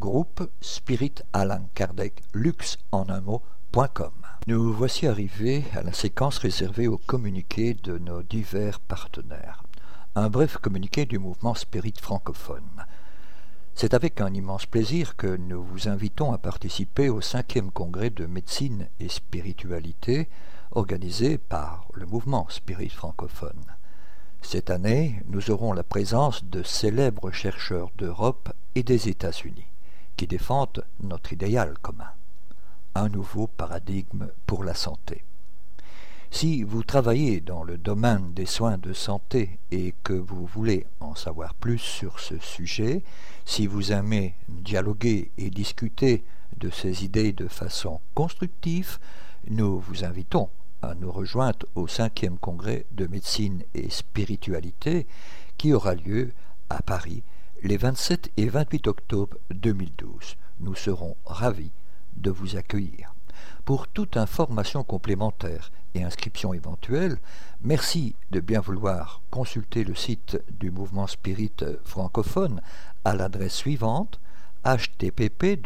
www.groupe 0.00 0.48
en 2.92 3.08
un 3.08 3.20
mot.com. 3.20 4.12
Nous 4.46 4.72
voici 4.72 5.06
arrivés 5.06 5.64
à 5.74 5.82
la 5.82 5.92
séquence 5.92 6.38
réservée 6.38 6.88
aux 6.88 6.98
communiqués 6.98 7.74
de 7.74 7.98
nos 7.98 8.22
divers 8.22 8.80
partenaires. 8.80 9.62
Un 10.14 10.30
bref 10.30 10.56
communiqué 10.58 11.04
du 11.04 11.18
mouvement 11.18 11.54
Spirit 11.54 11.94
francophone. 12.00 12.86
C'est 13.74 13.94
avec 13.94 14.20
un 14.20 14.32
immense 14.32 14.66
plaisir 14.66 15.16
que 15.16 15.36
nous 15.36 15.62
vous 15.62 15.88
invitons 15.88 16.32
à 16.32 16.38
participer 16.38 17.08
au 17.08 17.20
cinquième 17.20 17.70
congrès 17.70 18.10
de 18.10 18.26
médecine 18.26 18.88
et 19.00 19.08
spiritualité 19.08 20.28
organisé 20.72 21.38
par 21.38 21.86
le 21.94 22.06
mouvement 22.06 22.46
Spirit 22.48 22.90
francophone. 22.90 23.64
Cette 24.42 24.70
année, 24.70 25.22
nous 25.26 25.50
aurons 25.50 25.72
la 25.72 25.82
présence 25.82 26.44
de 26.44 26.62
célèbres 26.62 27.32
chercheurs 27.32 27.90
d'Europe 27.96 28.50
et 28.74 28.82
des 28.82 29.08
États-Unis 29.08 29.66
qui 30.18 30.26
défendent 30.26 30.84
notre 31.00 31.32
idéal 31.32 31.78
commun, 31.80 32.10
un 32.96 33.08
nouveau 33.08 33.46
paradigme 33.46 34.26
pour 34.46 34.64
la 34.64 34.74
santé. 34.74 35.22
Si 36.32 36.64
vous 36.64 36.82
travaillez 36.82 37.40
dans 37.40 37.62
le 37.62 37.78
domaine 37.78 38.34
des 38.34 38.44
soins 38.44 38.78
de 38.78 38.92
santé 38.92 39.60
et 39.70 39.94
que 40.02 40.12
vous 40.12 40.44
voulez 40.44 40.86
en 40.98 41.14
savoir 41.14 41.54
plus 41.54 41.78
sur 41.78 42.18
ce 42.18 42.36
sujet, 42.38 43.02
si 43.46 43.68
vous 43.68 43.92
aimez 43.92 44.34
dialoguer 44.48 45.30
et 45.38 45.50
discuter 45.50 46.24
de 46.56 46.68
ces 46.68 47.04
idées 47.04 47.32
de 47.32 47.46
façon 47.46 48.00
constructive, 48.16 48.98
nous 49.48 49.78
vous 49.78 50.04
invitons 50.04 50.50
à 50.82 50.94
nous 50.96 51.12
rejoindre 51.12 51.64
au 51.76 51.86
cinquième 51.86 52.38
congrès 52.38 52.86
de 52.90 53.06
médecine 53.06 53.62
et 53.72 53.88
spiritualité 53.88 55.06
qui 55.56 55.72
aura 55.72 55.94
lieu 55.94 56.32
à 56.70 56.82
Paris 56.82 57.22
les 57.62 57.76
27 57.76 58.30
et 58.36 58.48
28 58.48 58.86
octobre 58.86 59.36
2012. 59.50 60.36
Nous 60.60 60.74
serons 60.74 61.16
ravis 61.26 61.72
de 62.16 62.30
vous 62.30 62.56
accueillir. 62.56 63.14
Pour 63.64 63.88
toute 63.88 64.16
information 64.16 64.84
complémentaire 64.84 65.70
et 65.94 66.02
inscription 66.02 66.54
éventuelle, 66.54 67.18
merci 67.62 68.14
de 68.30 68.40
bien 68.40 68.60
vouloir 68.60 69.20
consulter 69.30 69.84
le 69.84 69.94
site 69.94 70.42
du 70.58 70.70
mouvement 70.70 71.06
spirit 71.06 71.52
francophone 71.84 72.62
à 73.04 73.14
l'adresse 73.14 73.54
suivante 73.54 74.18
http 74.64 75.60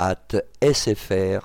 jppno@sfr.fr. 0.00 1.44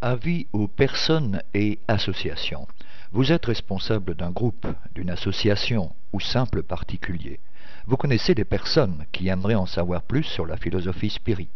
Avis 0.00 0.46
aux 0.52 0.68
personnes 0.68 1.42
et 1.54 1.78
associations. 1.88 2.66
Vous 3.12 3.32
êtes 3.32 3.46
responsable 3.46 4.14
d'un 4.14 4.30
groupe, 4.30 4.66
d'une 4.94 5.10
association 5.10 5.94
ou 6.12 6.20
simple 6.20 6.62
particulier. 6.62 7.40
Vous 7.86 7.96
connaissez 7.96 8.34
des 8.34 8.44
personnes 8.44 9.04
qui 9.12 9.28
aimeraient 9.28 9.54
en 9.54 9.66
savoir 9.66 10.02
plus 10.02 10.24
sur 10.24 10.46
la 10.46 10.56
philosophie 10.56 11.10
spirit. 11.10 11.50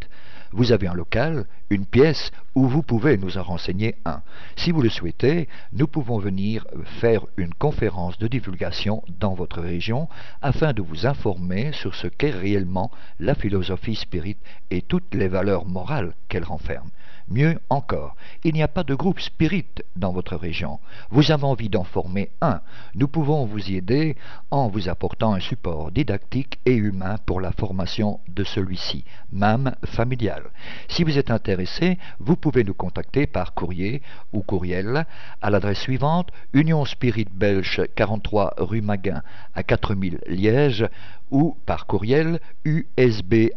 Vous 0.52 0.73
avez 0.73 0.86
un 0.86 0.94
local, 0.94 1.47
une 1.70 1.86
pièce 1.86 2.31
où 2.55 2.66
vous 2.66 2.82
pouvez 2.82 3.18
nous 3.18 3.39
en 3.39 3.43
renseigner 3.43 3.97
un. 4.05 4.23
Si 4.56 4.70
vous 4.70 4.82
le 4.82 4.89
souhaitez, 4.89 5.48
nous 5.73 5.86
pouvons 5.86 6.18
venir 6.18 6.66
faire 7.01 7.27
une 7.36 7.55
conférence 7.55 8.18
de 8.18 8.28
divulgation 8.28 9.02
dans 9.20 9.35
votre 9.35 9.60
région 9.60 10.09
afin 10.43 10.73
de 10.73 10.82
vous 10.82 11.06
informer 11.06 11.73
sur 11.73 11.94
ce 11.94 12.06
qu'est 12.06 12.31
réellement 12.31 12.90
la 13.20 13.35
philosophie 13.35 13.97
spirit 13.97 14.36
et 14.70 14.82
toutes 14.82 15.14
les 15.14 15.28
valeurs 15.28 15.66
morales 15.66 16.14
qu'elle 16.28 16.44
renferme. 16.44 16.90
Mieux 17.28 17.58
encore, 17.70 18.14
il 18.44 18.54
n'y 18.54 18.62
a 18.62 18.68
pas 18.68 18.84
de 18.84 18.94
groupe 18.94 19.18
spirit 19.18 19.66
dans 19.96 20.12
votre 20.12 20.36
région. 20.36 20.78
Vous 21.10 21.32
avez 21.32 21.42
envie 21.42 21.68
d'en 21.68 21.82
former 21.82 22.30
un. 22.40 22.60
Nous 22.94 23.08
pouvons 23.08 23.44
vous 23.46 23.68
y 23.68 23.76
aider 23.76 24.14
en 24.52 24.68
vous 24.68 24.88
apportant 24.88 25.34
un 25.34 25.40
support 25.40 25.90
didactique 25.90 26.60
et 26.66 26.76
humain 26.76 27.16
pour 27.26 27.40
la 27.40 27.50
formation 27.50 28.20
de 28.28 28.44
celui-ci, 28.44 29.04
même 29.32 29.74
familial. 29.84 30.44
Si 30.88 31.02
vous 31.02 31.18
êtes 31.18 31.32
intéressé, 31.32 31.98
vous 32.20 32.36
pouvez 32.36 32.62
nous 32.62 32.74
contacter 32.74 33.26
par 33.26 33.54
courrier 33.54 34.02
ou 34.32 34.42
courriel 34.42 35.04
à 35.42 35.50
l'adresse 35.50 35.80
suivante 35.80 36.30
Union 36.52 36.84
Spirit 36.84 37.26
Belge 37.32 37.82
43 37.96 38.54
rue 38.58 38.82
Maguin 38.82 39.22
à 39.56 39.64
4000 39.64 40.20
Liège 40.28 40.86
ou 41.32 41.56
par 41.66 41.86
courriel 41.86 42.38
usb.spirit.be. 42.64 43.56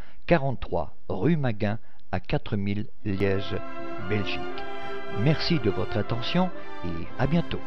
43 0.27 0.95
rue 1.09 1.37
Maguin 1.37 1.79
à 2.11 2.19
4000 2.19 2.87
Liège, 3.05 3.55
Belgique. 4.09 4.39
Merci 5.19 5.59
de 5.59 5.69
votre 5.69 5.97
attention 5.97 6.49
et 6.85 7.07
à 7.19 7.27
bientôt. 7.27 7.59